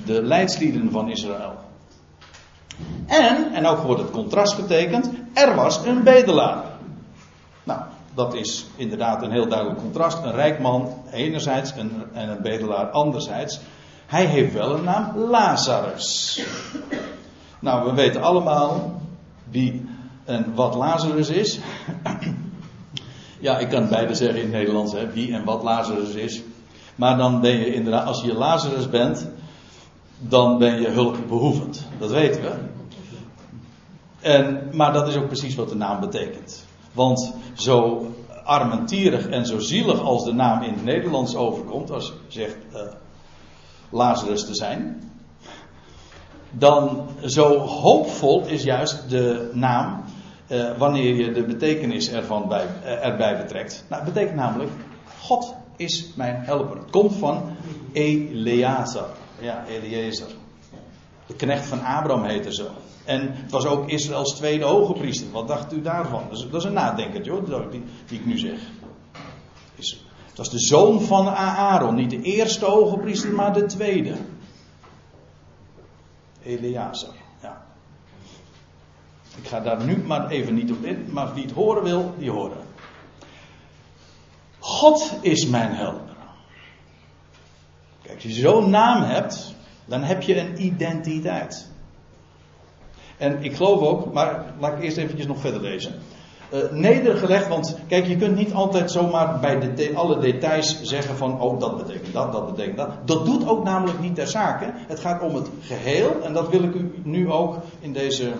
de 0.05 0.21
leidslieden 0.21 0.91
van 0.91 1.09
Israël. 1.09 1.53
En, 3.05 3.53
en 3.53 3.65
ook 3.65 3.79
wordt 3.79 4.01
het 4.01 4.11
contrast 4.11 4.53
getekend, 4.53 5.09
er 5.33 5.55
was 5.55 5.85
een 5.85 6.03
bedelaar. 6.03 6.63
Nou, 7.63 7.81
dat 8.13 8.33
is 8.33 8.65
inderdaad 8.75 9.23
een 9.23 9.31
heel 9.31 9.47
duidelijk 9.47 9.79
contrast. 9.79 10.23
Een 10.23 10.31
rijk 10.31 10.59
man 10.59 10.93
enerzijds 11.11 11.73
en, 11.73 11.91
en 12.13 12.29
een 12.29 12.41
bedelaar 12.41 12.89
anderzijds. 12.89 13.59
Hij 14.05 14.25
heeft 14.25 14.53
wel 14.53 14.75
een 14.75 14.83
naam, 14.83 15.17
Lazarus. 15.17 16.41
Nou, 17.59 17.89
we 17.89 17.93
weten 17.93 18.21
allemaal 18.21 19.01
wie 19.49 19.89
en 20.25 20.53
wat 20.55 20.75
Lazarus 20.75 21.29
is. 21.29 21.59
Ja, 23.39 23.57
ik 23.57 23.69
kan 23.69 23.89
beide 23.89 24.15
zeggen 24.15 24.37
in 24.37 24.43
het 24.43 24.51
Nederlands, 24.51 24.93
hè, 24.93 25.11
wie 25.11 25.33
en 25.33 25.43
wat 25.43 25.63
Lazarus 25.63 26.13
is. 26.13 26.41
Maar 26.95 27.17
dan 27.17 27.41
ben 27.41 27.57
je 27.57 27.73
inderdaad, 27.73 28.07
als 28.07 28.21
je 28.21 28.33
Lazarus 28.33 28.89
bent, 28.89 29.29
dan 30.17 30.57
ben 30.57 30.81
je 30.81 30.87
hulpbehoevend. 30.87 31.87
Dat 31.99 32.11
weten 32.11 32.41
we. 32.41 32.51
En, 34.21 34.69
maar 34.71 34.93
dat 34.93 35.07
is 35.07 35.15
ook 35.15 35.27
precies 35.27 35.55
wat 35.55 35.69
de 35.69 35.75
naam 35.75 35.99
betekent. 35.99 36.65
Want 36.91 37.33
zo 37.53 38.05
armentierig 38.43 39.27
en 39.27 39.45
zo 39.45 39.59
zielig 39.59 39.99
als 39.99 40.23
de 40.23 40.33
naam 40.33 40.61
in 40.61 40.73
het 40.73 40.83
Nederlands 40.83 41.35
overkomt, 41.35 41.91
als 41.91 42.13
je 42.27 42.39
zegt 42.39 42.57
uh, 42.73 42.81
Lazarus 43.89 44.45
te 44.45 44.55
zijn, 44.55 45.11
dan 46.51 47.07
zo 47.25 47.57
hoopvol 47.57 48.45
is 48.45 48.63
juist 48.63 49.09
de 49.09 49.51
naam 49.53 50.03
uh, 50.47 50.77
wanneer 50.77 51.15
je 51.15 51.31
de 51.31 51.43
betekenis 51.43 52.11
ervan 52.11 52.47
bij, 52.47 52.65
uh, 52.83 53.05
erbij 53.05 53.37
betrekt. 53.37 53.85
Nou, 53.89 54.03
het 54.03 54.13
betekent 54.13 54.37
namelijk, 54.37 54.71
God 55.19 55.55
is 55.81 56.11
mijn 56.15 56.35
helper. 56.35 56.77
Het 56.77 56.89
komt 56.89 57.15
van 57.15 57.55
Eleazar. 57.91 59.09
Ja, 59.39 59.65
Eliezer. 59.67 60.27
De 61.25 61.35
knecht 61.35 61.65
van 61.65 61.83
Abraham 61.83 62.23
heette 62.23 62.53
zo. 62.53 62.67
En 63.05 63.33
het 63.33 63.51
was 63.51 63.65
ook 63.65 63.89
Israëls 63.89 64.35
tweede 64.35 64.65
hoge 64.65 64.93
priester. 64.93 65.31
Wat 65.31 65.47
dacht 65.47 65.73
u 65.73 65.81
daarvan? 65.81 66.23
Dat 66.29 66.37
is, 66.37 66.49
dat 66.49 66.61
is 66.61 66.67
een 66.67 66.73
nadenker, 66.73 67.21
joh, 67.21 67.71
die, 67.71 67.83
die 68.07 68.19
ik 68.19 68.25
nu 68.25 68.37
zeg. 68.37 68.59
Is, 69.75 70.05
het 70.27 70.37
was 70.37 70.49
de 70.49 70.59
zoon 70.59 71.01
van 71.01 71.27
Aaron. 71.27 71.95
Niet 71.95 72.09
de 72.09 72.21
eerste 72.21 72.65
hoge 72.65 72.97
priester, 72.97 73.31
maar 73.33 73.53
de 73.53 73.65
tweede. 73.65 74.15
Eleazar. 76.43 77.19
Ik 79.37 79.47
ga 79.47 79.59
daar 79.59 79.85
nu 79.85 79.97
maar 79.97 80.29
even 80.29 80.53
niet 80.53 80.71
op 80.71 80.83
in, 80.83 81.05
maar 81.09 81.33
wie 81.33 81.43
het 81.43 81.51
horen 81.51 81.83
wil, 81.83 82.13
die 82.17 82.31
horen. 82.31 82.60
God 84.81 85.13
is 85.21 85.45
mijn 85.45 85.71
helper. 85.71 86.15
Kijk, 88.01 88.15
als 88.15 88.23
je 88.23 88.41
zo'n 88.41 88.69
naam 88.69 89.03
hebt, 89.03 89.55
dan 89.85 90.03
heb 90.03 90.21
je 90.21 90.39
een 90.39 90.65
identiteit. 90.65 91.67
En 93.17 93.43
ik 93.43 93.55
geloof 93.55 93.81
ook, 93.81 94.13
maar 94.13 94.45
laat 94.59 94.77
ik 94.77 94.83
eerst 94.83 94.97
eventjes 94.97 95.27
nog 95.27 95.39
verder 95.39 95.61
lezen. 95.61 95.93
Uh, 96.53 96.71
nedergelegd, 96.71 97.47
want 97.47 97.77
kijk, 97.87 98.07
je 98.07 98.15
kunt 98.15 98.35
niet 98.35 98.53
altijd 98.53 98.91
zomaar 98.91 99.39
bij 99.39 99.59
de 99.59 99.91
alle 99.95 100.19
details 100.19 100.81
zeggen 100.81 101.17
van, 101.17 101.41
oh 101.41 101.59
dat 101.59 101.77
betekent 101.77 102.13
dat, 102.13 102.31
dat 102.31 102.55
betekent 102.55 102.77
dat. 102.77 103.07
Dat 103.07 103.25
doet 103.25 103.47
ook 103.47 103.63
namelijk 103.63 103.99
niet 103.99 104.15
ter 104.15 104.27
zake. 104.27 104.71
Het 104.73 104.99
gaat 104.99 105.21
om 105.21 105.35
het 105.35 105.49
geheel 105.61 106.21
en 106.23 106.33
dat 106.33 106.49
wil 106.49 106.63
ik 106.63 106.73
u 106.73 107.01
nu 107.03 107.31
ook 107.31 107.57
in 107.79 107.93
deze 107.93 108.33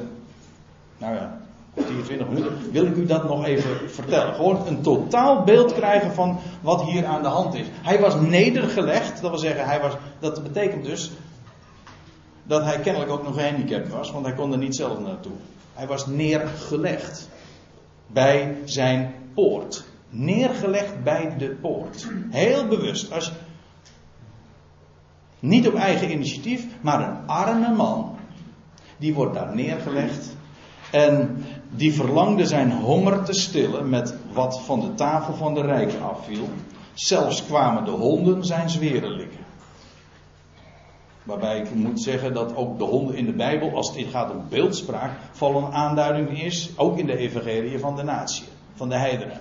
nou 0.97 1.15
ja, 1.15 1.40
10, 1.73 2.03
20 2.03 2.27
minuten, 2.27 2.71
wil 2.71 2.85
ik 2.85 2.95
u 2.95 3.05
dat 3.05 3.23
nog 3.23 3.45
even 3.45 3.89
vertellen. 3.89 4.33
Gewoon 4.33 4.67
een 4.67 4.81
totaal 4.81 5.43
beeld 5.43 5.73
krijgen 5.73 6.13
van 6.13 6.39
wat 6.61 6.83
hier 6.83 7.05
aan 7.05 7.21
de 7.21 7.27
hand 7.27 7.53
is. 7.53 7.65
Hij 7.81 7.99
was 7.99 8.15
nedergelegd, 8.15 9.21
dat 9.21 9.29
wil 9.29 9.39
zeggen, 9.39 9.65
hij 9.65 9.79
was, 9.81 9.93
dat 10.19 10.43
betekent 10.43 10.85
dus 10.85 11.11
dat 12.43 12.63
hij 12.63 12.79
kennelijk 12.79 13.11
ook 13.11 13.23
nog 13.23 13.35
gehandicapt 13.35 13.89
was, 13.89 14.11
want 14.11 14.25
hij 14.25 14.35
kon 14.35 14.51
er 14.51 14.57
niet 14.57 14.75
zelf 14.75 14.99
naartoe. 14.99 15.31
Hij 15.73 15.87
was 15.87 16.07
neergelegd 16.07 17.29
bij 18.07 18.57
zijn 18.65 19.13
poort. 19.33 19.83
Neergelegd 20.09 21.03
bij 21.03 21.35
de 21.37 21.49
poort. 21.49 22.07
Heel 22.29 22.67
bewust. 22.67 23.11
Als, 23.11 23.31
niet 25.39 25.67
op 25.67 25.75
eigen 25.75 26.11
initiatief, 26.11 26.65
maar 26.81 27.09
een 27.09 27.27
arme 27.27 27.75
man. 27.75 28.15
Die 28.97 29.13
wordt 29.13 29.33
daar 29.33 29.55
neergelegd 29.55 30.35
en 30.91 31.43
die 31.75 31.93
verlangde 31.93 32.45
zijn 32.45 32.71
honger 32.71 33.23
te 33.23 33.33
stillen 33.33 33.89
met 33.89 34.15
wat 34.33 34.61
van 34.61 34.79
de 34.79 34.93
tafel 34.93 35.33
van 35.33 35.53
de 35.53 35.61
rijken 35.61 36.01
afviel. 36.01 36.49
Zelfs 36.93 37.45
kwamen 37.45 37.85
de 37.85 37.91
honden 37.91 38.45
zijn 38.45 38.69
zweren 38.69 39.11
likken. 39.11 39.39
Waarbij 41.23 41.59
ik 41.59 41.75
moet 41.75 42.01
zeggen 42.01 42.33
dat 42.33 42.55
ook 42.55 42.77
de 42.77 42.83
honden 42.83 43.15
in 43.15 43.25
de 43.25 43.33
Bijbel, 43.33 43.75
als 43.75 43.95
het 43.95 44.07
gaat 44.07 44.31
om 44.31 44.45
beeldspraak, 44.49 45.11
vol 45.31 45.55
een 45.55 45.73
aanduiding 45.73 46.41
is, 46.43 46.69
ook 46.75 46.97
in 46.97 47.05
de 47.05 47.17
evangelie 47.17 47.79
van 47.79 47.95
de 47.95 48.03
natie, 48.03 48.45
van 48.75 48.89
de 48.89 48.95
heidenen. 48.97 49.39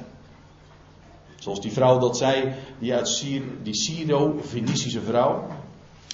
Zoals 1.36 1.60
die 1.60 1.72
vrouw 1.72 1.98
dat 1.98 2.16
zei, 2.16 2.52
die 2.78 2.94
uit 2.94 3.26
die 3.62 3.74
Syro, 3.74 4.40
vrouw, 5.04 5.46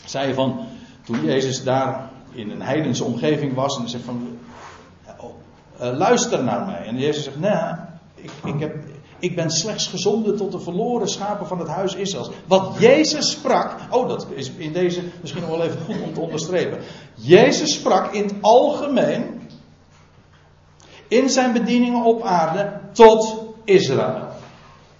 zei 0.04 0.34
van, 0.34 0.66
toen 1.04 1.24
Jezus 1.24 1.64
daar 1.64 2.10
in 2.32 2.50
een 2.50 2.62
heidense 2.62 3.04
omgeving 3.04 3.54
was, 3.54 3.78
en 3.78 3.88
zei 3.88 4.02
van, 4.02 4.35
uh, 5.80 5.96
luister 5.96 6.44
naar 6.44 6.66
mij. 6.66 6.86
En 6.86 6.98
Jezus 6.98 7.24
zegt, 7.24 7.40
nee, 7.40 7.74
ik, 8.14 8.30
ik, 8.44 8.60
heb, 8.60 8.74
ik 9.18 9.36
ben 9.36 9.50
slechts 9.50 9.86
gezonden 9.86 10.36
tot 10.36 10.52
de 10.52 10.60
verloren 10.60 11.08
schapen 11.08 11.46
van 11.46 11.58
het 11.58 11.68
huis 11.68 11.94
Israëls. 11.94 12.30
Wat 12.46 12.76
Jezus 12.78 13.30
sprak, 13.30 13.76
oh 13.90 14.08
dat 14.08 14.26
is 14.34 14.50
in 14.50 14.72
deze 14.72 15.02
misschien 15.20 15.42
nog 15.42 15.50
wel 15.50 15.62
even 15.62 15.80
goed 15.80 16.02
om 16.02 16.14
te 16.14 16.20
onderstrepen. 16.20 16.78
Jezus 17.14 17.74
sprak 17.74 18.12
in 18.12 18.22
het 18.22 18.34
algemeen, 18.40 19.48
in 21.08 21.30
zijn 21.30 21.52
bedieningen 21.52 22.04
op 22.04 22.22
aarde, 22.22 22.80
tot 22.92 23.44
Israël. 23.64 24.24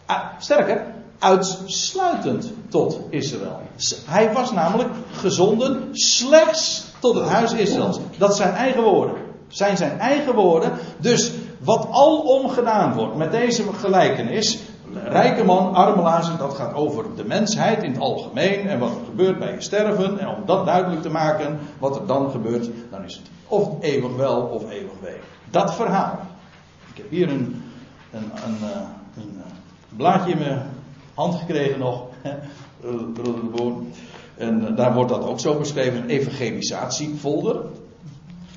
Ah, 0.07 0.24
sterker, 0.39 0.95
uitsluitend 1.18 2.53
tot 2.68 3.01
Israël. 3.11 3.61
Hij 4.05 4.33
was 4.33 4.53
namelijk 4.53 4.91
gezonden 5.12 5.89
slechts 5.93 6.85
tot 6.99 7.14
het 7.14 7.29
huis 7.29 7.53
Israëls. 7.53 7.99
Dat 8.18 8.37
zijn 8.37 8.55
eigen 8.55 8.83
woorden. 8.83 9.26
Zijn 9.49 9.76
zijn 9.76 9.99
eigen 9.99 10.34
woorden. 10.34 10.72
Dus 10.99 11.32
wat 11.59 11.88
alom 11.90 12.49
gedaan 12.49 12.94
wordt 12.94 13.16
met 13.16 13.30
deze 13.30 13.62
gelijkenis. 13.72 14.59
Rijke 15.05 15.44
man, 15.44 15.74
arme 15.74 16.03
lazer, 16.03 16.38
dat 16.38 16.55
gaat 16.55 16.74
over 16.74 17.05
de 17.16 17.24
mensheid 17.24 17.82
in 17.82 17.90
het 17.90 18.01
algemeen. 18.01 18.68
En 18.68 18.78
wat 18.78 18.90
er 18.90 19.05
gebeurt 19.05 19.38
bij 19.38 19.53
je 19.53 19.61
sterven. 19.61 20.18
En 20.18 20.28
om 20.28 20.42
dat 20.47 20.66
duidelijk 20.66 21.03
te 21.03 21.11
maken, 21.11 21.59
wat 21.78 21.97
er 21.97 22.07
dan 22.07 22.30
gebeurt, 22.30 22.68
dan 22.90 23.05
is 23.05 23.14
het 23.14 23.30
of 23.49 23.68
eeuwig 23.80 24.16
wel 24.16 24.40
of 24.40 24.70
eeuwig 24.70 25.01
wee. 25.01 25.16
Dat 25.51 25.74
verhaal. 25.74 26.20
Ik 26.90 26.97
heb 26.97 27.11
hier 27.11 27.28
een, 27.28 27.62
een, 28.12 28.30
een, 28.44 28.57
eh, 28.62 28.80
een, 29.16 29.42
eh, 29.44 29.97
blaadje 29.97 30.32
in 30.32 30.38
mijn 30.38 30.62
hand 31.14 31.34
gekregen 31.34 31.78
nog. 31.78 32.05
En 34.36 34.74
daar 34.74 34.94
wordt 34.94 35.11
dat 35.11 35.24
ook 35.24 35.40
zo 35.40 35.59
beschreven, 35.59 36.03
een 36.03 36.09
evangelisatiefolder. 36.09 37.57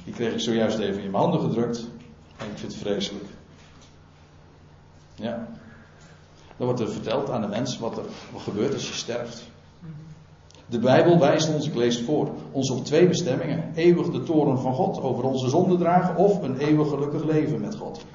Die 0.09 0.17
kreeg 0.17 0.33
ik 0.33 0.39
zojuist 0.39 0.79
even 0.79 1.03
in 1.03 1.11
mijn 1.11 1.23
handen 1.23 1.41
gedrukt. 1.41 1.87
En 2.37 2.45
ik 2.45 2.57
vind 2.57 2.71
het 2.71 2.81
vreselijk. 2.81 3.25
Ja. 5.15 5.47
Dan 6.57 6.67
wordt 6.67 6.79
er 6.79 6.91
verteld 6.91 7.29
aan 7.29 7.41
de 7.41 7.47
mens 7.47 7.79
wat 7.79 7.97
er 7.97 8.03
gebeurt 8.37 8.73
als 8.73 8.87
je 8.87 8.93
sterft. 8.93 9.49
De 10.65 10.79
Bijbel 10.79 11.19
wijst 11.19 11.53
ons, 11.53 11.67
ik 11.67 11.75
lees 11.75 12.01
voor, 12.01 12.29
ons 12.51 12.69
op 12.69 12.85
twee 12.85 13.07
bestemmingen. 13.07 13.71
Eeuwig 13.75 14.09
de 14.09 14.23
toren 14.23 14.59
van 14.59 14.73
God 14.73 15.01
over 15.01 15.23
onze 15.23 15.49
zonde 15.49 15.77
dragen 15.77 16.15
of 16.15 16.41
een 16.41 16.57
eeuwig 16.57 16.89
gelukkig 16.89 17.23
leven 17.23 17.61
met 17.61 17.75
God. 17.75 18.05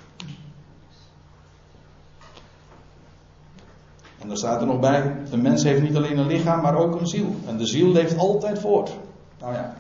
En 4.19 4.29
dan 4.29 4.37
staat 4.37 4.61
er 4.61 4.67
nog 4.67 4.81
bij, 4.81 5.17
een 5.31 5.43
mens 5.43 5.63
heeft 5.63 5.83
niet 5.83 5.97
alleen 5.97 6.19
een 6.19 6.27
lichaam, 6.27 6.63
maar 6.63 6.77
ook 6.77 7.01
een 7.01 7.07
ziel. 7.07 7.35
En 7.47 7.57
de 7.57 7.67
ziel 7.67 7.89
leeft 7.89 8.19
altijd 8.19 8.59
voort. 8.59 8.99
Nou 9.41 9.53
ja, 9.55 9.75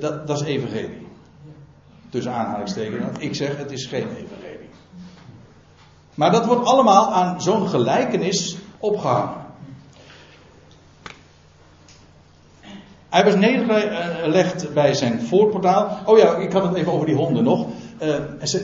dat, 0.00 0.26
dat 0.26 0.40
is 0.40 0.46
evangelie. 0.46 1.05
Tussen 2.16 2.34
aanhalingstekens. 2.34 3.18
Ik 3.18 3.34
zeg, 3.34 3.56
het 3.56 3.70
is 3.70 3.86
geen 3.86 4.08
evangelie. 4.08 4.68
Maar 6.14 6.30
dat 6.30 6.46
wordt 6.46 6.66
allemaal 6.66 7.12
aan 7.12 7.42
zo'n 7.42 7.68
gelijkenis 7.68 8.56
opgehangen. 8.78 9.44
Hij 13.08 13.24
was 13.24 13.34
neergelegd 13.34 14.74
bij 14.74 14.94
zijn 14.94 15.20
voorportaal. 15.20 15.98
Oh 16.04 16.18
ja, 16.18 16.36
ik 16.36 16.52
had 16.52 16.62
het 16.62 16.74
even 16.74 16.92
over 16.92 17.06
die 17.06 17.14
honden 17.14 17.44
nog. 17.44 17.66
Uh, 18.02 18.14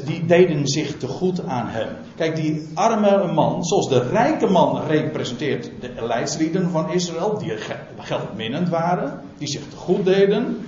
die 0.05 0.26
deden 0.26 0.66
zich 0.66 0.96
te 0.96 1.07
goed 1.07 1.46
aan 1.46 1.66
hem. 1.68 1.88
Kijk, 2.16 2.36
die 2.36 2.68
arme 2.74 3.32
man, 3.32 3.64
zoals 3.64 3.88
de 3.88 4.09
rijke 4.09 4.46
man 4.46 4.86
representeert 4.86 5.70
de 5.80 6.07
leidslieden 6.07 6.70
van 6.70 6.90
Israël, 6.90 7.38
die 7.38 7.53
geldminnend 7.98 8.68
waren, 8.68 9.20
die 9.38 9.48
zich 9.48 9.62
te 9.68 9.76
goed 9.76 10.05
deden. 10.05 10.66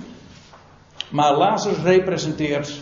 Maar 1.09 1.37
Lazarus 1.37 1.77
representeert 1.83 2.81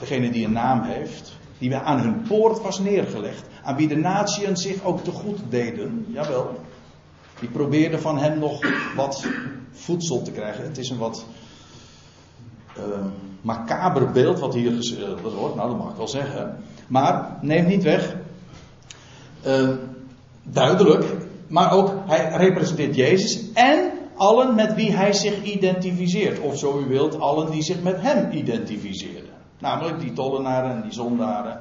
degene 0.00 0.30
die 0.30 0.44
een 0.44 0.52
naam 0.52 0.82
heeft, 0.82 1.36
die 1.58 1.76
aan 1.76 2.00
hun 2.00 2.22
poort 2.22 2.60
was 2.60 2.78
neergelegd, 2.78 3.46
aan 3.62 3.76
wie 3.76 3.88
de 3.88 3.96
natieën 3.96 4.56
zich 4.56 4.84
ook 4.84 5.04
te 5.04 5.10
goed 5.10 5.38
deden, 5.48 6.06
jawel. 6.08 6.60
Die 7.40 7.48
probeerden 7.48 8.00
van 8.00 8.18
hem 8.18 8.38
nog 8.38 8.66
wat 8.96 9.26
voedsel 9.72 10.22
te 10.22 10.30
krijgen. 10.30 10.64
Het 10.64 10.78
is 10.78 10.90
een 10.90 10.98
wat 10.98 11.26
uh, 12.78 12.84
macaber 13.40 14.10
beeld 14.10 14.38
wat 14.38 14.54
hier 14.54 14.72
geschilderd 14.72 15.34
wordt. 15.34 15.54
Nou, 15.54 15.68
dat 15.68 15.78
mag 15.78 15.90
ik 15.90 15.96
wel 15.96 16.08
zeggen. 16.08 16.56
Maar 16.86 17.38
neemt 17.40 17.68
niet 17.68 17.82
weg. 17.82 18.16
Uh, 19.46 19.68
duidelijk. 20.42 21.04
Maar 21.46 21.72
ook, 21.72 21.92
hij 22.06 22.30
representeert 22.36 22.94
Jezus 22.94 23.52
en 23.52 23.90
allen 24.16 24.54
met 24.54 24.74
wie 24.74 24.92
hij 24.92 25.12
zich 25.12 25.42
identificeert. 25.42 26.40
Of 26.40 26.58
zo 26.58 26.78
u 26.78 26.88
wilt, 26.88 27.20
allen 27.20 27.50
die 27.50 27.62
zich 27.62 27.82
met 27.82 28.00
hem 28.00 28.30
identificeren. 28.30 29.32
Namelijk 29.58 30.00
die 30.00 30.12
tollenaren 30.12 30.70
en 30.70 30.82
die 30.82 30.92
zondaren. 30.92 31.60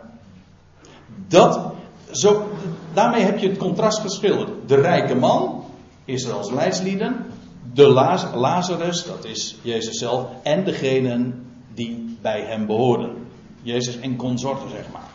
Dat, 1.27 1.73
zo, 2.11 2.51
daarmee 2.93 3.21
heb 3.21 3.37
je 3.37 3.49
het 3.49 3.57
contrast 3.57 3.99
geschilderd. 3.99 4.49
De 4.65 4.75
rijke 4.75 5.15
man, 5.15 5.63
Israëls 6.05 6.51
leidslieden. 6.51 7.25
De 7.73 7.87
Lazarus, 8.33 9.05
dat 9.05 9.25
is 9.25 9.57
Jezus 9.61 9.97
zelf. 9.97 10.27
En 10.43 10.63
degenen 10.63 11.45
die 11.73 12.17
bij 12.21 12.41
hem 12.41 12.65
behoorden. 12.65 13.27
Jezus 13.61 13.99
en 13.99 14.15
consorten, 14.15 14.69
zeg 14.69 14.85
maar. 14.91 15.11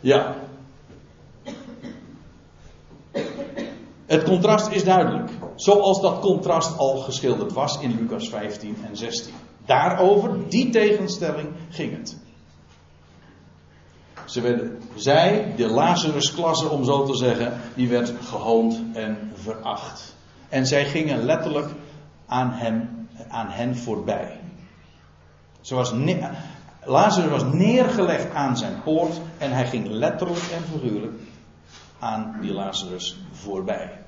Ja. 0.00 0.36
Het 4.06 4.22
contrast 4.22 4.70
is 4.70 4.84
duidelijk. 4.84 5.30
Zoals 5.58 6.00
dat 6.00 6.20
contrast 6.20 6.78
al 6.78 6.96
geschilderd 6.96 7.52
was 7.52 7.80
in 7.80 7.96
Lucas 8.00 8.28
15 8.28 8.76
en 8.88 8.96
16. 8.96 9.34
Daarover, 9.66 10.48
die 10.48 10.70
tegenstelling, 10.70 11.48
ging 11.68 11.96
het. 11.96 12.16
Ze 14.24 14.40
werden, 14.40 14.82
zij, 14.94 15.54
de 15.56 15.66
Lazarus-klasse 15.66 16.68
om 16.68 16.84
zo 16.84 17.04
te 17.04 17.16
zeggen, 17.16 17.60
die 17.74 17.88
werd 17.88 18.12
gehoond 18.22 18.80
en 18.92 19.32
veracht. 19.34 20.14
En 20.48 20.66
zij 20.66 20.84
gingen 20.84 21.24
letterlijk 21.24 21.70
aan, 22.26 22.50
hem, 22.52 23.08
aan 23.28 23.48
hen 23.48 23.76
voorbij. 23.76 24.40
Zoals 25.60 25.92
Lazarus 26.84 27.30
was 27.30 27.52
neergelegd 27.52 28.34
aan 28.34 28.56
zijn 28.56 28.82
poort 28.82 29.20
en 29.38 29.52
hij 29.52 29.66
ging 29.66 29.86
letterlijk 29.88 30.44
en 30.54 30.62
figuurlijk 30.62 31.20
aan 31.98 32.36
die 32.40 32.52
Lazarus 32.52 33.16
voorbij. 33.32 34.06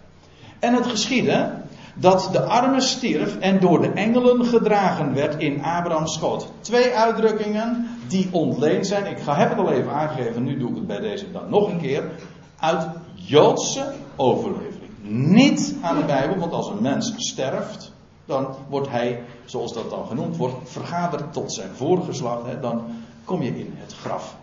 En 0.61 0.74
het 0.74 0.86
geschiedde 0.86 1.52
dat 1.94 2.28
de 2.32 2.42
arme 2.42 2.80
stierf 2.80 3.38
en 3.38 3.61
door 3.61 3.80
de 3.80 3.88
engelen 3.88 4.44
gedragen 4.44 5.14
werd 5.14 5.42
in 5.42 5.64
Abrahams 5.64 6.14
schoot. 6.14 6.46
Twee 6.61 6.94
uitdrukkingen 6.94 7.88
die 8.08 8.28
ontleend 8.30 8.86
zijn. 8.86 9.06
Ik 9.06 9.18
heb 9.26 9.48
het 9.48 9.58
al 9.58 9.72
even 9.72 9.92
aangegeven, 9.92 10.44
nu 10.44 10.58
doe 10.58 10.68
ik 10.68 10.74
het 10.74 10.86
bij 10.86 11.00
deze 11.00 11.32
dan 11.32 11.50
nog 11.50 11.68
een 11.68 11.80
keer. 11.80 12.11
Uit 12.58 12.86
Joodse 13.14 13.92
overlevering. 14.16 14.90
Niet 15.02 15.76
aan 15.82 15.96
de 15.96 16.04
Bijbel, 16.04 16.36
want 16.36 16.52
als 16.52 16.68
een 16.68 16.82
mens 16.82 17.12
sterft, 17.16 17.92
dan 18.24 18.48
wordt 18.68 18.88
hij, 18.88 19.22
zoals 19.44 19.72
dat 19.72 19.90
dan 19.90 20.06
genoemd 20.06 20.36
wordt, 20.36 20.54
vergaderd 20.64 21.32
tot 21.32 21.52
zijn 21.52 21.70
voorgeslacht. 21.74 22.62
Dan 22.62 22.82
kom 23.24 23.42
je 23.42 23.58
in 23.58 23.74
het 23.76 23.94
graf. 23.94 24.36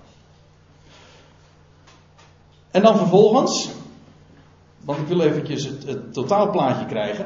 En 2.71 2.81
dan 2.81 2.97
vervolgens, 2.97 3.69
want 4.87 4.99
ik 4.99 5.07
wil 5.07 5.21
eventjes 5.21 5.65
het, 5.65 6.13
totaalplaatje 6.13 6.85
krijgen, 6.85 7.25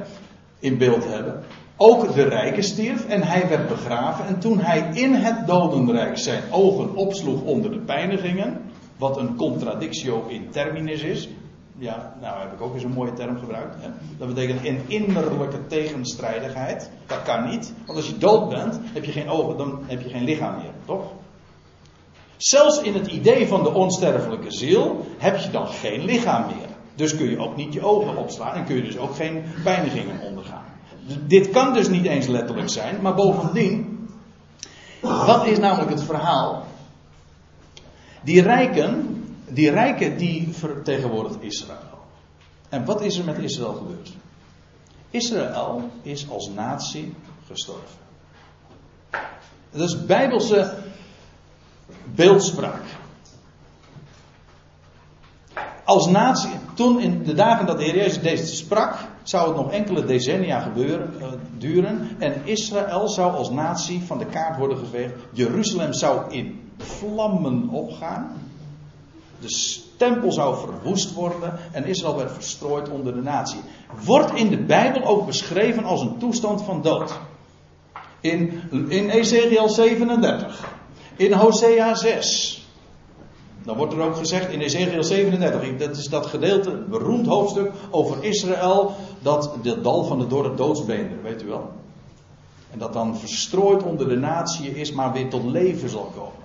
in 0.59 0.77
beeld 0.77 1.05
hebben. 1.07 1.43
Ook 1.77 2.13
de 2.13 2.23
rijke 2.23 2.61
stierf 2.61 3.05
en 3.05 3.23
hij 3.23 3.49
werd 3.49 3.67
begraven. 3.67 4.25
En 4.25 4.39
toen 4.39 4.59
hij 4.59 4.89
in 4.93 5.13
het 5.13 5.47
dodenrijk 5.47 6.17
zijn 6.17 6.43
ogen 6.51 6.95
opsloeg 6.95 7.41
onder 7.41 7.71
de 7.71 7.79
pijnigingen, 7.79 8.61
wat 8.97 9.17
een 9.17 9.35
contradictio 9.35 10.25
in 10.27 10.49
terminis 10.49 11.01
is, 11.01 11.29
ja, 11.77 12.15
nou 12.21 12.39
heb 12.39 12.53
ik 12.53 12.61
ook 12.61 12.73
eens 12.73 12.83
een 12.83 12.91
mooie 12.91 13.13
term 13.13 13.37
gebruikt. 13.37 13.75
Hè? 13.79 13.89
Dat 14.17 14.27
betekent 14.27 14.65
een 14.65 14.81
innerlijke 14.87 15.67
tegenstrijdigheid. 15.67 16.89
Dat 17.05 17.21
kan 17.21 17.49
niet, 17.49 17.73
want 17.85 17.97
als 17.97 18.07
je 18.07 18.17
dood 18.17 18.49
bent, 18.49 18.79
heb 18.93 19.03
je 19.03 19.11
geen 19.11 19.29
ogen, 19.29 19.57
dan 19.57 19.79
heb 19.85 20.01
je 20.01 20.09
geen 20.09 20.23
lichaam 20.23 20.55
meer, 20.55 20.73
toch? 20.85 21.03
Zelfs 22.37 22.81
in 22.81 22.93
het 22.93 23.07
idee 23.07 23.47
van 23.47 23.63
de 23.63 23.73
onsterfelijke 23.73 24.51
ziel 24.51 25.05
heb 25.17 25.37
je 25.37 25.49
dan 25.49 25.67
geen 25.67 26.05
lichaam 26.05 26.45
meer. 26.45 26.70
Dus 26.95 27.15
kun 27.15 27.29
je 27.29 27.37
ook 27.37 27.55
niet 27.55 27.73
je 27.73 27.81
ogen 27.81 28.17
opslaan 28.17 28.55
en 28.55 28.65
kun 28.65 28.75
je 28.75 28.83
dus 28.83 28.97
ook 28.97 29.15
geen 29.15 29.43
pijnigingen 29.63 30.19
ondergaan. 30.19 30.65
Dit 31.27 31.49
kan 31.49 31.73
dus 31.73 31.89
niet 31.89 32.05
eens 32.05 32.27
letterlijk 32.27 32.69
zijn, 32.69 33.01
maar 33.01 33.15
bovendien, 33.15 34.07
wat 35.01 35.45
is 35.45 35.59
namelijk 35.59 35.89
het 35.89 36.03
verhaal? 36.03 36.65
Die 38.23 38.41
rijken, 38.41 39.23
die 39.49 39.69
rijken 39.69 40.17
die 40.17 40.47
vertegenwoordigt 40.51 41.41
Israël. 41.41 41.99
En 42.69 42.85
wat 42.85 43.01
is 43.01 43.17
er 43.17 43.25
met 43.25 43.37
Israël 43.37 43.73
gebeurd? 43.73 44.11
Israël 45.09 45.89
is 46.01 46.29
als 46.29 46.49
natie 46.49 47.13
gestorven. 47.47 47.99
Dat 49.71 49.89
is 49.89 50.05
bijbelse 50.05 50.77
beeldspraak. 52.15 52.83
Als 55.83 56.07
natie, 56.07 56.51
toen 56.73 56.99
in 56.99 57.23
de 57.23 57.33
dagen 57.33 57.65
dat 57.65 57.77
de 57.77 57.83
Heer 57.83 57.95
Jezus 57.95 58.21
deze 58.21 58.55
sprak, 58.55 58.95
zou 59.23 59.47
het 59.47 59.57
nog 59.57 59.71
enkele 59.71 60.05
decennia 60.05 60.59
gebeuren, 60.59 61.13
uh, 61.17 61.25
duren. 61.57 62.09
En 62.19 62.41
Israël 62.43 63.07
zou 63.07 63.33
als 63.33 63.49
natie 63.49 64.01
van 64.05 64.17
de 64.17 64.25
kaart 64.25 64.57
worden 64.57 64.77
geveegd. 64.77 65.13
Jeruzalem 65.31 65.93
zou 65.93 66.31
in 66.31 66.71
vlammen 66.77 67.69
opgaan. 67.69 68.31
De 69.39 69.79
tempel 69.97 70.31
zou 70.31 70.57
verwoest 70.57 71.13
worden 71.13 71.59
en 71.71 71.85
Israël 71.85 72.17
werd 72.17 72.31
verstrooid 72.31 72.89
onder 72.89 73.13
de 73.13 73.21
natie. 73.21 73.59
Wordt 74.05 74.35
in 74.35 74.49
de 74.49 74.63
Bijbel 74.63 75.03
ook 75.03 75.25
beschreven 75.25 75.83
als 75.83 76.01
een 76.01 76.17
toestand 76.17 76.61
van 76.63 76.81
dood. 76.81 77.19
In, 78.19 78.61
in 78.87 79.09
Ezekiel 79.09 79.69
37. 79.69 80.73
In 81.15 81.33
Hosea 81.33 81.95
6. 81.95 82.60
Dan 83.65 83.77
wordt 83.77 83.93
er 83.93 84.01
ook 84.01 84.15
gezegd 84.15 84.51
in 84.51 84.59
Ezekiel 84.59 85.03
37, 85.03 85.77
dat 85.77 85.97
is 85.97 86.07
dat 86.07 86.25
gedeelte, 86.25 86.85
beroemd 86.89 87.27
hoofdstuk 87.27 87.71
over 87.89 88.23
Israël, 88.23 88.95
dat 89.21 89.55
de 89.61 89.81
dal 89.81 90.03
van 90.03 90.19
de 90.19 90.27
dorre 90.27 90.55
doodsbeender, 90.55 91.21
weet 91.23 91.43
u 91.43 91.47
wel. 91.47 91.69
En 92.71 92.79
dat 92.79 92.93
dan 92.93 93.17
verstrooid 93.17 93.83
onder 93.83 94.09
de 94.09 94.17
natie 94.17 94.69
is, 94.69 94.91
maar 94.91 95.13
weer 95.13 95.29
tot 95.29 95.43
leven 95.43 95.89
zal 95.89 96.11
komen. 96.15 96.41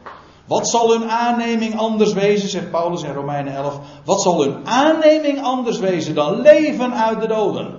Wat 0.47 0.69
zal 0.69 0.91
hun 0.91 1.11
aanneming 1.11 1.79
anders 1.79 2.13
wezen, 2.13 2.49
zegt 2.49 2.71
Paulus 2.71 3.03
in 3.03 3.13
Romeinen 3.13 3.55
11. 3.55 3.79
Wat 4.05 4.23
zal 4.23 4.43
hun 4.43 4.67
aanneming 4.67 5.43
anders 5.43 5.79
wezen 5.79 6.15
dan 6.15 6.41
leven 6.41 6.95
uit 6.95 7.21
de 7.21 7.27
doden? 7.27 7.75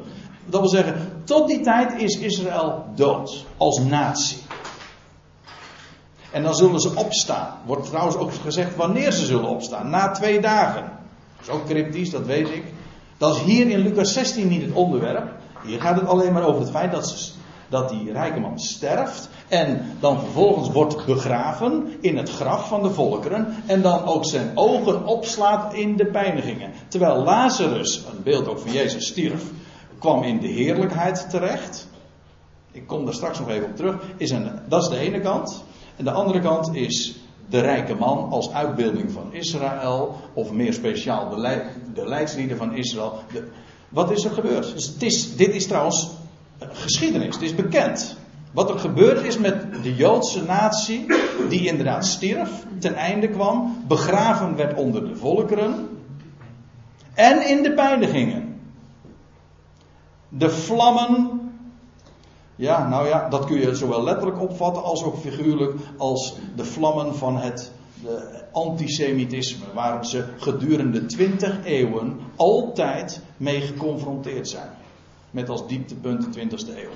Dat 0.45 0.59
wil 0.59 0.69
zeggen, 0.69 1.21
tot 1.23 1.47
die 1.47 1.61
tijd 1.61 2.01
is 2.01 2.19
Israël 2.19 2.83
dood 2.95 3.45
als 3.57 3.79
natie. 3.79 4.37
En 6.37 6.43
dan 6.43 6.55
zullen 6.55 6.79
ze 6.79 6.95
opstaan. 6.95 7.53
Wordt 7.65 7.85
trouwens 7.85 8.15
ook 8.15 8.31
gezegd 8.33 8.75
wanneer 8.75 9.11
ze 9.11 9.25
zullen 9.25 9.49
opstaan. 9.49 9.89
Na 9.89 10.11
twee 10.11 10.41
dagen. 10.41 10.83
Dat 11.37 11.47
is 11.47 11.49
ook 11.49 11.65
cryptisch, 11.65 12.09
dat 12.09 12.25
weet 12.25 12.49
ik. 12.49 12.63
Dat 13.17 13.35
is 13.35 13.41
hier 13.41 13.69
in 13.69 13.79
Lucas 13.79 14.13
16 14.13 14.47
niet 14.47 14.61
het 14.61 14.73
onderwerp. 14.73 15.31
Hier 15.65 15.81
gaat 15.81 15.99
het 15.99 16.07
alleen 16.07 16.33
maar 16.33 16.45
over 16.45 16.61
het 16.61 16.69
feit 16.69 16.91
dat, 16.91 17.31
dat 17.69 17.89
die 17.89 18.11
rijke 18.11 18.39
man 18.39 18.59
sterft. 18.59 19.29
En 19.47 19.97
dan 19.99 20.19
vervolgens 20.19 20.69
wordt 20.69 21.05
begraven 21.05 21.93
in 22.01 22.17
het 22.17 22.29
graf 22.29 22.67
van 22.67 22.83
de 22.83 22.89
volkeren. 22.89 23.55
En 23.65 23.81
dan 23.81 24.05
ook 24.05 24.25
zijn 24.25 24.51
ogen 24.55 25.05
opslaat 25.05 25.73
in 25.73 25.95
de 25.95 26.05
pijnigingen. 26.05 26.71
Terwijl 26.87 27.23
Lazarus, 27.23 28.03
een 28.11 28.23
beeld 28.23 28.47
ook 28.47 28.59
van 28.59 28.71
Jezus, 28.71 29.07
stierf. 29.07 29.43
Kwam 29.99 30.23
in 30.23 30.39
de 30.39 30.47
heerlijkheid 30.47 31.29
terecht. 31.29 31.87
Ik 32.71 32.87
kom 32.87 33.05
daar 33.05 33.13
straks 33.13 33.39
nog 33.39 33.49
even 33.49 33.67
op 33.67 33.75
terug. 33.75 33.95
Is 34.17 34.29
een, 34.29 34.51
dat 34.67 34.81
is 34.81 34.89
de 34.89 34.97
ene 34.97 35.19
kant. 35.19 35.65
En 35.97 36.03
de 36.03 36.11
andere 36.11 36.39
kant 36.39 36.75
is 36.75 37.15
de 37.49 37.59
rijke 37.59 37.95
man 37.95 38.29
als 38.29 38.53
uitbeelding 38.53 39.11
van 39.11 39.33
Israël, 39.33 40.15
of 40.33 40.51
meer 40.51 40.73
speciaal 40.73 41.29
de, 41.29 41.39
leid, 41.39 41.63
de 41.93 42.07
leidslieden 42.07 42.57
van 42.57 42.73
Israël. 42.73 43.19
De, 43.31 43.47
wat 43.89 44.11
is 44.11 44.23
er 44.23 44.31
gebeurd? 44.31 44.99
Dus 44.99 45.35
dit 45.35 45.55
is 45.55 45.67
trouwens 45.67 46.09
geschiedenis, 46.59 47.35
het 47.35 47.43
is 47.43 47.55
bekend. 47.55 48.17
Wat 48.51 48.69
er 48.69 48.79
gebeurd 48.79 49.23
is 49.23 49.37
met 49.37 49.83
de 49.83 49.95
Joodse 49.95 50.43
natie, 50.43 51.05
die 51.49 51.67
inderdaad 51.67 52.05
stierf, 52.05 52.49
ten 52.79 52.95
einde 52.95 53.29
kwam, 53.29 53.83
begraven 53.87 54.55
werd 54.55 54.77
onder 54.77 55.07
de 55.07 55.15
volkeren, 55.15 55.89
en 57.13 57.47
in 57.47 57.63
de 57.63 57.73
pijnigingen. 57.73 58.59
De 60.29 60.49
vlammen 60.49 61.46
ja, 62.57 62.87
nou 62.87 63.07
ja, 63.07 63.29
dat 63.29 63.45
kun 63.45 63.59
je 63.59 63.75
zowel 63.75 64.03
letterlijk 64.03 64.41
opvatten 64.41 64.83
als 64.83 65.03
ook 65.03 65.17
figuurlijk 65.17 65.73
als 65.97 66.35
de 66.55 66.65
vlammen 66.65 67.15
van 67.15 67.37
het 67.37 67.71
de 68.01 68.43
antisemitisme, 68.51 69.65
waar 69.73 70.05
ze 70.05 70.25
gedurende 70.37 71.05
twintig 71.05 71.65
eeuwen 71.65 72.19
altijd 72.35 73.21
mee 73.37 73.61
geconfronteerd 73.61 74.49
zijn. 74.49 74.69
Met 75.31 75.49
als 75.49 75.67
dieptepunt 75.67 76.33
de 76.33 76.39
20e 76.39 76.77
eeuw. 76.77 76.89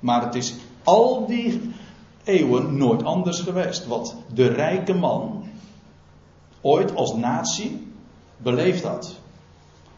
Maar 0.00 0.22
het 0.24 0.34
is 0.34 0.54
al 0.84 1.26
die 1.26 1.72
eeuwen 2.24 2.76
nooit 2.76 3.02
anders 3.02 3.40
geweest. 3.40 3.86
Wat 3.86 4.16
de 4.34 4.46
rijke 4.46 4.94
man 4.94 5.44
ooit 6.60 6.94
als 6.94 7.14
natie 7.14 7.92
beleefd 8.36 8.82
had. 8.82 9.20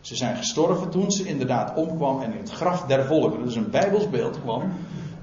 Ze 0.04 0.16
zijn 0.16 0.36
gestorven 0.36 0.90
toen 0.90 1.10
ze 1.10 1.26
inderdaad 1.26 1.74
omkwam 1.74 2.22
en 2.22 2.32
in 2.32 2.38
het 2.38 2.50
graf 2.50 2.82
der 2.82 3.04
volkeren, 3.04 3.44
dus 3.44 3.56
een 3.56 3.70
Bijbels 3.70 4.10
beeld 4.10 4.40
kwam. 4.40 4.62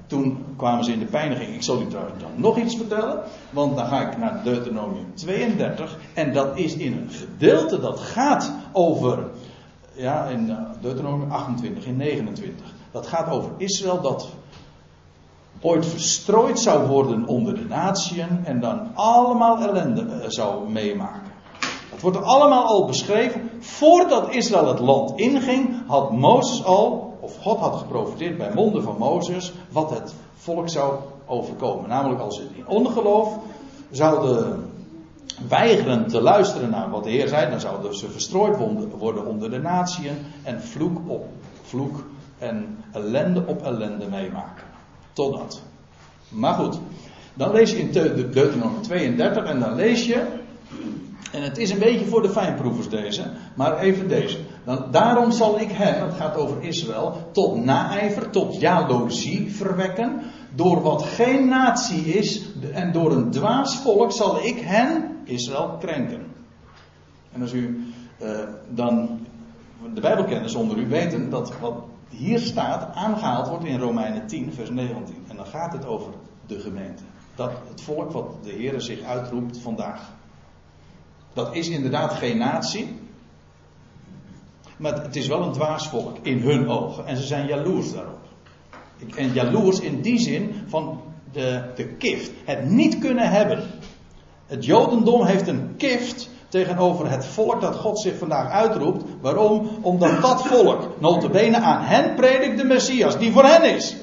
Toen 0.06 0.44
kwamen 0.56 0.84
ze 0.84 0.92
in 0.92 0.98
de 0.98 1.04
pijniging. 1.04 1.54
Ik 1.54 1.62
zal 1.62 1.80
u 1.80 1.86
trouwens 1.86 2.22
dan 2.22 2.30
nog 2.34 2.58
iets 2.58 2.76
vertellen, 2.76 3.22
want 3.50 3.76
dan 3.76 3.86
ga 3.86 4.10
ik 4.10 4.18
naar 4.18 4.40
Deuteronomium 4.44 5.14
32. 5.14 5.98
En 6.14 6.32
dat 6.32 6.58
is 6.58 6.74
in 6.74 6.92
een 6.92 7.10
gedeelte 7.10 7.80
dat 7.80 8.00
gaat 8.00 8.52
over, 8.72 9.18
ja, 9.92 10.24
in 10.24 10.50
eh, 10.50 10.56
Deuteronomium 10.80 11.30
28, 11.30 11.84
in 11.86 11.96
29. 11.96 12.66
Dat 12.90 13.06
gaat 13.06 13.30
over 13.30 13.50
Israël 13.56 14.00
dat 14.00 14.28
ooit 15.60 15.86
verstrooid 15.86 16.58
zou 16.58 16.88
worden 16.88 17.26
onder 17.26 17.54
de 17.54 17.64
natieën 17.64 18.44
en 18.44 18.60
dan 18.60 18.90
allemaal 18.94 19.62
ellende 19.62 20.00
eh, 20.00 20.28
zou 20.28 20.70
meemaken. 20.70 21.30
Dat 21.92 22.00
wordt 22.00 22.22
allemaal 22.22 22.64
al 22.64 22.86
beschreven. 22.86 23.50
Voordat 23.58 24.34
Israël 24.34 24.68
het 24.68 24.78
land 24.78 25.18
inging, 25.18 25.82
had 25.86 26.12
Mozes 26.12 26.64
al, 26.64 27.16
of 27.20 27.36
God 27.36 27.58
had 27.58 27.76
geprofiteerd 27.76 28.38
bij 28.38 28.50
monden 28.54 28.82
van 28.82 28.96
Mozes, 28.98 29.52
wat 29.70 29.90
het 29.90 30.14
volk 30.34 30.68
zou 30.68 30.94
overkomen. 31.26 31.88
Namelijk 31.88 32.20
als 32.20 32.36
ze 32.36 32.46
in 32.54 32.66
ongeloof 32.66 33.38
zouden 33.90 34.70
weigeren 35.48 36.06
te 36.06 36.20
luisteren 36.20 36.70
naar 36.70 36.90
wat 36.90 37.04
de 37.04 37.10
Heer 37.10 37.28
zei, 37.28 37.50
dan 37.50 37.60
zouden 37.60 37.96
ze 37.96 38.10
verstrooid 38.10 38.56
worden 38.98 39.26
onder 39.26 39.50
de 39.50 39.58
natieën 39.58 40.16
en 40.42 40.62
vloek 40.62 40.98
op 41.06 41.26
vloek 41.62 42.04
en 42.38 42.78
ellende 42.92 43.42
op 43.46 43.62
ellende 43.62 44.06
meemaken. 44.06 44.64
Totdat. 45.12 45.62
Maar 46.28 46.54
goed, 46.54 46.78
dan 47.34 47.52
lees 47.52 47.70
je 47.70 47.78
in 47.78 47.92
Deuteronomium 47.92 48.82
32 48.82 49.44
en 49.44 49.60
dan 49.60 49.74
lees 49.74 50.06
je 50.06 50.40
en 51.32 51.42
het 51.42 51.58
is 51.58 51.70
een 51.70 51.78
beetje 51.78 52.04
voor 52.04 52.22
de 52.22 52.30
fijnproevers 52.30 52.88
deze, 52.88 53.30
maar 53.54 53.78
even 53.78 54.08
deze. 54.08 54.38
Dan, 54.64 54.86
daarom 54.90 55.32
zal 55.32 55.60
ik 55.60 55.70
hen, 55.70 56.04
het 56.04 56.14
gaat 56.14 56.36
over 56.36 56.62
Israël, 56.62 57.28
tot 57.32 57.64
naijver, 57.64 58.30
tot 58.30 58.60
jaloezie 58.60 59.54
verwekken. 59.54 60.20
Door 60.54 60.82
wat 60.82 61.02
geen 61.02 61.48
natie 61.48 62.04
is 62.04 62.42
en 62.72 62.92
door 62.92 63.12
een 63.12 63.30
dwaas 63.30 63.78
volk 63.78 64.12
zal 64.12 64.44
ik 64.44 64.60
hen, 64.60 65.18
Israël, 65.24 65.76
krenken. 65.80 66.26
En 67.32 67.42
als 67.42 67.52
u 67.52 67.92
uh, 68.22 68.38
dan 68.68 69.20
de 69.94 70.00
Bijbelkennis 70.00 70.54
onder 70.54 70.78
u 70.78 70.88
weten 70.88 71.30
dat 71.30 71.58
wat 71.60 71.74
hier 72.08 72.38
staat 72.38 72.94
aangehaald 72.94 73.48
wordt 73.48 73.64
in 73.64 73.78
Romeinen 73.78 74.26
10, 74.26 74.52
vers 74.52 74.70
19. 74.70 75.14
En 75.28 75.36
dan 75.36 75.46
gaat 75.46 75.72
het 75.72 75.86
over 75.86 76.12
de 76.46 76.60
gemeente. 76.60 77.02
Dat 77.34 77.50
het 77.68 77.82
volk 77.82 78.12
wat 78.12 78.26
de 78.42 78.50
Heer 78.50 78.80
zich 78.80 79.02
uitroept 79.02 79.58
vandaag. 79.58 80.10
Dat 81.32 81.54
is 81.54 81.68
inderdaad 81.68 82.12
geen 82.12 82.38
natie. 82.38 83.00
Maar 84.76 85.02
het 85.02 85.16
is 85.16 85.26
wel 85.26 85.42
een 85.42 85.52
dwaasvolk 85.52 86.16
in 86.22 86.38
hun 86.38 86.68
ogen. 86.68 87.06
En 87.06 87.16
ze 87.16 87.22
zijn 87.22 87.46
jaloers 87.46 87.92
daarop. 87.92 88.20
En 89.16 89.32
jaloers 89.32 89.80
in 89.80 90.00
die 90.00 90.18
zin 90.18 90.54
van 90.66 91.00
de, 91.32 91.62
de 91.74 91.86
kift. 91.86 92.30
Het 92.44 92.70
niet 92.70 92.98
kunnen 92.98 93.30
hebben. 93.30 93.62
Het 94.46 94.64
Jodendom 94.64 95.24
heeft 95.24 95.48
een 95.48 95.74
kift 95.76 96.30
tegenover 96.48 97.10
het 97.10 97.26
volk 97.26 97.60
dat 97.60 97.76
God 97.76 98.00
zich 98.00 98.18
vandaag 98.18 98.50
uitroept. 98.50 99.04
Waarom? 99.20 99.68
Omdat 99.80 100.20
dat 100.20 100.46
volk, 100.46 101.00
notabene 101.00 101.56
aan 101.56 101.82
hen 101.82 102.14
predikt 102.14 102.58
de 102.58 102.64
Messias, 102.64 103.18
die 103.18 103.32
voor 103.32 103.44
hen 103.44 103.74
is. 103.74 103.96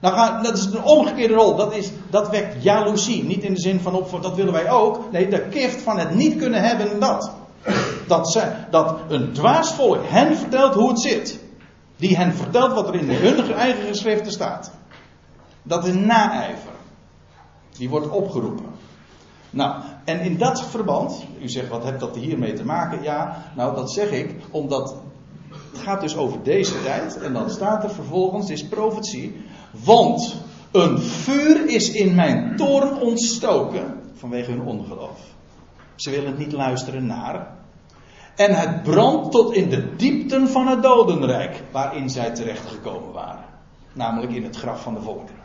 Gaan, 0.00 0.42
dat 0.42 0.56
is 0.56 0.64
een 0.64 0.82
omgekeerde 0.82 1.34
rol. 1.34 1.56
Dat, 1.56 1.74
is, 1.74 1.90
dat 2.10 2.30
wekt 2.30 2.62
jaloezie. 2.62 3.24
Niet 3.24 3.42
in 3.42 3.54
de 3.54 3.60
zin 3.60 3.80
van 3.80 3.94
op, 3.94 4.22
dat 4.22 4.36
willen 4.36 4.52
wij 4.52 4.70
ook. 4.70 5.12
Nee, 5.12 5.28
de 5.28 5.48
kift 5.48 5.82
van 5.82 5.98
het 5.98 6.14
niet 6.14 6.36
kunnen 6.36 6.62
hebben, 6.62 7.00
dat. 7.00 7.30
Dat, 8.06 8.32
ze, 8.32 8.52
dat 8.70 8.98
een 9.08 9.32
dwaas 9.32 9.74
volk 9.74 9.98
hen 10.02 10.36
vertelt 10.36 10.74
hoe 10.74 10.88
het 10.88 11.00
zit. 11.00 11.40
Die 11.96 12.16
hen 12.16 12.34
vertelt 12.34 12.72
wat 12.72 12.88
er 12.88 12.94
in 12.94 13.10
hun 13.10 13.52
eigen 13.54 13.86
geschriften 13.86 14.32
staat. 14.32 14.70
Dat 15.62 15.86
is 15.86 15.94
naijver. 15.94 16.72
Die 17.76 17.88
wordt 17.88 18.08
opgeroepen. 18.08 18.64
Nou, 19.50 19.82
en 20.04 20.20
in 20.20 20.38
dat 20.38 20.62
verband, 20.62 21.24
u 21.42 21.48
zegt 21.48 21.68
wat 21.68 21.84
heeft 21.84 22.00
dat 22.00 22.16
hiermee 22.16 22.52
te 22.52 22.64
maken? 22.64 23.02
Ja, 23.02 23.44
nou 23.56 23.74
dat 23.74 23.92
zeg 23.92 24.10
ik 24.10 24.34
omdat 24.50 24.96
het 25.72 25.80
gaat 25.80 26.00
dus 26.00 26.16
over 26.16 26.42
deze 26.42 26.82
tijd. 26.82 27.18
En 27.18 27.32
dan 27.32 27.50
staat 27.50 27.84
er 27.84 27.90
vervolgens, 27.90 28.50
is 28.50 28.68
profetie. 28.68 29.44
Want 29.70 30.36
een 30.70 30.98
vuur 30.98 31.68
is 31.68 31.90
in 31.90 32.14
mijn 32.14 32.56
toorn 32.56 33.00
ontstoken 33.00 34.00
vanwege 34.14 34.50
hun 34.50 34.62
ongeloof. 34.62 35.20
Ze 35.94 36.10
willen 36.10 36.38
niet 36.38 36.52
luisteren 36.52 37.06
naar. 37.06 37.58
En 38.36 38.54
het 38.54 38.82
brandt 38.82 39.30
tot 39.30 39.54
in 39.54 39.68
de 39.68 39.96
diepten 39.96 40.48
van 40.48 40.66
het 40.66 40.82
dodenrijk 40.82 41.62
waarin 41.70 42.10
zij 42.10 42.34
terechtgekomen 42.34 43.12
waren. 43.12 43.44
Namelijk 43.92 44.32
in 44.32 44.44
het 44.44 44.56
graf 44.56 44.82
van 44.82 44.94
de 44.94 45.00
volkeren. 45.00 45.44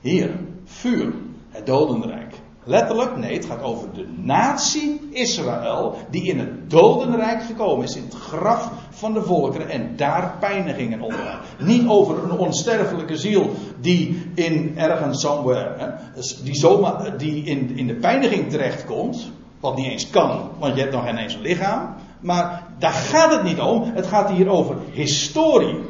Hier, 0.00 0.30
vuur, 0.64 1.12
het 1.48 1.66
dodenrijk. 1.66 2.27
Letterlijk, 2.68 3.16
nee, 3.16 3.34
het 3.34 3.44
gaat 3.44 3.62
over 3.62 3.92
de 3.94 4.06
natie 4.16 5.08
Israël, 5.10 5.98
die 6.10 6.22
in 6.22 6.38
het 6.38 6.70
dodenrijk 6.70 7.42
gekomen 7.42 7.84
is, 7.84 7.96
in 7.96 8.04
het 8.04 8.14
graf 8.14 8.70
van 8.90 9.12
de 9.12 9.22
volkeren 9.22 9.68
en 9.68 9.96
daar 9.96 10.36
pijnigingen 10.40 11.00
onder. 11.00 11.40
Niet 11.58 11.88
over 11.88 12.22
een 12.22 12.30
onsterfelijke 12.30 13.16
ziel 13.16 13.50
die 13.80 14.30
in 14.34 14.72
ergens 14.76 15.20
somewhere, 15.20 15.74
hè, 15.78 15.86
dus 16.14 16.42
die, 16.42 16.54
zomaar, 16.54 17.18
die 17.18 17.44
in, 17.44 17.76
in 17.76 17.86
de 17.86 17.94
pijniging 17.94 18.50
terechtkomt, 18.50 19.30
wat 19.60 19.76
niet 19.76 19.86
eens 19.86 20.10
kan, 20.10 20.50
want 20.58 20.74
je 20.74 20.80
hebt 20.80 20.92
nog 20.92 21.04
geen 21.04 21.16
eens 21.16 21.34
een 21.34 21.40
lichaam. 21.40 21.94
Maar 22.20 22.62
daar 22.78 22.92
gaat 22.92 23.32
het 23.32 23.42
niet 23.42 23.60
om, 23.60 23.82
het 23.94 24.06
gaat 24.06 24.30
hier 24.30 24.48
over 24.48 24.76
historie. 24.90 25.80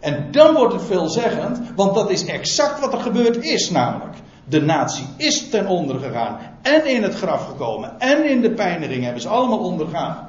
En 0.00 0.28
dan 0.30 0.54
wordt 0.54 0.72
het 0.72 0.84
veelzeggend, 0.84 1.60
want 1.76 1.94
dat 1.94 2.10
is 2.10 2.24
exact 2.24 2.80
wat 2.80 2.92
er 2.92 3.00
gebeurd 3.00 3.44
is 3.44 3.70
namelijk. 3.70 4.14
De 4.44 4.62
natie 4.62 5.06
is 5.16 5.48
ten 5.48 5.66
onder 5.66 5.98
gegaan. 5.98 6.38
En 6.62 6.86
in 6.86 7.02
het 7.02 7.14
graf 7.14 7.46
gekomen. 7.46 8.00
En 8.00 8.30
in 8.30 8.40
de 8.40 8.50
pijniging 8.50 9.04
hebben 9.04 9.22
ze 9.22 9.28
allemaal 9.28 9.58
ondergaan. 9.58 10.26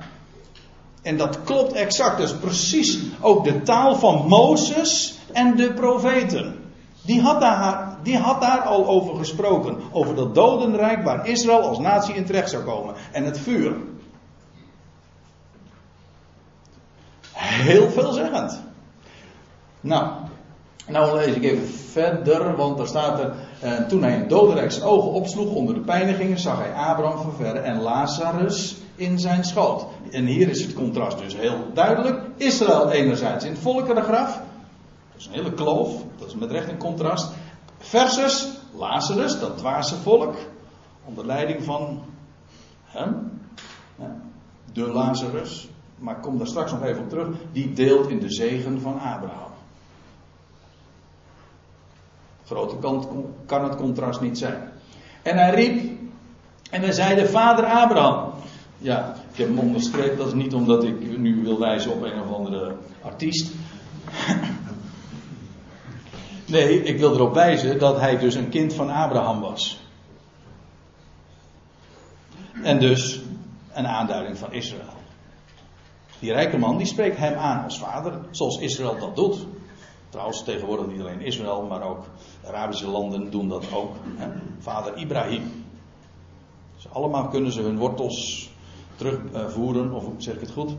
En 1.01 1.17
dat 1.17 1.43
klopt 1.43 1.73
exact. 1.73 2.19
Is 2.19 2.35
precies 2.35 2.99
ook 3.21 3.43
de 3.43 3.61
taal 3.61 3.95
van 3.95 4.25
Mozes 4.27 5.19
en 5.33 5.55
de 5.55 5.73
profeten. 5.73 6.59
Die 7.01 7.21
had, 7.21 7.41
daar, 7.41 7.97
die 8.03 8.17
had 8.17 8.41
daar 8.41 8.59
al 8.59 8.87
over 8.87 9.15
gesproken. 9.15 9.77
Over 9.91 10.15
dat 10.15 10.35
dodenrijk 10.35 11.03
waar 11.03 11.27
Israël 11.27 11.61
als 11.61 11.79
natie 11.79 12.15
in 12.15 12.25
terecht 12.25 12.49
zou 12.49 12.63
komen. 12.63 12.95
En 13.11 13.23
het 13.23 13.39
vuur. 13.39 13.75
Heel 17.31 17.89
veelzeggend. 17.89 18.61
Nou, 19.81 20.11
nou 20.87 21.17
lees 21.17 21.35
ik 21.35 21.43
even 21.43 21.67
verder, 21.67 22.55
want 22.55 22.77
daar 22.77 22.87
staat 22.87 23.19
er. 23.19 23.33
Eh, 23.65 23.85
toen 23.87 24.03
hij 24.03 24.15
in 24.15 24.27
dodenrijk 24.27 24.71
zijn 24.71 24.85
ogen 24.85 25.11
opsloeg 25.11 25.53
onder 25.53 25.75
de 25.75 25.81
pijnigingen, 25.81 26.39
zag 26.39 26.57
hij 26.57 26.73
Abraham 26.73 27.31
van 27.31 27.45
en 27.45 27.81
Lazarus 27.81 28.75
in 28.95 29.19
zijn 29.19 29.43
schoot. 29.43 29.85
En 30.11 30.25
hier 30.25 30.49
is 30.49 30.61
het 30.61 30.73
contrast 30.73 31.17
dus 31.17 31.35
heel 31.35 31.57
duidelijk. 31.73 32.21
Israël 32.35 32.89
enerzijds 32.89 33.45
in 33.45 33.51
het 33.51 33.61
volkerengraf. 33.61 34.33
Dat 35.11 35.19
is 35.21 35.25
een 35.25 35.33
hele 35.33 35.53
kloof, 35.53 36.03
dat 36.17 36.27
is 36.27 36.35
met 36.35 36.51
recht 36.51 36.69
een 36.69 36.77
contrast. 36.77 37.31
Versus 37.77 38.49
Lazarus, 38.75 39.39
dat 39.39 39.57
dwaze 39.57 39.95
volk, 39.95 40.35
onder 41.05 41.25
leiding 41.25 41.63
van 41.63 41.99
hem, 42.83 43.41
de 44.73 44.87
Lazarus, 44.87 45.69
maar 45.97 46.15
ik 46.15 46.21
kom 46.21 46.37
daar 46.37 46.47
straks 46.47 46.71
nog 46.71 46.83
even 46.83 47.01
op 47.01 47.09
terug, 47.09 47.27
die 47.51 47.73
deelt 47.73 48.09
in 48.09 48.19
de 48.19 48.33
zegen 48.33 48.81
van 48.81 48.93
Abraham. 48.93 49.54
Grote 52.45 52.77
kant 52.77 53.07
kan 53.45 53.63
het 53.63 53.75
contrast 53.75 54.21
niet 54.21 54.37
zijn. 54.37 54.71
En 55.21 55.37
hij 55.37 55.53
riep 55.53 55.99
en 56.69 56.81
hij 56.81 56.91
zeide: 56.91 57.27
Vader 57.27 57.65
Abraham. 57.65 58.33
Ja, 58.77 59.15
ik 59.31 59.37
heb 59.37 59.47
hem 59.47 59.59
onderstreept, 59.59 60.17
dat 60.17 60.27
is 60.27 60.33
niet 60.33 60.53
omdat 60.53 60.83
ik 60.83 61.17
nu 61.17 61.43
wil 61.43 61.59
wijzen 61.59 61.91
op 61.91 62.01
een 62.01 62.21
of 62.21 62.33
andere 62.35 62.75
artiest. 63.01 63.51
Nee, 66.47 66.83
ik 66.83 66.99
wil 66.99 67.13
erop 67.13 67.33
wijzen 67.33 67.79
dat 67.79 67.99
hij 67.99 68.17
dus 68.17 68.35
een 68.35 68.49
kind 68.49 68.73
van 68.73 68.89
Abraham 68.89 69.41
was. 69.41 69.79
En 72.63 72.79
dus 72.79 73.21
een 73.73 73.87
aanduiding 73.87 74.37
van 74.37 74.53
Israël. 74.53 74.93
Die 76.19 76.33
rijke 76.33 76.57
man 76.57 76.77
die 76.77 76.87
spreekt 76.87 77.17
hem 77.17 77.33
aan 77.33 77.63
als 77.63 77.79
vader, 77.79 78.19
zoals 78.31 78.57
Israël 78.57 78.97
dat 78.99 79.15
doet. 79.15 79.45
Trouwens, 80.15 80.43
tegenwoordig 80.43 80.87
niet 80.87 80.99
alleen 80.99 81.21
Israël, 81.21 81.61
maar 81.61 81.83
ook 81.83 82.03
de 82.41 82.47
Arabische 82.47 82.87
landen 82.87 83.31
doen 83.31 83.49
dat 83.49 83.65
ook. 83.73 83.95
Hè? 84.15 84.27
Vader 84.59 84.97
Ibrahim. 84.97 85.65
Dus 86.75 86.87
allemaal 86.91 87.27
kunnen 87.27 87.51
ze 87.51 87.61
hun 87.61 87.77
wortels 87.77 88.49
terugvoeren, 88.95 89.91
of 89.91 90.03
zeg 90.17 90.33
ik 90.33 90.39
het 90.39 90.51
goed, 90.51 90.71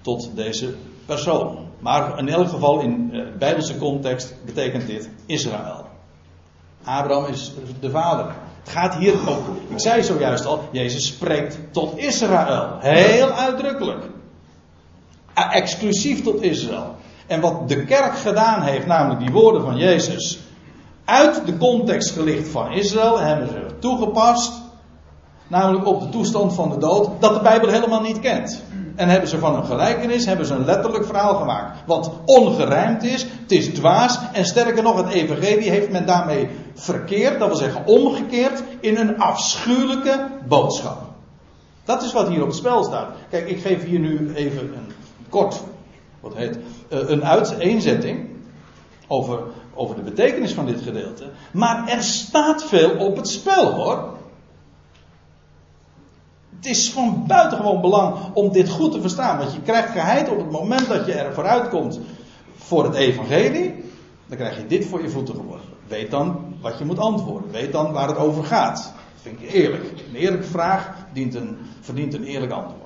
tot 0.00 0.30
deze 0.34 0.74
persoon. 1.06 1.58
Maar 1.78 2.18
in 2.18 2.28
elk 2.28 2.48
geval 2.48 2.80
in 2.80 3.10
uh, 3.12 3.36
Bijbelse 3.38 3.78
context 3.78 4.34
betekent 4.44 4.86
dit 4.86 5.10
Israël. 5.26 5.86
Abraham 6.84 7.32
is 7.32 7.52
de 7.80 7.90
vader. 7.90 8.34
Het 8.62 8.68
gaat 8.72 8.94
hier 8.94 9.28
ook. 9.28 9.44
Ik 9.68 9.80
zei 9.80 10.02
zojuist 10.02 10.44
al, 10.44 10.68
Jezus 10.72 11.06
spreekt 11.06 11.58
tot 11.70 11.98
Israël. 11.98 12.76
Heel 12.78 13.30
uitdrukkelijk. 13.30 14.04
Exclusief 15.34 16.22
tot 16.22 16.42
Israël. 16.42 16.94
En 17.26 17.40
wat 17.40 17.68
de 17.68 17.84
kerk 17.84 18.18
gedaan 18.18 18.62
heeft, 18.62 18.86
namelijk 18.86 19.20
die 19.20 19.32
woorden 19.32 19.62
van 19.62 19.76
Jezus, 19.76 20.38
uit 21.04 21.46
de 21.46 21.56
context 21.56 22.10
gelicht 22.10 22.48
van 22.48 22.72
Israël, 22.72 23.18
hebben 23.18 23.48
ze 23.48 23.78
toegepast 23.78 24.62
Namelijk 25.46 25.86
op 25.86 26.00
de 26.00 26.08
toestand 26.08 26.54
van 26.54 26.70
de 26.70 26.78
dood, 26.78 27.10
dat 27.18 27.34
de 27.34 27.40
Bijbel 27.40 27.68
helemaal 27.68 28.00
niet 28.00 28.20
kent. 28.20 28.62
En 28.96 29.08
hebben 29.08 29.28
ze 29.28 29.38
van 29.38 29.54
een 29.54 29.64
gelijkenis, 29.64 30.26
hebben 30.26 30.46
ze 30.46 30.54
een 30.54 30.64
letterlijk 30.64 31.06
verhaal 31.06 31.34
gemaakt. 31.34 31.78
Wat 31.86 32.10
ongerijmd 32.24 33.02
is, 33.02 33.22
het 33.22 33.52
is 33.52 33.74
dwaas. 33.74 34.18
En 34.32 34.44
sterker 34.44 34.82
nog, 34.82 34.96
het 34.96 35.12
evangelie 35.12 35.70
heeft 35.70 35.90
men 35.90 36.06
daarmee 36.06 36.48
verkeerd, 36.74 37.38
dat 37.38 37.48
wil 37.48 37.56
zeggen 37.56 37.86
omgekeerd, 37.86 38.62
in 38.80 38.96
een 38.96 39.18
afschuwelijke 39.18 40.26
boodschap. 40.48 40.98
Dat 41.84 42.02
is 42.02 42.12
wat 42.12 42.28
hier 42.28 42.40
op 42.40 42.46
het 42.46 42.56
spel 42.56 42.84
staat. 42.84 43.08
Kijk, 43.30 43.48
ik 43.48 43.60
geef 43.60 43.84
hier 43.84 43.98
nu 43.98 44.34
even 44.34 44.60
een 44.60 44.92
kort, 45.28 45.62
wat 46.24 46.34
heet, 46.34 46.58
eh, 46.88 46.98
een 47.08 47.24
uiteenzetting 47.24 48.28
over, 49.06 49.38
over 49.74 49.96
de 49.96 50.02
betekenis 50.02 50.52
van 50.52 50.66
dit 50.66 50.80
gedeelte. 50.80 51.30
Maar 51.52 51.88
er 51.88 52.02
staat 52.02 52.64
veel 52.64 52.90
op 52.90 53.16
het 53.16 53.28
spel 53.28 53.72
hoor. 53.72 54.12
Het 56.56 56.66
is 56.66 56.90
van 56.90 57.24
buitengewoon 57.26 57.80
belang 57.80 58.16
om 58.34 58.52
dit 58.52 58.68
goed 58.68 58.92
te 58.92 59.00
verstaan. 59.00 59.38
Want 59.38 59.52
je 59.52 59.60
krijgt 59.60 59.90
geheid 59.90 60.30
op 60.30 60.38
het 60.38 60.50
moment 60.50 60.88
dat 60.88 61.06
je 61.06 61.12
er 61.12 61.34
vooruit 61.34 61.68
komt 61.68 62.00
voor 62.56 62.84
het 62.84 62.94
evangelie. 62.94 63.74
Dan 64.26 64.36
krijg 64.36 64.56
je 64.56 64.66
dit 64.66 64.86
voor 64.86 65.02
je 65.02 65.08
voeten 65.08 65.34
geworpen. 65.34 65.74
Weet 65.86 66.10
dan 66.10 66.54
wat 66.60 66.78
je 66.78 66.84
moet 66.84 66.98
antwoorden. 66.98 67.50
Weet 67.50 67.72
dan 67.72 67.92
waar 67.92 68.08
het 68.08 68.16
over 68.16 68.44
gaat. 68.44 68.76
Dat 68.76 69.22
vind 69.22 69.40
ik 69.40 69.52
eerlijk. 69.52 69.84
Een 70.08 70.14
eerlijke 70.14 70.46
vraag 70.46 70.96
dient 71.12 71.34
een, 71.34 71.58
verdient 71.80 72.14
een 72.14 72.24
eerlijk 72.24 72.52
antwoord. 72.52 72.83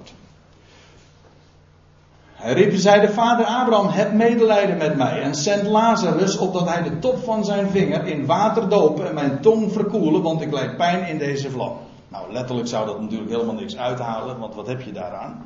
Hij 2.38 2.52
riep 2.52 2.70
De 2.70 3.08
vader 3.12 3.46
Abraham, 3.46 3.88
heb 3.88 4.12
medelijden 4.12 4.76
met 4.76 4.96
mij. 4.96 5.22
En 5.22 5.34
zend 5.34 5.66
Lazarus 5.66 6.36
opdat 6.36 6.68
hij 6.68 6.82
de 6.82 6.98
top 6.98 7.18
van 7.24 7.44
zijn 7.44 7.70
vinger 7.70 8.06
in 8.06 8.26
water 8.26 8.68
dopen 8.68 9.08
en 9.08 9.14
mijn 9.14 9.40
tong 9.40 9.72
verkoelen, 9.72 10.22
want 10.22 10.40
ik 10.40 10.52
leid 10.52 10.76
pijn 10.76 11.08
in 11.08 11.18
deze 11.18 11.50
vlam. 11.50 11.76
Nou, 12.08 12.32
letterlijk 12.32 12.68
zou 12.68 12.86
dat 12.86 13.00
natuurlijk 13.00 13.30
helemaal 13.30 13.54
niks 13.54 13.76
uithalen, 13.76 14.38
want 14.38 14.54
wat 14.54 14.66
heb 14.66 14.82
je 14.82 14.92
daaraan? 14.92 15.44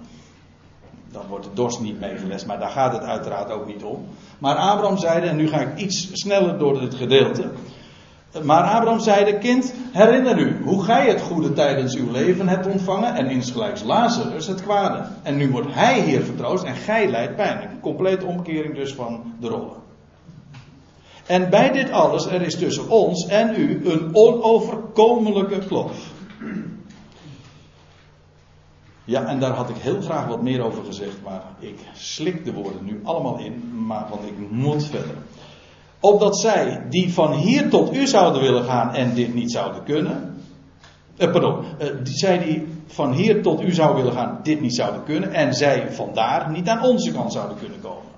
Dan 1.10 1.22
wordt 1.28 1.44
de 1.44 1.50
dorst 1.54 1.80
niet 1.80 2.00
meegelest, 2.00 2.46
maar 2.46 2.58
daar 2.58 2.70
gaat 2.70 2.92
het 2.92 3.02
uiteraard 3.02 3.50
ook 3.50 3.66
niet 3.66 3.82
om. 3.82 4.06
Maar 4.38 4.56
Abraham 4.56 4.98
zeide, 4.98 5.26
en 5.26 5.36
nu 5.36 5.48
ga 5.48 5.60
ik 5.60 5.78
iets 5.78 6.08
sneller 6.12 6.58
door 6.58 6.80
dit 6.80 6.94
gedeelte. 6.94 7.50
Maar 8.40 8.62
Abraham 8.62 9.00
zeide, 9.00 9.38
kind, 9.38 9.74
herinner 9.92 10.38
u 10.38 10.62
hoe 10.64 10.82
gij 10.84 11.08
het 11.08 11.20
goede 11.20 11.52
tijdens 11.52 11.96
uw 11.96 12.10
leven 12.10 12.48
hebt 12.48 12.66
ontvangen 12.66 13.14
en 13.14 13.30
insgelijks 13.30 13.82
Lazarus 13.82 14.46
het 14.46 14.62
kwade. 14.62 15.04
En 15.22 15.36
nu 15.36 15.50
wordt 15.50 15.74
hij 15.74 16.00
hier 16.00 16.22
vertroost 16.22 16.64
en 16.64 16.74
gij 16.74 17.08
leidt 17.08 17.36
pijn. 17.36 17.70
Een 17.70 17.80
complete 17.80 18.26
omkering 18.26 18.74
dus 18.74 18.94
van 18.94 19.34
de 19.40 19.48
rollen. 19.48 19.80
En 21.26 21.50
bij 21.50 21.72
dit 21.72 21.90
alles, 21.90 22.26
er 22.26 22.42
is 22.42 22.56
tussen 22.56 22.88
ons 22.88 23.26
en 23.26 23.60
u 23.60 23.90
een 23.90 24.14
onoverkomelijke 24.14 25.58
kloof. 25.58 26.10
Ja, 29.04 29.26
en 29.26 29.40
daar 29.40 29.52
had 29.52 29.68
ik 29.68 29.76
heel 29.76 30.00
graag 30.00 30.26
wat 30.26 30.42
meer 30.42 30.62
over 30.62 30.84
gezegd, 30.84 31.22
maar 31.24 31.42
ik 31.58 31.78
slik 31.92 32.44
de 32.44 32.52
woorden 32.52 32.84
nu 32.84 33.00
allemaal 33.02 33.38
in, 33.38 33.84
maar, 33.86 34.06
want 34.10 34.22
ik 34.24 34.50
moet 34.50 34.84
verder. 34.84 35.16
Opdat 36.02 36.38
zij, 36.38 36.86
die 36.88 37.12
van 37.12 37.32
hier 37.32 37.70
tot 37.70 37.94
u 37.94 38.06
zouden 38.06 38.42
willen 38.42 38.64
gaan 38.64 38.94
en 38.94 39.14
dit 39.14 39.34
niet 39.34 39.52
zouden 39.52 39.84
kunnen. 39.84 40.42
Eh, 41.16 41.30
pardon, 41.30 41.64
eh, 41.78 41.88
zij 42.02 42.38
die 42.38 42.66
van 42.86 43.12
hier 43.12 43.42
tot 43.42 43.62
u 43.62 43.72
zouden 43.72 44.04
willen 44.04 44.18
gaan, 44.18 44.40
dit 44.42 44.60
niet 44.60 44.74
zouden 44.74 45.04
kunnen. 45.04 45.32
En 45.32 45.54
zij 45.54 45.92
vandaar 45.92 46.50
niet 46.50 46.68
aan 46.68 46.82
onze 46.82 47.12
kant 47.12 47.32
zouden 47.32 47.58
kunnen 47.58 47.80
komen. 47.80 48.10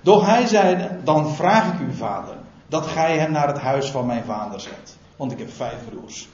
Doch 0.00 0.26
hij 0.26 0.46
zeide, 0.46 0.98
dan 1.04 1.34
vraag 1.34 1.72
ik 1.72 1.80
u 1.88 1.92
vader, 1.92 2.36
dat 2.68 2.86
gij 2.86 3.18
hem 3.18 3.32
naar 3.32 3.46
het 3.46 3.58
huis 3.58 3.90
van 3.90 4.06
mijn 4.06 4.24
vader 4.24 4.60
zet. 4.60 4.96
Want 5.16 5.32
ik 5.32 5.38
heb 5.38 5.50
vijf 5.50 5.88
broers. 5.90 6.28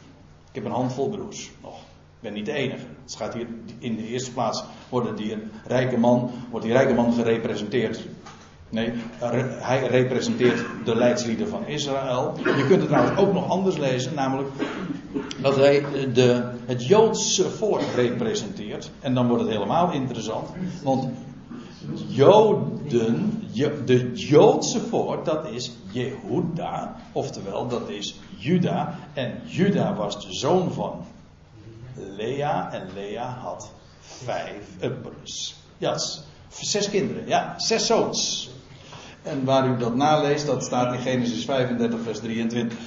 Ik 0.48 0.54
heb 0.54 0.64
een 0.64 0.70
handvol 0.70 1.08
broers 1.08 1.50
nog. 1.62 1.76
Ik 1.78 2.22
ben 2.22 2.32
niet 2.32 2.46
de 2.46 2.52
enige. 2.52 2.86
Het 3.02 3.14
gaat 3.16 3.34
hier 3.34 3.46
in 3.78 3.96
de 3.96 4.06
eerste 4.06 4.32
plaats 4.32 4.64
worden 4.88 5.16
die 5.16 5.36
rijke 5.64 5.98
man, 5.98 6.30
wordt 6.50 6.66
die 6.66 6.74
rijke 6.74 6.94
man 6.94 7.12
gerepresenteerd. 7.12 8.06
Nee, 8.68 8.92
hij 9.60 9.86
representeert 9.86 10.64
de 10.84 10.96
leidslieden 10.96 11.48
van 11.48 11.66
Israël. 11.66 12.34
Je 12.36 12.64
kunt 12.68 12.80
het 12.80 12.88
trouwens 12.88 13.18
ook 13.18 13.32
nog 13.32 13.48
anders 13.48 13.76
lezen, 13.76 14.14
namelijk 14.14 14.48
dat 15.42 15.56
hij 15.56 15.84
de, 16.12 16.42
het 16.64 16.86
Joodse 16.86 17.50
volk 17.50 17.80
representeert. 17.94 18.90
En 19.00 19.14
dan 19.14 19.28
wordt 19.28 19.42
het 19.42 19.52
helemaal 19.52 19.92
interessant, 19.92 20.48
want 20.82 21.08
Joden, 22.08 23.42
de 23.84 24.12
Joodse 24.14 24.80
volk, 24.80 25.24
dat 25.24 25.50
is 25.50 25.72
Jehuda, 25.90 26.96
oftewel 27.12 27.68
dat 27.68 27.88
is 27.88 28.20
Juda. 28.36 28.98
En 29.14 29.40
Juda 29.44 29.94
was 29.94 30.26
de 30.26 30.34
zoon 30.34 30.72
van 30.72 31.04
Lea 32.16 32.72
en 32.72 32.88
Lea 32.94 33.38
had 33.42 33.70
vijf, 34.00 34.66
uh, 34.80 34.90
ja, 35.78 35.98
zes 36.48 36.90
kinderen, 36.90 37.26
ja, 37.26 37.54
zes 37.56 37.86
zoons. 37.86 38.50
En 39.26 39.44
waar 39.44 39.68
u 39.68 39.76
dat 39.76 39.94
naleest, 39.94 40.46
dat 40.46 40.64
staat 40.64 40.92
in 40.92 41.00
Genesis 41.00 41.44
35, 41.44 42.00
vers 42.02 42.18
23. 42.18 42.78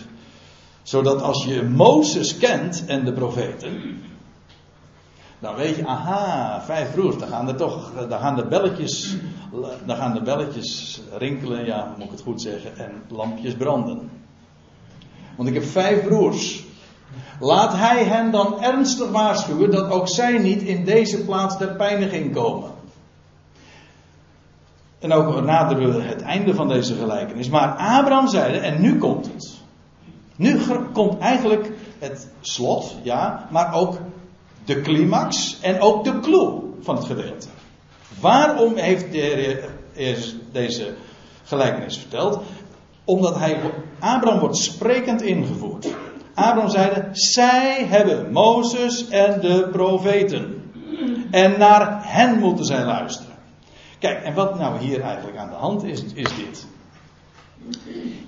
Zodat 0.83 1.21
als 1.21 1.43
je 1.43 1.63
Mozes 1.63 2.37
kent 2.37 2.85
en 2.85 3.05
de 3.05 3.13
profeten, 3.13 4.01
dan 5.39 5.55
weet 5.55 5.75
je, 5.75 5.85
aha, 5.85 6.61
vijf 6.61 6.93
broers, 6.93 7.17
dan 7.17 7.27
gaan 7.27 7.47
er 7.47 7.55
toch, 7.55 7.91
dan 8.07 8.19
gaan 8.19 8.35
de 8.35 8.45
belletjes, 8.45 9.15
dan 9.85 9.97
gaan 9.97 10.13
de 10.13 10.21
belletjes 10.21 11.01
rinkelen, 11.17 11.65
ja, 11.65 11.93
moet 11.97 12.05
ik 12.05 12.11
het 12.11 12.21
goed 12.21 12.41
zeggen, 12.41 12.77
en 12.77 12.91
lampjes 13.07 13.53
branden. 13.53 14.09
Want 15.35 15.49
ik 15.49 15.55
heb 15.55 15.63
vijf 15.65 16.03
broers. 16.03 16.63
Laat 17.39 17.73
hij 17.73 18.03
hen 18.03 18.31
dan 18.31 18.61
ernstig 18.61 19.11
waarschuwen 19.11 19.71
dat 19.71 19.91
ook 19.91 20.07
zij 20.07 20.37
niet 20.37 20.61
in 20.61 20.85
deze 20.85 21.25
plaats 21.25 21.57
der 21.57 21.75
pijniging 21.75 22.33
komen. 22.33 22.77
En 24.99 25.13
ook 25.13 25.41
naderen 25.41 25.93
we 25.93 26.01
het 26.01 26.21
einde 26.21 26.53
van 26.53 26.67
deze 26.67 26.95
gelijkenis. 26.95 27.49
Maar 27.49 27.69
Abraham 27.69 28.27
zeide, 28.27 28.57
en 28.57 28.81
nu 28.81 28.97
komt 28.97 29.25
het. 29.25 29.57
Nu 30.35 30.59
komt 30.93 31.19
eigenlijk 31.19 31.71
het 31.99 32.27
slot, 32.41 32.95
ja, 33.03 33.47
maar 33.51 33.73
ook 33.73 33.97
de 34.65 34.81
climax 34.81 35.57
en 35.61 35.81
ook 35.81 36.03
de 36.03 36.19
clue 36.19 36.59
van 36.81 36.95
het 36.95 37.05
gedeelte. 37.05 37.47
Waarom 38.19 38.75
heeft 38.75 39.11
deze 40.51 40.93
gelijkenis 41.43 41.97
verteld? 41.97 42.41
Omdat 43.03 43.39
hij, 43.39 43.59
Abraham 43.99 44.39
wordt 44.39 44.57
sprekend 44.57 45.21
ingevoerd. 45.21 45.87
Abraham 46.33 46.69
zeide, 46.69 47.07
zij 47.11 47.85
hebben 47.85 48.31
Mozes 48.31 49.09
en 49.09 49.39
de 49.39 49.69
profeten. 49.71 50.71
En 51.31 51.59
naar 51.59 51.99
hen 52.01 52.39
moeten 52.39 52.65
zij 52.65 52.85
luisteren. 52.85 53.28
Kijk, 53.99 54.23
en 54.23 54.33
wat 54.33 54.59
nou 54.59 54.77
hier 54.79 55.01
eigenlijk 55.01 55.37
aan 55.37 55.49
de 55.49 55.55
hand 55.55 55.83
is, 55.83 56.03
is 56.13 56.35
dit. 56.35 56.67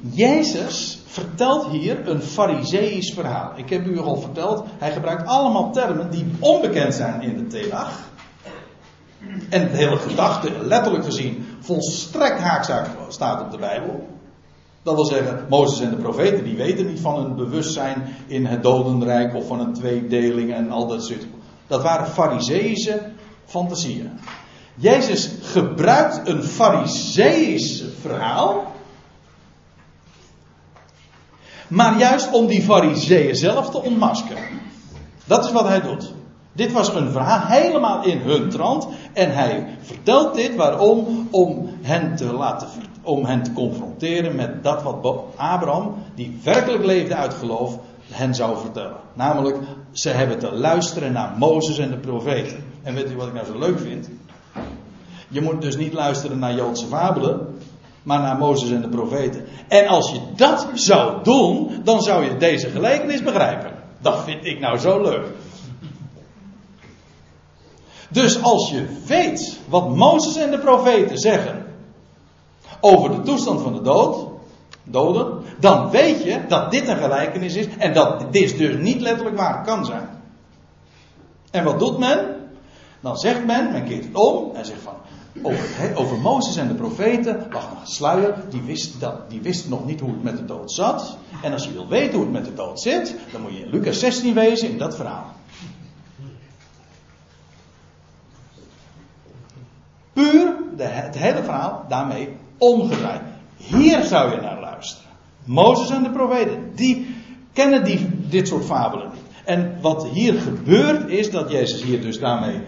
Jezus 0.01 1.01
vertelt 1.05 1.67
hier 1.67 2.07
een 2.07 2.22
fariseïsch 2.22 3.13
verhaal. 3.13 3.51
Ik 3.55 3.69
heb 3.69 3.86
u 3.86 3.99
al 3.99 4.17
verteld, 4.17 4.63
hij 4.78 4.91
gebruikt 4.91 5.28
allemaal 5.28 5.72
termen 5.72 6.11
die 6.11 6.26
onbekend 6.39 6.93
zijn 6.93 7.22
in 7.22 7.38
de 7.38 7.47
Tenach. 7.47 7.99
En 9.49 9.72
de 9.72 9.78
hele 9.78 9.97
gedachte, 9.97 10.51
letterlijk 10.61 11.05
gezien, 11.05 11.45
volstrekt 11.59 12.39
haakzaak 12.39 12.88
staat 13.07 13.41
op 13.41 13.51
de 13.51 13.57
Bijbel. 13.57 14.07
Dat 14.84 14.95
wil 14.95 15.05
zeggen, 15.05 15.45
Mozes 15.49 15.80
en 15.80 15.89
de 15.89 15.95
profeten, 15.95 16.43
die 16.43 16.55
weten 16.55 16.88
niet 16.88 16.99
van 16.99 17.26
een 17.26 17.36
bewustzijn 17.36 18.15
in 18.28 18.45
het 18.45 18.63
dodenrijk 18.63 19.36
of 19.36 19.47
van 19.47 19.59
een 19.59 19.74
tweedeling 19.74 20.53
en 20.53 20.72
al 20.72 20.88
dat 20.88 21.03
soort. 21.03 21.26
Dat 21.67 21.82
waren 21.82 22.07
fariseïsche 22.07 23.01
fantasieën. 23.45 24.11
Jezus 24.82 25.30
gebruikt 25.42 26.28
een 26.28 26.44
fariseïsch 26.44 27.84
verhaal. 28.02 28.72
Maar 31.68 31.98
juist 32.00 32.32
om 32.32 32.48
die 32.48 32.62
fariseeën 32.62 33.36
zelf 33.36 33.70
te 33.70 33.82
ontmaskeren. 33.82 34.44
Dat 35.26 35.46
is 35.46 35.52
wat 35.52 35.68
hij 35.68 35.82
doet. 35.82 36.14
Dit 36.54 36.72
was 36.72 36.94
een 36.94 37.12
verhaal 37.12 37.48
helemaal 37.48 38.04
in 38.04 38.18
hun 38.18 38.50
trant. 38.50 38.88
En 39.14 39.34
hij 39.34 39.78
vertelt 39.82 40.36
dit 40.36 40.56
waarom? 40.56 41.28
Om 41.32 41.70
hen 41.82 42.16
te 42.16 42.34
laten, 42.34 42.68
om 43.02 43.26
hen 43.26 43.44
te 43.44 43.54
confronteren 43.54 44.36
met 44.36 44.64
dat 44.64 44.84
wat 44.84 45.24
Abraham, 45.36 45.96
die 46.16 46.40
werkelijk 46.44 46.86
leefde 46.86 47.16
uit 47.16 47.34
geloof, 47.34 47.78
hen 48.10 48.36
zou 48.36 48.58
vertellen. 48.58 48.98
Namelijk, 49.14 49.58
ze 49.92 50.10
hebben 50.10 50.40
te 50.40 50.52
luisteren 50.52 51.12
naar 51.12 51.36
Mozes 51.38 51.78
en 51.78 51.90
de 51.90 51.98
profeten. 51.98 52.64
En 52.84 52.94
weet 52.94 53.12
u 53.12 53.16
wat 53.16 53.28
ik 53.28 53.34
nou 53.34 53.46
zo 53.46 53.58
leuk 53.58 53.80
vind? 53.80 54.10
Je 55.32 55.42
moet 55.42 55.62
dus 55.62 55.78
niet 55.78 55.94
luisteren 55.94 56.40
naar 56.40 56.54
Joodse 56.54 56.88
fabelen, 56.88 57.60
maar 58.04 58.20
naar 58.20 58.38
Mozes 58.38 58.72
en 58.72 58.82
de 58.82 58.90
profeten. 58.90 59.46
En 59.68 59.88
als 59.88 60.12
je 60.12 60.20
dat 60.36 60.68
zou 60.74 61.24
doen, 61.24 61.82
dan 61.84 62.02
zou 62.02 62.24
je 62.24 62.38
deze 62.38 62.70
gelijkenis 62.70 63.24
begrijpen. 63.24 63.72
Dat 64.00 64.24
vind 64.24 64.46
ik 64.46 64.60
nou 64.60 64.78
zo 64.78 65.02
leuk. 65.02 65.26
Dus 68.10 68.44
als 68.44 68.70
je 68.70 68.86
weet 69.06 69.60
wat 69.70 69.96
Mozes 69.96 70.36
en 70.36 70.52
de 70.52 70.60
profeten 70.60 71.18
zeggen 71.18 71.66
over 72.80 73.12
de 73.12 73.22
toestand 73.22 73.62
van 73.62 73.74
de 73.74 73.82
dood, 73.82 74.28
doden, 74.84 75.44
dan 75.60 75.90
weet 75.90 76.24
je 76.24 76.46
dat 76.48 76.72
dit 76.72 76.88
een 76.88 76.98
gelijkenis 76.98 77.56
is 77.56 77.68
en 77.78 77.94
dat 77.94 78.34
dit 78.34 78.58
dus 78.58 78.78
niet 78.78 79.02
letterlijk 79.02 79.38
waar 79.38 79.64
kan 79.64 79.86
zijn. 79.86 80.10
En 81.52 81.64
wat 81.64 81.80
doet 81.80 81.98
men? 81.98 82.36
Dan 83.00 83.18
zegt 83.18 83.46
men, 83.46 83.72
men 83.72 83.86
keert 83.86 84.04
het 84.04 84.16
om 84.16 84.56
en 84.56 84.66
zegt 84.66 84.82
van, 84.82 84.94
over, 85.42 85.96
over 85.96 86.18
Mozes 86.18 86.56
en 86.56 86.68
de 86.68 86.74
profeten 86.74 87.48
lag 87.52 87.72
een 87.72 87.88
sluier, 87.88 88.36
die 88.50 88.62
wist, 88.62 89.00
dat, 89.00 89.30
die 89.30 89.42
wist 89.42 89.70
nog 89.70 89.86
niet 89.86 90.00
hoe 90.00 90.10
het 90.10 90.24
met 90.24 90.38
de 90.38 90.46
dood 90.46 90.72
zat. 90.72 91.18
En 91.42 91.54
als 91.54 91.64
je 91.64 91.74
wil 91.74 91.88
weten 91.88 92.14
hoe 92.14 92.24
het 92.24 92.32
met 92.32 92.46
de 92.46 92.54
dood 92.54 92.82
zit, 92.82 93.16
dan 93.32 93.42
moet 93.42 93.52
je 93.52 93.64
in 93.64 93.70
Lucas 93.70 94.00
16 94.00 94.34
wezen 94.34 94.70
in 94.70 94.78
dat 94.78 94.96
verhaal. 94.96 95.26
Puur 100.14 100.54
de, 100.78 100.84
het 100.84 101.18
hele 101.18 101.44
verhaal 101.44 101.86
daarmee 101.90 102.30
omgedraaid. 102.58 103.22
Hier 103.58 104.04
zou 104.04 104.32
je 104.32 104.42
naar 104.42 104.60
luisteren. 104.60 105.12
Mozes 105.44 105.90
en 105.90 106.04
de 106.04 106.10
profeten, 106.10 106.72
die 106.76 107.16
kennen 107.54 107.84
die, 107.84 108.10
dit 108.30 108.48
soort 108.48 108.66
fabelen. 108.66 109.11
En 109.52 109.76
wat 109.82 110.08
hier 110.08 110.34
gebeurt 110.34 111.10
is 111.10 111.32
dat 111.32 111.52
Jezus 111.52 111.84
hier 111.84 112.02
dus 112.02 112.20
daarmee 112.20 112.60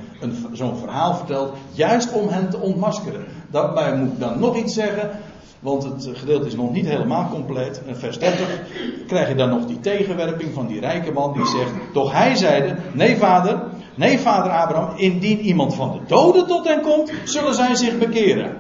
zo'n 0.52 0.78
verhaal 0.78 1.16
vertelt, 1.16 1.54
juist 1.72 2.14
om 2.14 2.28
hen 2.28 2.50
te 2.50 2.60
ontmaskeren. 2.60 3.26
Daarbij 3.52 3.96
moet 3.96 4.12
ik 4.12 4.20
dan 4.20 4.40
nog 4.40 4.56
iets 4.56 4.74
zeggen, 4.74 5.10
want 5.60 5.84
het 5.84 6.10
gedeelte 6.14 6.48
is 6.48 6.56
nog 6.56 6.72
niet 6.72 6.86
helemaal 6.86 7.30
compleet. 7.30 7.82
In 7.86 7.96
vers 7.96 8.20
30 8.20 8.48
krijg 9.08 9.28
je 9.28 9.36
dan 9.36 9.50
nog 9.50 9.66
die 9.66 9.80
tegenwerping 9.80 10.54
van 10.54 10.68
die 10.68 10.80
rijke 10.80 11.12
man 11.12 11.34
die 11.34 11.46
zegt, 11.46 11.72
toch 11.94 12.12
hij 12.12 12.36
zeide, 12.36 12.76
nee 12.94 13.18
vader, 13.18 13.64
nee 13.96 14.20
vader 14.20 14.52
Abraham, 14.52 14.98
indien 14.98 15.40
iemand 15.40 15.76
van 15.76 15.92
de 15.92 16.00
doden 16.08 16.48
tot 16.48 16.68
hen 16.68 16.82
komt, 16.82 17.12
zullen 17.24 17.54
zij 17.54 17.76
zich 17.76 17.98
bekeren. 17.98 18.58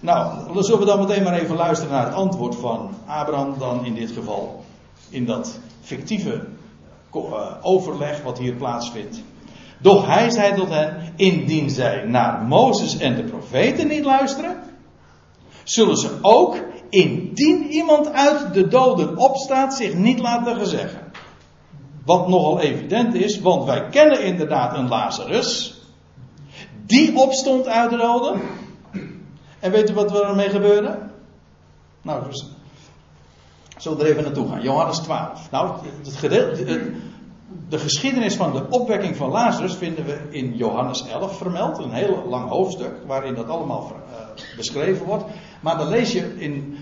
Nou, 0.00 0.52
dan 0.54 0.64
zullen 0.64 0.80
we 0.80 0.86
dan 0.86 0.98
meteen 0.98 1.22
maar 1.22 1.38
even 1.38 1.56
luisteren 1.56 1.92
naar 1.92 2.04
het 2.04 2.14
antwoord 2.14 2.54
van 2.56 2.90
Abraham 3.06 3.54
dan 3.58 3.84
in 3.84 3.94
dit 3.94 4.10
geval. 4.10 4.66
In 5.10 5.26
dat 5.26 5.58
fictieve 5.80 6.44
eh, 7.12 7.54
overleg 7.62 8.22
wat 8.22 8.38
hier 8.38 8.54
plaatsvindt. 8.54 9.22
Doch 9.78 10.06
hij 10.06 10.30
zei 10.30 10.54
tot 10.54 10.68
hen, 10.68 11.12
indien 11.16 11.70
zij 11.70 12.04
naar 12.04 12.42
Mozes 12.42 12.98
en 12.98 13.16
de 13.16 13.24
profeten 13.24 13.88
niet 13.88 14.04
luisteren, 14.04 14.62
zullen 15.64 15.96
ze 15.96 16.18
ook, 16.22 16.56
indien 16.88 17.70
iemand 17.70 18.12
uit 18.12 18.54
de 18.54 18.68
doden 18.68 19.16
opstaat, 19.16 19.74
zich 19.74 19.94
niet 19.94 20.18
laten 20.18 20.56
gezeggen. 20.56 21.00
Wat 22.04 22.28
nogal 22.28 22.60
evident 22.60 23.14
is, 23.14 23.40
want 23.40 23.64
wij 23.64 23.88
kennen 23.88 24.22
inderdaad 24.22 24.76
een 24.76 24.88
Lazarus, 24.88 25.80
die 26.86 27.16
opstond 27.16 27.66
uit 27.66 27.90
de 27.90 27.96
doden. 27.96 28.40
En 29.60 29.70
weet 29.70 29.90
u 29.90 29.94
wat 29.94 30.10
er 30.10 30.24
ermee 30.24 30.48
gebeurde? 30.48 30.98
Nou, 32.02 32.24
dus 32.28 32.46
Zullen 33.78 33.98
we 33.98 34.04
er 34.04 34.10
even 34.10 34.22
naartoe 34.22 34.48
gaan? 34.48 34.62
Johannes 34.62 34.98
12. 34.98 35.50
Nou, 35.50 35.72
het 36.04 36.16
gedeelte, 36.16 36.92
de 37.68 37.78
geschiedenis 37.78 38.34
van 38.34 38.52
de 38.52 38.62
opwekking 38.70 39.16
van 39.16 39.30
Lazarus 39.30 39.74
vinden 39.74 40.04
we 40.04 40.18
in 40.30 40.56
Johannes 40.56 41.06
11 41.06 41.36
vermeld. 41.36 41.78
Een 41.78 41.92
heel 41.92 42.24
lang 42.28 42.48
hoofdstuk 42.48 42.92
waarin 43.06 43.34
dat 43.34 43.48
allemaal 43.48 43.92
uh, 44.10 44.56
beschreven 44.56 45.06
wordt. 45.06 45.24
Maar 45.60 45.76
dan 45.78 45.88
lees 45.88 46.12
je 46.12 46.40
in, 46.40 46.76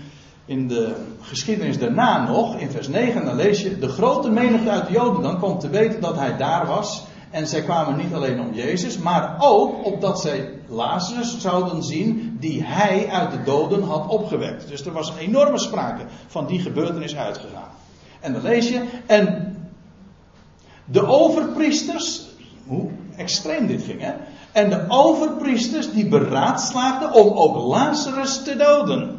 in 0.45 0.67
de 0.67 0.95
geschiedenis 1.21 1.77
daarna 1.77 2.27
nog, 2.27 2.57
in 2.57 2.71
vers 2.71 2.87
9, 2.87 3.25
dan 3.25 3.35
lees 3.35 3.61
je 3.61 3.79
de 3.79 3.87
grote 3.87 4.29
menigte 4.29 4.69
uit 4.69 4.87
de 4.87 4.93
Joden. 4.93 5.21
Dan 5.21 5.39
komt 5.39 5.59
te 5.59 5.69
weten 5.69 6.01
dat 6.01 6.15
hij 6.15 6.37
daar 6.37 6.65
was. 6.65 7.06
En 7.37 7.47
zij 7.47 7.61
kwamen 7.61 7.97
niet 7.97 8.13
alleen 8.13 8.39
om 8.39 8.53
Jezus, 8.53 8.97
maar 8.97 9.35
ook 9.39 9.85
opdat 9.85 10.21
zij 10.21 10.49
Lazarus 10.67 11.39
zouden 11.39 11.83
zien 11.83 12.37
die 12.39 12.63
hij 12.63 13.07
uit 13.09 13.31
de 13.31 13.43
doden 13.43 13.83
had 13.83 14.07
opgewekt. 14.07 14.67
Dus 14.67 14.85
er 14.85 14.91
was 14.91 15.09
een 15.09 15.17
enorme 15.17 15.57
sprake 15.57 16.05
van 16.27 16.47
die 16.47 16.59
gebeurtenis 16.59 17.15
uitgegaan. 17.15 17.69
En 18.19 18.33
dan 18.33 18.41
lees 18.41 18.69
je, 18.69 18.83
en 19.05 19.55
de 20.85 21.05
overpriesters, 21.05 22.21
hoe 22.67 22.89
extreem 23.15 23.67
dit 23.67 23.83
ging 23.83 24.01
hè, 24.01 24.13
en 24.51 24.69
de 24.69 24.85
overpriesters 24.87 25.91
die 25.91 26.07
beraadslaagden 26.07 27.13
om 27.13 27.37
ook 27.37 27.55
Lazarus 27.55 28.43
te 28.43 28.55
doden. 28.55 29.16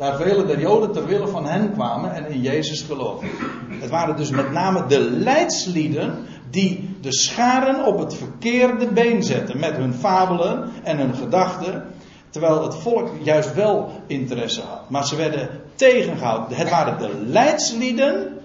Daar 0.00 0.16
vele 0.16 0.46
der 0.46 0.60
Joden 0.60 0.92
ter 0.92 1.06
wille 1.06 1.26
van 1.28 1.46
hen 1.46 1.72
kwamen 1.72 2.14
en 2.14 2.26
in 2.26 2.40
Jezus 2.40 2.82
geloofden. 2.82 3.30
Het 3.80 3.90
waren 3.90 4.16
dus 4.16 4.30
met 4.30 4.52
name 4.52 4.86
de 4.86 5.00
leidslieden 5.00 6.26
die 6.50 6.96
de 7.00 7.12
scharen 7.12 7.84
op 7.84 7.98
het 7.98 8.14
verkeerde 8.14 8.92
been 8.92 9.22
zetten 9.22 9.58
met 9.58 9.76
hun 9.76 9.94
fabelen 9.94 10.70
en 10.82 10.98
hun 10.98 11.14
gedachten. 11.14 11.84
Terwijl 12.30 12.62
het 12.62 12.74
volk 12.74 13.08
juist 13.22 13.54
wel 13.54 13.92
interesse 14.06 14.60
had. 14.60 14.90
Maar 14.90 15.06
ze 15.06 15.16
werden 15.16 15.48
tegengehouden. 15.74 16.56
Het 16.56 16.70
waren 16.70 16.98
de 16.98 17.20
leidslieden, 17.26 18.38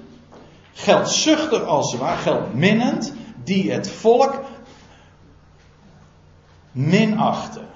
geldzuchtig 0.74 1.64
als 1.64 1.92
ze 1.92 1.98
waren, 1.98 2.18
geldminnend, 2.18 3.14
die 3.44 3.72
het 3.72 3.90
volk 3.90 4.42
minachten. 6.72 7.75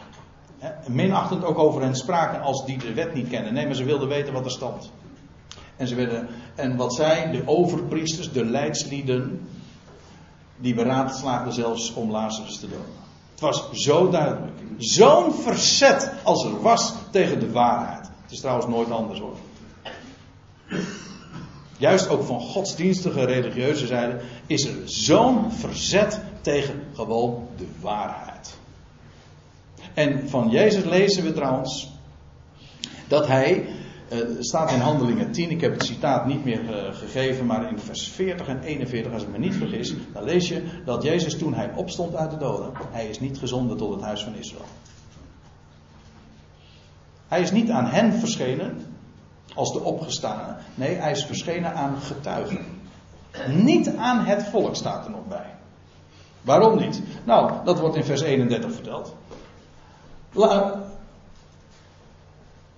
Minachtend 0.88 1.44
ook 1.44 1.58
over 1.58 1.82
hen 1.82 1.96
spraken 1.96 2.42
als 2.42 2.66
die 2.66 2.78
de 2.78 2.94
wet 2.94 3.14
niet 3.14 3.30
kennen. 3.30 3.54
Nee, 3.54 3.66
maar 3.66 3.76
ze 3.76 3.84
wilden 3.84 4.08
weten 4.08 4.34
wat 4.34 4.46
er 4.46 4.52
stond. 4.52 4.92
En, 5.76 5.88
ze 5.88 5.96
werden, 5.96 6.28
en 6.56 6.76
wat 6.76 6.94
zij, 6.94 7.32
de 7.32 7.42
overpriesters, 7.46 8.32
de 8.32 8.46
leidslieden, 8.46 9.48
die 10.58 10.74
beraadslaagden 10.74 11.54
zelfs 11.54 11.94
om 11.94 12.12
Lazarus 12.12 12.60
te 12.60 12.68
doden. 12.68 12.98
Het 13.32 13.40
was 13.40 13.70
zo 13.72 14.10
duidelijk. 14.10 14.52
Zo'n 14.78 15.34
verzet 15.34 16.14
als 16.24 16.44
er 16.44 16.62
was 16.62 16.94
tegen 17.12 17.40
de 17.40 17.52
waarheid. 17.52 18.10
Het 18.22 18.32
is 18.32 18.40
trouwens 18.40 18.68
nooit 18.68 18.92
anders 18.92 19.20
hoor. 19.20 19.36
Juist 21.78 22.10
ook 22.10 22.24
van 22.24 22.40
godsdienstige 22.40 23.26
religieuze 23.26 23.88
zijde 23.88 24.20
is 24.46 24.66
er 24.66 24.76
zo'n 24.86 25.52
verzet 25.52 26.22
tegen 26.42 26.84
gewoon 26.94 27.48
de 27.58 27.68
waarheid. 27.82 28.29
En 29.94 30.30
van 30.30 30.50
Jezus 30.50 30.84
lezen 30.84 31.24
we 31.24 31.34
trouwens 31.34 31.92
dat 33.08 33.28
hij, 33.28 33.68
uh, 34.14 34.20
staat 34.40 34.72
in 34.72 34.80
Handelingen 34.80 35.32
10, 35.32 35.50
ik 35.50 35.62
heb 35.62 35.74
het 35.74 35.84
citaat 35.84 36.26
niet 36.26 36.46
meer 36.46 36.64
uh, 36.64 36.94
gegeven, 36.94 37.46
maar 37.46 37.70
in 37.70 37.80
vers 37.80 38.08
40 38.08 38.48
en 38.48 38.62
41, 38.62 39.14
als 39.14 39.24
ik 39.24 39.30
me 39.30 39.38
niet 39.38 39.56
vergis, 39.56 39.94
dan 40.14 40.24
lees 40.24 40.48
je 40.48 40.64
dat 40.86 41.04
Jezus 41.04 41.38
toen 41.38 41.54
hij 41.54 41.72
opstond 41.76 42.16
uit 42.16 42.32
de 42.32 42.38
doden, 42.38 42.72
hij 42.92 43.08
is 43.08 43.20
niet 43.20 43.38
gezonden 43.38 43.78
tot 43.78 43.94
het 43.94 44.02
huis 44.02 44.24
van 44.24 44.36
Israël. 44.36 44.66
Hij 47.28 47.42
is 47.42 47.52
niet 47.52 47.70
aan 47.70 47.86
hen 47.86 48.14
verschenen 48.14 48.82
als 49.56 49.74
de 49.74 49.84
opgestane. 49.84 50.56
Nee, 50.76 50.96
hij 50.96 51.12
is 51.12 51.26
verschenen 51.26 51.74
aan 51.74 51.98
getuigen. 51.98 52.66
Niet 53.48 53.96
aan 53.96 54.26
het 54.26 54.44
volk 54.44 54.76
staat 54.76 55.06
er 55.06 55.12
nog 55.12 55.28
bij. 55.28 55.56
Waarom 56.42 56.78
niet? 56.78 57.02
Nou, 57.24 57.52
dat 57.66 57.80
wordt 57.80 57.96
in 57.96 58.04
vers 58.04 58.22
31 58.22 58.74
verteld. 58.74 59.16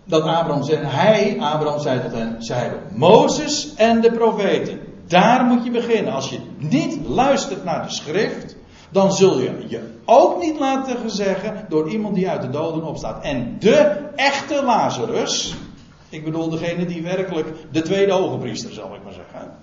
Dat 0.03 0.21
Abraham 0.21 0.63
zei, 0.63 0.85
hij, 0.85 1.37
Abraham 1.39 1.79
zei 1.79 2.01
tot 2.01 2.11
hen, 2.11 2.35
zij 2.39 2.71
Mozes 2.93 3.73
en 3.75 4.01
de 4.01 4.11
profeten. 4.11 4.79
Daar 5.07 5.43
moet 5.45 5.63
je 5.63 5.71
beginnen. 5.71 6.13
Als 6.13 6.29
je 6.29 6.39
niet 6.57 7.07
luistert 7.07 7.63
naar 7.63 7.83
de 7.83 7.93
schrift, 7.93 8.55
dan 8.89 9.11
zul 9.13 9.39
je 9.39 9.65
je 9.67 9.81
ook 10.05 10.41
niet 10.41 10.59
laten 10.59 11.09
zeggen 11.09 11.65
door 11.69 11.89
iemand 11.89 12.15
die 12.15 12.29
uit 12.29 12.41
de 12.41 12.49
doden 12.49 12.83
opstaat. 12.83 13.23
En 13.23 13.55
de 13.59 13.75
echte 14.15 14.63
Lazarus, 14.63 15.55
ik 16.09 16.23
bedoel 16.23 16.49
degene 16.49 16.85
die 16.85 17.01
werkelijk 17.01 17.47
de 17.71 17.81
tweede 17.81 18.13
hogepriester 18.13 18.73
zal 18.73 18.95
ik 18.95 19.03
maar 19.03 19.13
zeggen. 19.13 19.57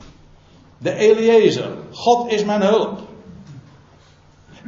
De 0.78 0.94
Eliezer, 0.94 1.70
God 1.92 2.32
is 2.32 2.44
mijn 2.44 2.62
hulp. 2.62 2.98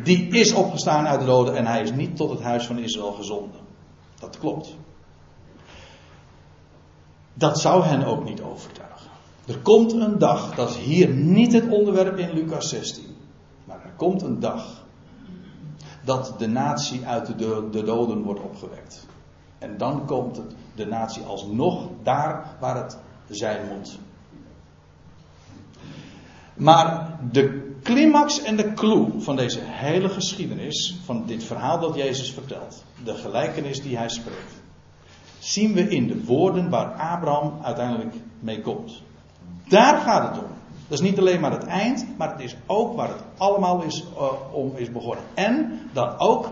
Die 0.03 0.28
is 0.28 0.53
opgestaan 0.53 1.07
uit 1.07 1.20
de 1.20 1.26
doden 1.26 1.57
en 1.57 1.66
hij 1.66 1.82
is 1.82 1.92
niet 1.92 2.16
tot 2.16 2.30
het 2.30 2.40
huis 2.40 2.66
van 2.66 2.78
Israël 2.78 3.12
gezonden. 3.12 3.61
Dat 4.20 4.38
klopt. 4.38 4.76
Dat 7.34 7.61
zou 7.61 7.84
hen 7.84 8.05
ook 8.05 8.24
niet 8.24 8.40
overtuigen. 8.40 9.11
Er 9.46 9.59
komt 9.59 9.92
een 9.92 10.18
dag, 10.18 10.55
dat 10.55 10.70
is 10.70 10.76
hier 10.76 11.09
niet 11.09 11.53
het 11.53 11.68
onderwerp 11.68 12.18
in 12.18 12.30
Lucas 12.30 12.68
16. 12.68 13.05
Maar 13.64 13.84
er 13.84 13.92
komt 13.96 14.22
een 14.22 14.40
dag 14.40 14.84
dat 16.05 16.34
de 16.38 16.48
natie 16.48 17.07
uit 17.07 17.38
de, 17.38 17.68
de 17.70 17.82
doden 17.82 18.22
wordt 18.22 18.40
opgewekt. 18.40 19.07
En 19.59 19.76
dan 19.76 20.07
komt 20.07 20.36
het, 20.36 20.55
de 20.74 20.86
natie 20.86 21.22
alsnog 21.22 21.88
daar 22.03 22.57
waar 22.61 22.76
het 22.76 22.98
zijn 23.28 23.68
moet. 23.68 23.98
Maar 26.55 27.18
de 27.32 27.69
climax 27.82 28.42
en 28.42 28.56
de 28.56 28.72
clue 28.72 29.06
van 29.18 29.36
deze 29.36 29.58
hele 29.62 30.08
geschiedenis, 30.08 30.96
van 31.04 31.26
dit 31.26 31.44
verhaal 31.44 31.80
dat 31.80 31.94
Jezus 31.94 32.32
vertelt, 32.32 32.84
de 33.04 33.14
gelijkenis 33.14 33.82
die 33.82 33.96
hij 33.96 34.08
spreekt, 34.08 34.54
zien 35.38 35.72
we 35.72 35.88
in 35.88 36.06
de 36.06 36.24
woorden 36.24 36.70
waar 36.70 36.92
Abraham 36.92 37.58
uiteindelijk 37.62 38.14
mee 38.40 38.60
komt. 38.60 39.02
Daar 39.68 40.00
gaat 40.00 40.28
het 40.28 40.44
om. 40.44 40.50
Dat 40.88 40.98
is 40.98 41.08
niet 41.08 41.18
alleen 41.18 41.40
maar 41.40 41.52
het 41.52 41.64
eind, 41.64 42.06
maar 42.16 42.30
het 42.30 42.40
is 42.40 42.56
ook 42.66 42.96
waar 42.96 43.08
het 43.08 43.22
allemaal 43.36 43.82
is, 43.82 44.04
uh, 44.14 44.32
om 44.52 44.72
is 44.76 44.92
begonnen. 44.92 45.24
En 45.34 45.80
dan 45.92 46.18
ook 46.18 46.48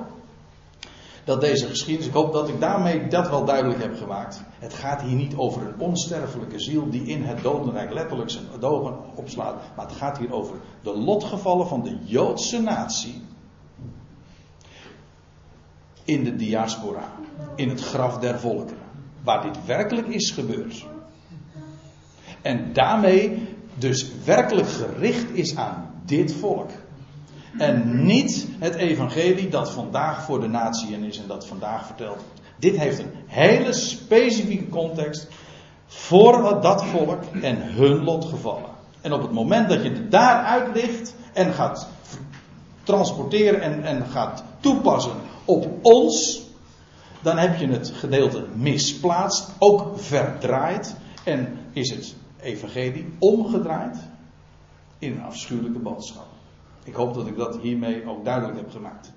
dat 1.29 1.41
deze 1.41 1.67
geschiedenis, 1.67 2.09
ik 2.09 2.15
hoop 2.15 2.33
dat 2.33 2.49
ik 2.49 2.61
daarmee 2.61 3.09
dat 3.09 3.29
wel 3.29 3.45
duidelijk 3.45 3.83
heb 3.83 3.97
gemaakt. 3.97 4.43
Het 4.59 4.75
gaat 4.75 5.03
hier 5.03 5.17
niet 5.17 5.37
over 5.37 5.63
een 5.63 5.81
onsterfelijke 5.81 6.61
ziel 6.61 6.91
die 6.91 7.03
in 7.03 7.23
het 7.23 7.43
dodenrijk 7.43 7.93
letterlijk 7.93 8.31
zijn 8.31 8.45
ogen 8.61 8.97
opslaat. 9.15 9.55
Maar 9.77 9.87
het 9.87 9.97
gaat 9.97 10.19
hier 10.19 10.33
over 10.33 10.57
de 10.83 10.99
lotgevallen 10.99 11.69
van 11.69 11.83
de 11.83 11.97
Joodse 12.05 12.61
natie. 12.61 13.23
In 16.05 16.25
de 16.25 16.37
diaspora. 16.37 17.13
In 17.55 17.69
het 17.69 17.81
graf 17.81 18.19
der 18.19 18.41
volkeren. 18.41 18.87
Waar 19.23 19.43
dit 19.43 19.65
werkelijk 19.67 20.07
is 20.07 20.31
gebeurd. 20.31 20.87
En 22.43 22.73
daarmee 22.73 23.49
dus 23.75 24.11
werkelijk 24.25 24.69
gericht 24.69 25.31
is 25.31 25.57
aan 25.57 25.91
dit 26.05 26.33
volk. 26.33 26.71
En 27.59 28.05
niet 28.05 28.47
het 28.59 28.75
evangelie 28.75 29.49
dat 29.49 29.71
vandaag 29.71 30.23
voor 30.23 30.41
de 30.41 30.49
natieën 30.49 31.05
is 31.05 31.19
en 31.19 31.27
dat 31.27 31.47
vandaag 31.47 31.87
verteld 31.87 32.25
Dit 32.59 32.77
heeft 32.77 32.99
een 32.99 33.13
hele 33.27 33.73
specifieke 33.73 34.69
context 34.69 35.29
voor 35.87 36.61
dat 36.61 36.85
volk 36.85 37.23
en 37.43 37.63
hun 37.63 38.05
lotgevallen. 38.05 38.71
En 39.01 39.13
op 39.13 39.23
het 39.23 39.33
moment 39.33 39.69
dat 39.69 39.83
je 39.83 39.91
het 39.91 40.11
daaruit 40.11 40.75
ligt 40.75 41.15
en 41.33 41.53
gaat 41.53 41.89
transporteren 42.83 43.61
en, 43.61 43.85
en 43.85 44.07
gaat 44.07 44.45
toepassen 44.61 45.13
op 45.45 45.69
ons, 45.83 46.43
dan 47.23 47.39
heb 47.39 47.59
je 47.59 47.69
het 47.69 47.91
gedeelte 47.91 48.47
misplaatst, 48.55 49.51
ook 49.59 49.99
verdraaid 49.99 50.97
en 51.25 51.59
is 51.73 51.91
het 51.91 52.17
evangelie 52.41 53.13
omgedraaid 53.19 53.97
in 54.99 55.13
een 55.13 55.23
afschuwelijke 55.23 55.79
boodschap. 55.79 56.27
Ik 56.89 56.95
hoop 56.95 57.15
dat 57.15 57.27
ik 57.27 57.37
dat 57.37 57.59
hiermee 57.59 58.09
ook 58.09 58.25
duidelijk 58.25 58.59
heb 58.59 58.71
gemaakt. 58.71 59.13